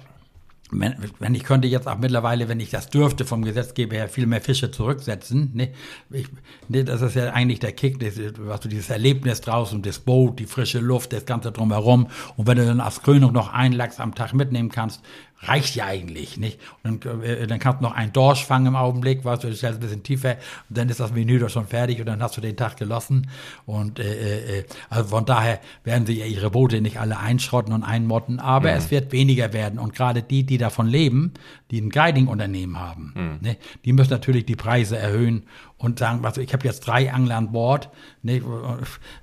wenn, 0.71 0.95
wenn 1.19 1.33
ich 1.33 1.43
könnte 1.43 1.67
jetzt 1.67 1.87
auch 1.87 1.97
mittlerweile, 1.97 2.49
wenn 2.49 2.59
ich 2.59 2.69
das 2.69 2.89
dürfte 2.89 3.23
vom 3.23 3.43
Gesetzgeber 3.43 3.95
her, 3.95 4.09
viel 4.09 4.25
mehr 4.25 4.41
Fische 4.41 4.69
zurücksetzen. 4.69 5.51
Ne? 5.53 5.71
Ich, 6.09 6.27
ne, 6.67 6.83
das 6.83 7.01
ist 7.01 7.15
ja 7.15 7.31
eigentlich 7.31 7.59
der 7.59 7.71
Kick, 7.71 7.99
das, 7.99 8.15
was 8.39 8.59
du 8.59 8.67
dieses 8.67 8.89
Erlebnis 8.89 9.39
draußen, 9.41 9.81
das 9.81 9.99
Boot, 9.99 10.39
die 10.39 10.45
frische 10.45 10.79
Luft, 10.79 11.13
das 11.13 11.25
Ganze 11.25 11.51
drumherum. 11.51 12.07
Und 12.35 12.47
wenn 12.47 12.57
du 12.57 12.65
dann 12.65 12.81
als 12.81 13.01
Krönung 13.01 13.31
noch 13.31 13.53
einen 13.53 13.73
Lachs 13.73 13.99
am 13.99 14.13
Tag 14.13 14.33
mitnehmen 14.33 14.69
kannst, 14.69 15.01
reicht 15.41 15.75
ja 15.75 15.85
eigentlich, 15.85 16.37
nicht? 16.37 16.59
Und 16.83 17.05
dann, 17.05 17.21
äh, 17.21 17.45
dann 17.47 17.59
kannst 17.59 17.81
du 17.81 17.83
noch 17.83 17.93
einen 17.93 18.11
Dorsch 18.11 18.43
fangen 18.43 18.67
im 18.67 18.75
Augenblick, 18.75 19.23
weißt 19.23 19.43
du, 19.43 19.49
du 19.49 19.55
stellst 19.55 19.79
ein 19.79 19.81
bisschen 19.81 20.03
tiefer 20.03 20.37
und 20.69 20.77
dann 20.77 20.89
ist 20.89 20.99
das 20.99 21.11
Menü 21.11 21.39
doch 21.39 21.49
schon 21.49 21.67
fertig 21.67 21.99
und 21.99 22.07
dann 22.07 22.21
hast 22.21 22.37
du 22.37 22.41
den 22.41 22.57
Tag 22.57 22.77
gelassen. 22.77 23.29
Und 23.65 23.99
äh, 23.99 24.59
äh, 24.59 24.65
also 24.89 25.09
von 25.09 25.25
daher 25.25 25.59
werden 25.83 26.05
sie 26.05 26.19
ja 26.19 26.25
ihre 26.25 26.49
Boote 26.49 26.81
nicht 26.81 26.99
alle 26.99 27.19
einschrotten 27.19 27.73
und 27.73 27.83
einmotten, 27.83 28.39
aber 28.39 28.71
mhm. 28.71 28.77
es 28.77 28.91
wird 28.91 29.11
weniger 29.11 29.53
werden. 29.53 29.79
Und 29.79 29.93
gerade 29.93 30.23
die, 30.23 30.43
die 30.43 30.57
davon 30.57 30.87
leben, 30.87 31.33
die 31.71 31.81
ein 31.81 31.89
Guiding-Unternehmen 31.89 32.79
haben, 32.79 33.13
mhm. 33.15 33.37
ne, 33.41 33.57
die 33.83 33.91
müssen 33.91 34.11
natürlich 34.11 34.45
die 34.45 34.55
Preise 34.55 34.97
erhöhen 34.97 35.43
und 35.77 35.99
sagen, 35.99 36.25
also 36.25 36.39
ich 36.39 36.53
habe 36.53 36.65
jetzt 36.65 36.81
drei 36.81 37.11
Angler 37.11 37.35
an 37.35 37.51
Bord. 37.51 37.89
Ne, 38.21 38.41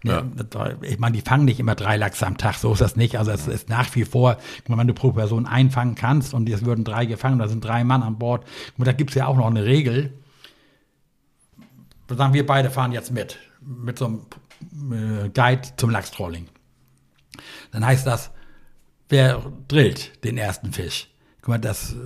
ne, 0.02 0.24
ja. 0.52 0.70
Ich 0.83 0.98
meine, 0.98 1.16
die 1.16 1.22
fangen 1.22 1.46
nicht 1.46 1.59
immer 1.59 1.74
drei 1.74 1.96
Lachse 1.96 2.26
am 2.26 2.37
Tag, 2.37 2.57
so 2.57 2.72
ist 2.72 2.80
das 2.80 2.96
nicht. 2.96 3.18
Also 3.18 3.30
es 3.30 3.48
ist 3.48 3.68
nach 3.68 3.94
wie 3.94 4.04
vor, 4.04 4.37
wenn 4.66 4.87
du 4.87 4.94
pro 4.94 5.12
Person 5.12 5.46
einfangen 5.46 5.94
kannst 5.94 6.35
und 6.35 6.48
es 6.48 6.64
würden 6.64 6.85
drei 6.85 7.07
gefangen, 7.07 7.38
da 7.38 7.48
sind 7.48 7.64
drei 7.64 7.83
Mann 7.83 8.02
an 8.02 8.18
Bord. 8.18 8.44
Und 8.76 8.87
da 8.87 8.92
gibt 8.92 9.11
es 9.11 9.16
ja 9.16 9.26
auch 9.26 9.37
noch 9.37 9.46
eine 9.46 9.64
Regel. 9.64 10.12
Sagen 12.09 12.35
wir 12.35 12.44
beide 12.44 12.70
fahren 12.70 12.92
jetzt 12.92 13.11
mit, 13.11 13.38
mit 13.61 13.98
so 13.98 14.07
einem 14.07 15.24
äh, 15.24 15.28
Guide 15.30 15.62
zum 15.76 15.90
Lachstrolling. 15.90 16.48
Dann 17.72 17.85
heißt 17.85 18.07
das, 18.07 18.30
wer 19.09 19.52
drillt 19.68 20.22
den 20.24 20.37
ersten 20.37 20.72
Fisch? 20.72 21.09
Guck 21.44 21.48
mal, 21.48 21.59
das, 21.59 21.92
äh, 21.92 21.96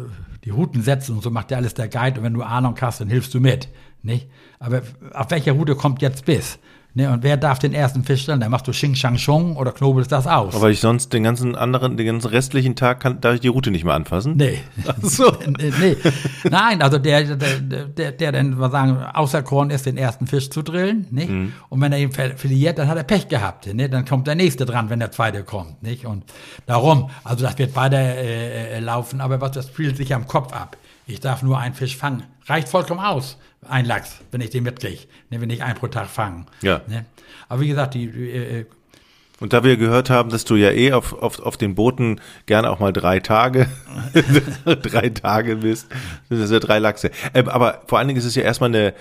die 0.45 0.51
Routen 0.51 0.83
setzen 0.83 1.15
und 1.15 1.23
so 1.23 1.31
macht 1.31 1.53
ja 1.53 1.59
alles 1.59 1.73
der 1.73 1.87
Guide 1.87 2.19
und 2.19 2.25
wenn 2.25 2.35
du 2.35 2.43
Ahnung 2.43 2.75
hast, 2.81 3.01
dann 3.01 3.09
hilfst 3.09 3.33
du 3.33 3.39
mit. 3.39 3.69
Nicht? 4.03 4.29
Aber 4.59 4.83
auf 5.15 5.31
welcher 5.31 5.53
Route 5.53 5.77
kommt 5.77 6.03
jetzt 6.03 6.25
bis? 6.25 6.59
Ne, 6.95 7.11
und 7.11 7.23
wer 7.23 7.37
darf 7.37 7.59
den 7.59 7.75
ersten 7.75 8.03
Fisch? 8.03 8.27
Dann 8.27 8.41
machst 8.51 8.67
du 8.67 8.73
Xing 8.73 8.95
Shang 8.95 9.17
Chong 9.17 9.57
oder 9.57 9.73
knobelst 9.73 10.11
das 10.11 10.27
aus. 10.27 10.55
Aber 10.55 10.71
ich 10.71 10.81
sonst 10.81 11.13
den 11.13 11.23
ganzen 11.23 11.55
anderen, 11.55 11.97
den 11.97 12.07
ganzen 12.07 12.29
restlichen 12.29 12.77
Tag 12.77 13.01
kann, 13.01 13.21
darf 13.21 13.35
ich 13.35 13.41
die 13.41 13.49
Route 13.49 13.71
nicht 13.71 13.85
mehr 13.85 13.95
anfassen? 13.95 14.37
Nee. 14.37 14.59
Ach 14.87 14.97
so. 15.03 15.31
nee. 15.59 15.97
Nein, 16.51 16.83
also 16.83 16.99
der, 16.99 17.37
der, 17.37 17.85
der, 17.85 18.13
der 18.13 18.33
dann, 18.33 18.59
wir 18.59 18.71
sagen, 18.71 18.97
auserkoren 19.15 19.71
ist, 19.71 19.87
den 19.87 19.99
ersten 19.99 20.27
Fisch 20.27 20.51
zu 20.51 20.63
drillen, 20.63 21.07
nicht? 21.11 21.29
Mhm. 21.29 21.53
Und 21.69 21.81
wenn 21.81 21.93
er 21.93 21.99
ihn 21.99 22.11
verliert, 22.11 22.79
dann 22.79 22.89
hat 22.89 22.97
er 22.97 23.05
Pech 23.05 23.29
gehabt, 23.29 23.73
ne? 23.73 23.89
Dann 23.89 24.05
kommt 24.05 24.27
der 24.27 24.35
nächste 24.35 24.65
dran, 24.65 24.89
wenn 24.89 24.99
der 24.99 25.13
zweite 25.13 25.45
kommt, 25.45 25.83
nicht? 25.83 26.07
Und 26.07 26.25
darum, 26.67 27.11
also 27.23 27.45
das 27.45 27.59
wird 27.59 27.77
weiter 27.77 27.99
äh, 27.99 28.77
äh 28.77 28.81
laufen, 28.81 29.21
aber 29.21 29.41
was, 29.41 29.53
das 29.53 29.69
spielt 29.69 29.99
sich 29.99 30.15
am 30.15 30.27
Kopf 30.27 30.53
ab. 30.53 30.77
Ich 31.09 31.21
darf 31.21 31.43
nur 31.43 31.59
einen 31.59 31.75
Fisch 31.75 31.97
fangen. 31.97 32.23
Reicht 32.47 32.69
vollkommen 32.69 33.01
aus. 33.01 33.39
Ein 33.67 33.87
Lachs, 33.87 34.21
wenn 34.31 34.43
ich 34.43 34.51
den 34.51 34.63
mitkriege. 34.63 35.05
Ne, 35.31 35.41
wenn 35.41 35.49
ich 35.49 35.63
einen 35.63 35.75
pro 35.75 35.89
Tag 35.89 36.09
fange. 36.09 36.45
Ja. 36.61 36.83
Ne? 36.87 37.07
Aber 37.49 37.63
wie 37.63 37.69
gesagt, 37.69 37.95
die, 37.95 38.05
äh, 38.05 38.67
und 39.41 39.53
da 39.53 39.65
wir 39.65 39.77
gehört 39.77 40.11
haben, 40.11 40.31
dass 40.31 40.45
du 40.45 40.57
ja 40.57 40.71
eh 40.71 40.93
auf, 40.93 41.15
auf, 41.15 41.41
auf 41.41 41.57
den 41.57 41.75
Booten 41.75 42.21
gerne 42.47 42.69
auch 42.71 42.79
mal 42.79 42.93
drei 42.93 43.21
Tage, 43.21 43.69
drei 44.83 45.09
Tage 45.09 45.57
bist, 45.57 45.87
das 46.29 46.41
sind 46.41 46.51
ja 46.51 46.59
drei 46.59 46.79
Lachse. 46.79 47.11
Ähm, 47.35 47.49
aber 47.49 47.83
vor 47.87 47.99
allen 47.99 48.09
Dingen 48.09 48.19
ist 48.19 48.27
es 48.27 48.35
ja 48.35 48.43
erstmal 48.43 48.71
eine 48.71 48.95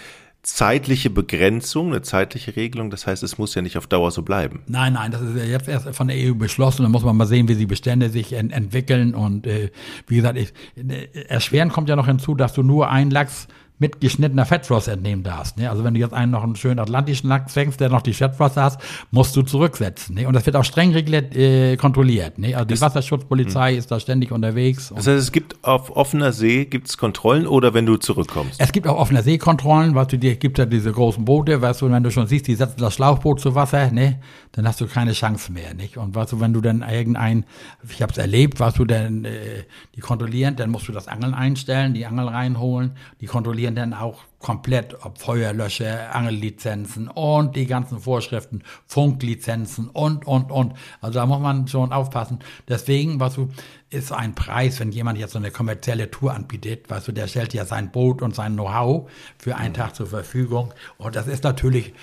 zeitliche 0.43 1.09
Begrenzung, 1.09 1.87
eine 1.87 2.01
zeitliche 2.01 2.55
Regelung. 2.55 2.89
Das 2.89 3.05
heißt, 3.05 3.23
es 3.23 3.37
muss 3.37 3.53
ja 3.55 3.61
nicht 3.61 3.77
auf 3.77 3.87
Dauer 3.87 4.11
so 4.11 4.21
bleiben. 4.21 4.63
Nein, 4.67 4.93
nein, 4.93 5.11
das 5.11 5.21
ist 5.21 5.35
ja 5.35 5.43
jetzt 5.43 5.67
erst 5.67 5.93
von 5.95 6.07
der 6.07 6.17
EU 6.17 6.33
beschlossen. 6.33 6.83
Da 6.83 6.89
muss 6.89 7.03
man 7.03 7.17
mal 7.17 7.25
sehen, 7.25 7.47
wie 7.47 7.55
die 7.55 7.65
Bestände 7.65 8.09
sich 8.09 8.33
ent 8.33 8.53
entwickeln. 8.53 9.13
Und 9.13 9.45
äh, 9.45 9.71
wie 10.07 10.15
gesagt, 10.17 10.37
ich, 10.37 10.53
äh, 10.75 11.07
erschweren 11.27 11.69
kommt 11.69 11.89
ja 11.89 11.95
noch 11.95 12.07
hinzu, 12.07 12.35
dass 12.35 12.53
du 12.53 12.63
nur 12.63 12.89
einen 12.89 13.11
Lachs 13.11 13.47
mit 13.79 14.01
geschnittener 14.01 14.45
Fettflosse 14.45 14.91
entnehmen 14.91 15.23
darfst. 15.23 15.57
Ne? 15.57 15.69
Also 15.69 15.83
wenn 15.83 15.93
du 15.93 15.99
jetzt 15.99 16.13
einen 16.13 16.31
noch 16.31 16.43
einen 16.43 16.55
schönen 16.55 16.79
atlantischen 16.79 17.29
Lachs 17.29 17.53
fängst, 17.53 17.79
der 17.79 17.89
noch 17.89 18.01
die 18.01 18.13
Fettflosse 18.13 18.61
hast, 18.61 18.81
musst 19.11 19.35
du 19.35 19.43
zurücksetzen. 19.43 20.15
Ne? 20.15 20.27
Und 20.27 20.33
das 20.33 20.45
wird 20.45 20.55
auch 20.55 20.63
streng 20.63 20.91
reguliert, 20.93 21.35
äh, 21.35 21.77
kontrolliert. 21.77 22.39
Ne? 22.39 22.55
Also 22.55 22.65
die 22.65 22.73
das, 22.73 22.81
Wasserschutzpolizei 22.81 23.73
mh. 23.73 23.77
ist 23.77 23.91
da 23.91 23.99
ständig 23.99 24.31
unterwegs. 24.31 24.89
Das 24.95 25.07
heißt, 25.07 25.19
es 25.19 25.31
gibt 25.31 25.63
auf 25.63 25.95
offener 25.95 26.31
See 26.31 26.65
gibt's 26.65 26.97
Kontrollen 26.97 27.45
oder 27.45 27.73
wenn 27.73 27.85
du 27.85 27.97
zurückkommst? 27.97 28.59
Es 28.59 28.71
gibt 28.71 28.87
auf 28.87 28.97
offener 28.97 29.21
See 29.21 29.37
Kontrollen, 29.37 29.93
weil 29.93 30.07
du 30.07 30.17
dir 30.17 30.35
gibt 30.35 30.57
ja 30.57 30.65
diese 30.65 30.91
großen 30.91 31.23
Boote, 31.23 31.61
weißt 31.61 31.81
du, 31.81 31.91
wenn 31.91 32.03
du 32.03 32.11
schon 32.11 32.27
siehst, 32.27 32.47
die 32.47 32.55
setzen 32.55 32.79
das 32.79 32.95
Schlauchboot 32.95 33.39
zu 33.39 33.53
Wasser, 33.53 33.91
ne? 33.91 34.19
dann 34.53 34.67
hast 34.67 34.81
du 34.81 34.87
keine 34.87 35.13
Chance 35.13 35.51
mehr. 35.51 35.75
Nicht? 35.75 35.97
Und 35.97 36.15
weißt 36.15 36.31
du, 36.31 36.39
wenn 36.39 36.53
du 36.53 36.61
dann 36.61 36.81
irgendein, 36.81 37.45
ich 37.87 38.01
habe 38.01 38.11
es 38.11 38.17
erlebt, 38.17 38.59
weißt 38.59 38.79
du, 38.79 38.85
dann 38.85 39.25
äh, 39.25 39.63
die 39.95 40.01
kontrollieren, 40.01 40.55
dann 40.55 40.71
musst 40.71 40.87
du 40.87 40.91
das 40.91 41.07
Angeln 41.07 41.35
einstellen, 41.35 41.93
die 41.93 42.07
Angel 42.07 42.27
reinholen, 42.27 42.93
die 43.21 43.27
kontrollieren 43.27 43.66
dann 43.75 43.93
auch 43.93 44.19
komplett, 44.39 45.05
ob 45.05 45.17
Feuerlöscher, 45.17 46.13
Angellizenzen 46.13 47.07
und 47.07 47.55
die 47.55 47.65
ganzen 47.65 47.99
Vorschriften, 47.99 48.63
Funklizenzen 48.85 49.89
und, 49.89 50.25
und, 50.25 50.51
und. 50.51 50.73
Also 51.01 51.19
da 51.19 51.25
muss 51.25 51.39
man 51.39 51.67
schon 51.67 51.91
aufpassen. 51.91 52.39
Deswegen, 52.67 53.19
weißt 53.19 53.37
du, 53.37 53.49
ist 53.89 54.11
ein 54.11 54.35
Preis, 54.35 54.79
wenn 54.79 54.91
jemand 54.91 55.17
jetzt 55.17 55.33
so 55.33 55.39
eine 55.39 55.51
kommerzielle 55.51 56.11
Tour 56.11 56.33
anbietet, 56.33 56.89
weißt 56.89 57.07
du, 57.07 57.11
der 57.11 57.27
stellt 57.27 57.53
ja 57.53 57.65
sein 57.65 57.91
Boot 57.91 58.21
und 58.21 58.35
sein 58.35 58.53
Know-how 58.53 59.09
für 59.37 59.55
einen 59.55 59.73
Tag 59.73 59.95
zur 59.95 60.07
Verfügung. 60.07 60.73
Und 60.97 61.15
das 61.15 61.27
ist 61.27 61.43
natürlich, 61.43 61.93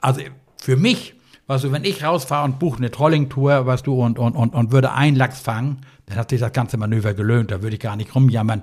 also 0.00 0.20
für 0.60 0.76
mich, 0.76 1.14
Weißt 1.46 1.64
du, 1.64 1.72
wenn 1.72 1.84
ich 1.84 2.02
rausfahre 2.02 2.44
und 2.44 2.58
buche 2.58 2.78
eine 2.78 2.90
Trollingtour, 2.90 3.66
weißt 3.66 3.86
du, 3.86 4.02
und, 4.02 4.18
und, 4.18 4.34
und, 4.34 4.54
und 4.54 4.72
würde 4.72 4.92
einen 4.92 5.16
Lachs 5.16 5.40
fangen, 5.40 5.82
dann 6.06 6.18
hat 6.18 6.30
sich 6.30 6.40
das 6.40 6.52
ganze 6.52 6.76
Manöver 6.76 7.14
gelöhnt. 7.14 7.50
Da 7.50 7.62
würde 7.62 7.76
ich 7.76 7.80
gar 7.80 7.96
nicht 7.96 8.14
rumjammern, 8.14 8.62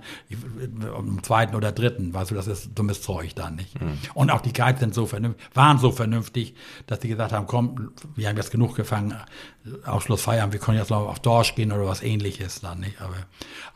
um 0.98 1.24
zweiten 1.24 1.56
oder 1.56 1.72
dritten, 1.72 2.13
weißt 2.13 2.32
du, 2.32 2.36
das 2.36 2.48
ist 2.48 2.72
dummes 2.76 3.02
Zeug 3.02 3.36
dann 3.36 3.56
nicht. 3.56 3.80
Mhm. 3.80 3.98
Und 4.13 4.32
auch 4.32 4.41
die 4.41 4.54
Guides 4.54 4.80
sind 4.80 4.94
so 4.94 5.06
vernünftig, 5.06 5.48
waren 5.54 5.78
so 5.78 5.91
vernünftig, 5.91 6.56
dass 6.88 7.02
sie 7.02 7.08
gesagt 7.08 7.34
haben, 7.34 7.48
komm, 7.48 7.91
wir 8.15 8.28
haben 8.28 8.38
jetzt 8.38 8.52
genug 8.52 8.76
gefangen, 8.76 9.15
Ausschluss 9.86 10.22
feiern, 10.22 10.52
wir 10.52 10.60
können 10.60 10.78
jetzt 10.78 10.89
noch 10.89 11.08
auf 11.08 11.20
Dorsch 11.20 11.56
gehen 11.56 11.72
oder 11.72 11.86
was 11.86 12.02
ähnliches 12.02 12.62
dann 12.62 12.80
nicht. 12.80 13.00
Aber, 13.02 13.15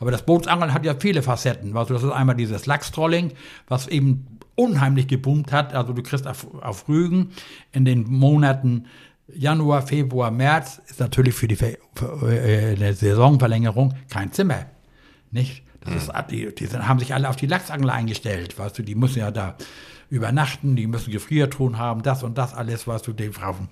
aber 0.00 0.10
das 0.10 0.24
Bootsangeln 0.24 0.72
hat 0.72 0.84
ja 0.84 0.94
viele 0.98 1.22
Facetten. 1.22 1.74
Weißt 1.74 1.90
du, 1.90 1.94
das 1.94 2.02
ist 2.02 2.10
einmal 2.10 2.36
dieses 2.36 2.66
Lachstrolling, 2.66 3.32
was 3.68 3.86
eben 3.88 4.35
unheimlich 4.56 5.06
geboomt 5.06 5.52
hat. 5.52 5.74
Also 5.74 5.92
du 5.92 6.02
kriegst 6.02 6.26
auf, 6.26 6.46
auf 6.62 6.88
Rügen 6.88 7.30
in 7.72 7.84
den 7.84 8.10
Monaten 8.10 8.86
Januar, 9.32 9.82
Februar, 9.82 10.30
März 10.30 10.80
ist 10.86 11.00
natürlich 11.00 11.34
für 11.34 11.48
die, 11.48 11.56
für, 11.56 11.78
äh, 12.28 12.92
Saisonverlängerung 12.92 13.94
kein 14.08 14.32
Zimmer. 14.32 14.66
Nicht? 15.30 15.64
Das 15.80 15.94
ist, 15.94 16.12
hm. 16.12 16.24
die, 16.30 16.54
die 16.54 16.68
haben 16.68 16.98
sich 16.98 17.14
alle 17.14 17.28
auf 17.28 17.36
die 17.36 17.46
Lachsangel 17.46 17.90
eingestellt, 17.90 18.58
weißt 18.58 18.78
du, 18.78 18.82
die 18.82 18.94
müssen 18.94 19.20
ja 19.20 19.30
da 19.30 19.56
übernachten, 20.10 20.76
die 20.76 20.86
müssen 20.86 21.12
Gefriertruhen 21.12 21.78
haben, 21.78 22.02
das 22.02 22.22
und 22.22 22.38
das 22.38 22.54
alles, 22.54 22.86
weißt 22.86 23.06
du, 23.06 23.12
den 23.12 23.32
Frauen. 23.32 23.68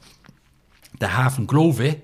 Der 1.00 1.16
Hafen 1.16 1.46
Glove, 1.46 1.96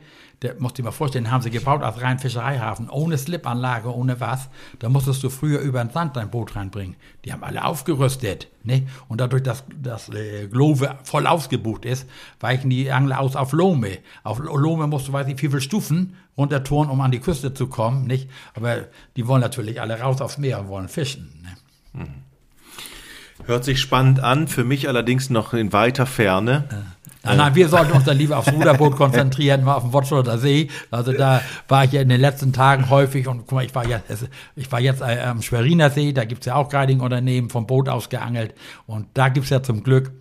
der 0.42 0.54
musst 0.58 0.78
du 0.78 0.82
dir 0.82 0.86
mal 0.86 0.92
vorstellen, 0.92 1.30
haben 1.30 1.42
sie 1.42 1.50
gebaut 1.50 1.82
als 1.82 2.00
rein 2.00 2.18
Fischereihafen, 2.18 2.88
ohne 2.88 3.18
Slipanlage, 3.18 3.94
ohne 3.94 4.20
was. 4.20 4.48
Da 4.78 4.88
musstest 4.88 5.22
du 5.22 5.28
früher 5.28 5.60
über 5.60 5.84
den 5.84 5.90
Sand 5.90 6.16
dein 6.16 6.30
Boot 6.30 6.56
reinbringen. 6.56 6.96
Die 7.24 7.32
haben 7.32 7.44
alle 7.44 7.64
aufgerüstet, 7.64 8.48
ne? 8.64 8.86
Und 9.08 9.20
dadurch, 9.20 9.42
dass 9.42 9.64
das 9.82 10.08
äh, 10.08 10.46
Glove 10.46 10.96
voll 11.04 11.26
ausgebucht 11.26 11.84
ist, 11.84 12.08
weichen 12.40 12.70
die 12.70 12.90
Angler 12.90 13.20
aus 13.20 13.36
auf 13.36 13.52
Lome. 13.52 13.98
Auf 14.22 14.38
Lome 14.38 14.86
musst 14.86 15.08
du, 15.08 15.12
weiß 15.12 15.26
ich, 15.28 15.42
wie 15.42 15.48
viele 15.48 15.60
Stufen 15.60 16.16
runtertouren, 16.38 16.88
um 16.88 17.00
an 17.02 17.10
die 17.10 17.20
Küste 17.20 17.52
zu 17.52 17.66
kommen, 17.66 18.06
nicht? 18.06 18.30
Aber 18.54 18.86
die 19.16 19.26
wollen 19.26 19.42
natürlich 19.42 19.80
alle 19.80 20.00
raus 20.00 20.22
aufs 20.22 20.38
Meer 20.38 20.60
und 20.60 20.68
wollen 20.68 20.88
fischen, 20.88 21.42
ne? 21.42 22.00
Hm. 22.00 22.14
Hört 23.46 23.64
sich 23.64 23.80
spannend 23.80 24.20
an, 24.20 24.48
für 24.48 24.64
mich 24.64 24.88
allerdings 24.88 25.30
noch 25.30 25.54
in 25.54 25.72
weiter 25.72 26.06
Ferne. 26.06 26.68
Ja. 26.70 26.82
Nein, 27.22 27.36
nein, 27.36 27.54
wir 27.54 27.68
sollten 27.68 27.92
uns 27.92 28.04
dann 28.04 28.16
lieber 28.16 28.38
aufs 28.38 28.50
Ruderboot 28.50 28.96
konzentrieren, 28.96 29.62
mal 29.62 29.74
auf 29.74 29.82
dem 29.82 29.92
Watschlotter 29.92 30.38
See. 30.38 30.68
Also 30.90 31.12
da 31.12 31.42
war 31.68 31.84
ich 31.84 31.92
ja 31.92 32.00
in 32.00 32.08
den 32.08 32.20
letzten 32.20 32.54
Tagen 32.54 32.88
häufig 32.88 33.28
und 33.28 33.40
guck 33.40 33.52
mal, 33.52 33.64
ich 33.64 33.74
war 33.74 33.86
jetzt, 33.86 34.26
ich 34.56 34.72
war 34.72 34.80
jetzt 34.80 35.02
äh, 35.02 35.20
am 35.20 35.42
Schweriner 35.42 35.90
See, 35.90 36.14
da 36.14 36.24
gibt's 36.24 36.46
ja 36.46 36.54
auch 36.54 36.70
Guiding-Unternehmen 36.70 37.50
vom 37.50 37.66
Boot 37.66 37.90
aus 37.90 38.08
geangelt 38.08 38.54
und 38.86 39.06
da 39.14 39.28
gibt's 39.28 39.50
ja 39.50 39.62
zum 39.62 39.82
Glück 39.82 40.12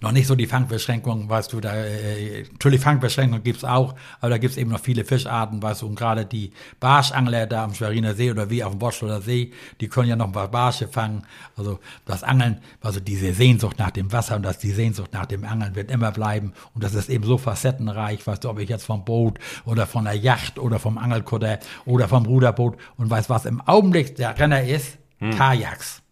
noch 0.00 0.12
nicht 0.12 0.26
so 0.26 0.34
die 0.34 0.46
Fangbeschränkungen, 0.46 1.28
weißt 1.28 1.52
du, 1.52 1.60
da, 1.60 1.74
äh, 1.74 2.44
natürlich 2.52 2.80
Fangbeschränkungen 2.80 3.42
gibt's 3.42 3.64
auch, 3.64 3.94
aber 4.20 4.30
da 4.30 4.38
gibt's 4.38 4.56
eben 4.56 4.70
noch 4.70 4.80
viele 4.80 5.04
Fischarten, 5.04 5.62
weißt 5.62 5.82
du, 5.82 5.86
und 5.86 5.96
gerade 5.96 6.26
die 6.26 6.52
Barschangler 6.80 7.46
da 7.46 7.64
am 7.64 7.74
Schweriner 7.74 8.14
See 8.14 8.30
oder 8.30 8.50
wie 8.50 8.62
auf 8.64 8.72
dem 8.72 8.78
Boschler 8.78 9.20
See, 9.20 9.52
die 9.80 9.88
können 9.88 10.08
ja 10.08 10.16
noch 10.16 10.26
ein 10.26 10.32
paar 10.32 10.48
Barsche 10.48 10.88
fangen, 10.88 11.22
also 11.56 11.78
das 12.04 12.22
Angeln, 12.22 12.58
also 12.80 13.00
diese 13.00 13.32
Sehnsucht 13.32 13.78
nach 13.78 13.90
dem 13.90 14.12
Wasser 14.12 14.36
und 14.36 14.42
das, 14.42 14.58
die 14.58 14.70
Sehnsucht 14.70 15.12
nach 15.12 15.26
dem 15.26 15.44
Angeln 15.44 15.74
wird 15.74 15.90
immer 15.90 16.12
bleiben 16.12 16.52
und 16.74 16.84
das 16.84 16.94
ist 16.94 17.08
eben 17.08 17.24
so 17.24 17.38
facettenreich, 17.38 18.26
weißt 18.26 18.44
du, 18.44 18.50
ob 18.50 18.58
ich 18.58 18.68
jetzt 18.68 18.84
vom 18.84 19.04
Boot 19.04 19.38
oder 19.64 19.86
von 19.86 20.04
der 20.04 20.14
Yacht 20.14 20.58
oder 20.58 20.78
vom 20.78 20.98
Angelkutter 20.98 21.58
oder 21.84 22.08
vom 22.08 22.26
Ruderboot 22.26 22.76
und 22.96 23.10
weißt 23.10 23.30
was 23.30 23.44
im 23.44 23.60
Augenblick 23.60 24.16
der 24.16 24.38
Renner 24.38 24.62
ist, 24.62 24.98
hm. 25.18 25.30
Kajaks. 25.36 26.02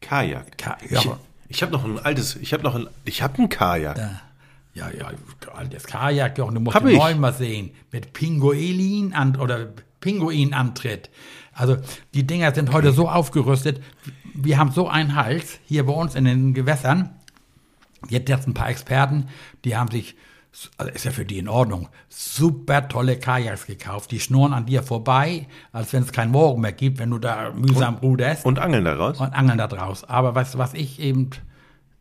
Kajak. 0.00 0.56
Ka 0.56 0.78
ja, 0.88 1.00
ich, 1.00 1.10
ich 1.50 1.62
habe 1.62 1.72
noch 1.72 1.84
ein 1.84 1.98
altes, 1.98 2.36
ich 2.36 2.52
habe 2.52 2.62
noch 2.62 2.76
ein, 2.76 2.86
ich 3.04 3.22
habe 3.22 3.42
ein 3.42 3.48
Kajak. 3.48 3.98
Ja. 3.98 4.20
Ja, 4.72 4.88
ja, 4.96 5.10
altes 5.52 5.84
Kajak, 5.84 6.38
und 6.38 6.54
du 6.54 6.60
musst 6.60 6.76
Hab 6.76 6.84
den 6.84 6.96
neuen 6.96 7.18
mal 7.18 7.34
sehen. 7.34 7.72
Mit 7.90 8.12
Pinguin 8.12 9.12
an, 9.12 9.34
oder 9.34 9.68
Pinguinantritt. 10.00 11.10
Also, 11.52 11.76
die 12.14 12.24
Dinger 12.24 12.54
sind 12.54 12.72
heute 12.72 12.92
so 12.92 13.08
aufgerüstet. 13.08 13.82
Wir 14.32 14.58
haben 14.58 14.70
so 14.70 14.88
einen 14.88 15.16
Hals 15.16 15.58
hier 15.66 15.84
bei 15.86 15.92
uns 15.92 16.14
in 16.14 16.24
den 16.24 16.54
Gewässern. 16.54 17.10
Jetzt 18.08 18.28
jetzt 18.28 18.46
ein 18.46 18.54
paar 18.54 18.70
Experten, 18.70 19.28
die 19.64 19.76
haben 19.76 19.90
sich, 19.90 20.14
also 20.76 20.92
ist 20.92 21.04
ja 21.04 21.10
für 21.10 21.24
die 21.24 21.38
in 21.38 21.48
Ordnung, 21.48 21.88
super 22.08 22.88
tolle 22.88 23.18
Kajaks 23.18 23.66
gekauft. 23.66 24.10
Die 24.10 24.20
schnurren 24.20 24.52
an 24.52 24.66
dir 24.66 24.82
vorbei, 24.82 25.46
als 25.72 25.92
wenn 25.92 26.02
es 26.02 26.12
keinen 26.12 26.32
Morgen 26.32 26.60
mehr 26.60 26.72
gibt, 26.72 26.98
wenn 26.98 27.10
du 27.10 27.18
da 27.18 27.52
mühsam 27.52 27.96
und, 27.96 28.02
ruderst. 28.02 28.44
Und 28.44 28.58
angeln 28.58 28.84
daraus. 28.84 29.20
Und 29.20 29.32
angeln 29.32 29.58
da 29.58 29.68
draus. 29.68 30.04
Aber 30.04 30.32
du, 30.32 30.58
was 30.58 30.74
ich 30.74 31.00
eben 31.00 31.30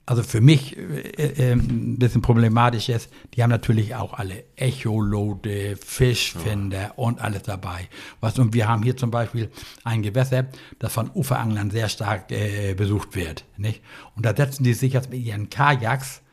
also 0.09 0.23
für 0.23 0.41
mich 0.41 0.75
äh, 0.75 1.51
äh, 1.51 1.51
ein 1.51 1.99
bisschen 1.99 2.23
problematisch 2.23 2.89
ist, 2.89 3.11
die 3.35 3.43
haben 3.43 3.51
natürlich 3.51 3.93
auch 3.93 4.15
alle 4.15 4.43
Echolode, 4.55 5.77
Fischfinder 5.77 6.81
ja. 6.81 6.91
und 6.95 7.21
alles 7.21 7.43
dabei. 7.43 7.87
Was, 8.19 8.39
und 8.39 8.55
wir 8.55 8.67
haben 8.67 8.81
hier 8.81 8.97
zum 8.97 9.11
Beispiel 9.11 9.51
ein 9.83 10.01
Gewässer, 10.01 10.47
das 10.79 10.93
von 10.93 11.11
Uferanglern 11.13 11.69
sehr 11.69 11.89
stark 11.89 12.31
äh, 12.31 12.73
besucht 12.73 13.15
wird. 13.15 13.45
Nicht? 13.57 13.83
Und 14.15 14.25
da 14.25 14.35
setzen 14.35 14.63
die 14.63 14.73
sich 14.73 14.93
jetzt 14.93 15.11
mit 15.11 15.23
ihren 15.23 15.51
Kajaks 15.51 16.23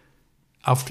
auf, 0.66 0.85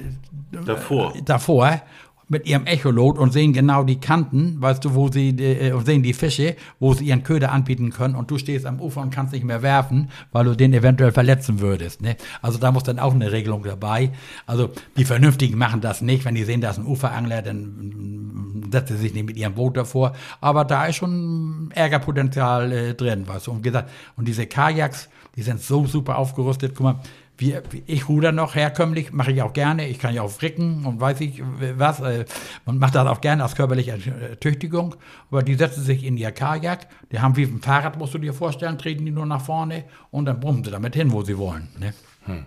davor. 0.65 1.15
Äh, 1.15 1.21
davor 1.23 1.81
mit 2.27 2.47
ihrem 2.47 2.65
Echolot 2.65 3.17
und 3.17 3.31
sehen 3.31 3.53
genau 3.53 3.83
die 3.83 3.99
Kanten, 3.99 4.59
weißt 4.59 4.83
du, 4.83 4.95
wo 4.95 5.09
sie 5.09 5.29
äh, 5.29 5.79
sehen 5.85 6.01
die 6.01 6.13
Fische, 6.13 6.55
wo 6.79 6.93
sie 6.93 7.05
ihren 7.05 7.23
Köder 7.23 7.51
anbieten 7.51 7.91
können 7.91 8.15
und 8.15 8.31
du 8.31 8.37
stehst 8.37 8.65
am 8.65 8.81
Ufer 8.81 9.01
und 9.01 9.11
kannst 9.11 9.33
nicht 9.33 9.45
mehr 9.45 9.61
werfen, 9.61 10.09
weil 10.31 10.45
du 10.45 10.55
den 10.55 10.73
eventuell 10.73 11.11
verletzen 11.11 11.59
würdest. 11.59 12.01
Ne? 12.01 12.15
Also 12.41 12.57
da 12.57 12.71
muss 12.71 12.83
dann 12.83 12.99
auch 12.99 13.13
eine 13.13 13.31
Regelung 13.31 13.63
dabei. 13.63 14.11
Also 14.47 14.71
die 14.97 15.05
Vernünftigen 15.05 15.57
machen 15.57 15.81
das 15.81 16.01
nicht, 16.01 16.25
wenn 16.25 16.35
die 16.35 16.43
sehen, 16.43 16.61
da 16.61 16.71
ist 16.71 16.79
ein 16.79 16.87
Uferangler, 16.87 17.41
dann 17.41 17.61
mm, 17.61 18.71
setzen 18.71 18.97
sie 18.97 19.03
sich 19.03 19.13
nicht 19.13 19.27
mit 19.27 19.37
ihrem 19.37 19.53
Boot 19.53 19.77
davor. 19.77 20.13
Aber 20.41 20.65
da 20.65 20.85
ist 20.85 20.95
schon 20.95 21.69
Ärgerpotenzial 21.75 22.71
äh, 22.71 22.93
drin, 22.95 23.27
weißt 23.27 23.47
du. 23.47 23.51
Und 23.51 23.61
gesagt, 23.61 23.91
und 24.17 24.27
diese 24.27 24.47
Kajaks, 24.47 25.09
die 25.35 25.43
sind 25.43 25.61
so 25.61 25.85
super 25.85 26.17
aufgerüstet. 26.17 26.73
Guck 26.75 26.83
mal, 26.83 26.99
wir, 27.37 27.63
ich 27.85 28.07
ruder 28.07 28.31
noch 28.31 28.55
herkömmlich, 28.55 29.11
mache 29.11 29.31
ich 29.31 29.41
auch 29.41 29.53
gerne. 29.53 29.87
Ich 29.87 29.99
kann 29.99 30.13
ja 30.13 30.21
auch 30.21 30.31
fricken 30.31 30.85
und 30.85 31.01
weiß 31.01 31.21
ich 31.21 31.41
was. 31.77 31.99
Äh, 31.99 32.25
man 32.65 32.77
macht 32.77 32.95
das 32.95 33.07
auch 33.07 33.21
gerne 33.21 33.43
als 33.43 33.55
körperliche 33.55 33.97
Tüchtigung. 34.39 34.95
Aber 35.29 35.43
die 35.43 35.55
setzen 35.55 35.83
sich 35.83 36.03
in 36.03 36.17
ihr 36.17 36.31
Kajak. 36.31 36.87
Die 37.11 37.19
haben 37.19 37.35
wie 37.35 37.43
ein 37.43 37.61
Fahrrad, 37.61 37.97
musst 37.97 38.13
du 38.13 38.17
dir 38.17 38.33
vorstellen, 38.33 38.77
treten 38.77 39.05
die 39.05 39.11
nur 39.11 39.25
nach 39.25 39.41
vorne 39.41 39.83
und 40.11 40.25
dann 40.25 40.39
brummen 40.39 40.63
sie 40.63 40.71
damit 40.71 40.95
hin, 40.95 41.11
wo 41.11 41.23
sie 41.23 41.37
wollen. 41.37 41.67
Ne? 41.79 41.93
Hm. 42.25 42.45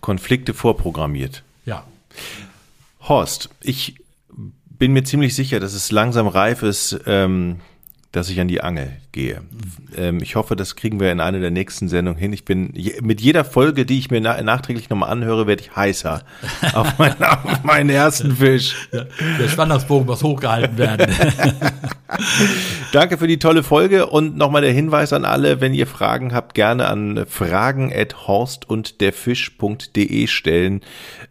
Konflikte 0.00 0.54
vorprogrammiert. 0.54 1.42
Ja. 1.64 1.84
Horst, 3.00 3.50
ich 3.60 3.96
bin 4.78 4.92
mir 4.92 5.04
ziemlich 5.04 5.34
sicher, 5.34 5.60
dass 5.60 5.74
es 5.74 5.90
langsam 5.90 6.26
reif 6.26 6.62
ist, 6.62 7.00
ähm, 7.06 7.60
dass 8.12 8.30
ich 8.30 8.40
an 8.40 8.48
die 8.48 8.62
Angel 8.62 8.92
gehe. 9.12 9.42
Ähm, 9.96 10.20
ich 10.22 10.34
hoffe, 10.34 10.56
das 10.56 10.76
kriegen 10.76 10.98
wir 10.98 11.12
in 11.12 11.20
einer 11.20 11.40
der 11.40 11.50
nächsten 11.50 11.88
Sendungen 11.88 12.18
hin. 12.18 12.32
Ich 12.32 12.44
bin 12.44 12.72
mit 13.02 13.20
jeder 13.20 13.44
Folge, 13.44 13.84
die 13.84 13.98
ich 13.98 14.10
mir 14.10 14.20
na 14.20 14.40
nachträglich 14.42 14.88
nochmal 14.88 15.10
anhöre, 15.10 15.46
werde 15.46 15.62
ich 15.62 15.76
heißer 15.76 16.22
auf, 16.72 16.98
mein, 16.98 17.22
auf 17.22 17.64
meinen 17.64 17.90
ersten 17.90 18.36
Fisch. 18.36 18.88
Ja, 18.92 19.04
der 19.38 19.48
Spannungsbogen 19.48 20.06
muss 20.06 20.22
hochgehalten 20.22 20.78
werden. 20.78 21.14
Danke 22.92 23.18
für 23.18 23.26
die 23.26 23.38
tolle 23.38 23.62
Folge 23.62 24.06
und 24.06 24.38
nochmal 24.38 24.62
der 24.62 24.72
Hinweis 24.72 25.12
an 25.12 25.26
alle, 25.26 25.60
wenn 25.60 25.74
ihr 25.74 25.86
Fragen 25.86 26.32
habt, 26.32 26.54
gerne 26.54 26.88
an 26.88 27.26
fragen 27.28 27.92
at 27.94 28.26
horst 28.26 28.68
und 28.68 29.02
derfisch.de 29.02 30.26
stellen. 30.26 30.80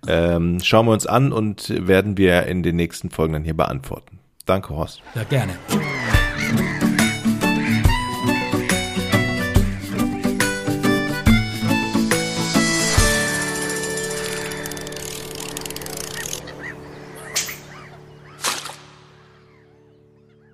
Ähm, 0.08 0.60
schauen 0.62 0.86
wir 0.86 0.94
uns 0.94 1.08
an 1.08 1.32
und 1.32 1.74
werden 1.88 2.18
wir 2.18 2.46
in 2.46 2.62
den 2.62 2.76
nächsten 2.76 3.10
Folgen 3.10 3.34
dann 3.34 3.44
hier 3.44 3.56
beantworten. 3.56 4.20
Danke, 4.46 4.70
Horst. 4.70 5.02
Ja, 5.14 5.24
gerne. 5.24 5.54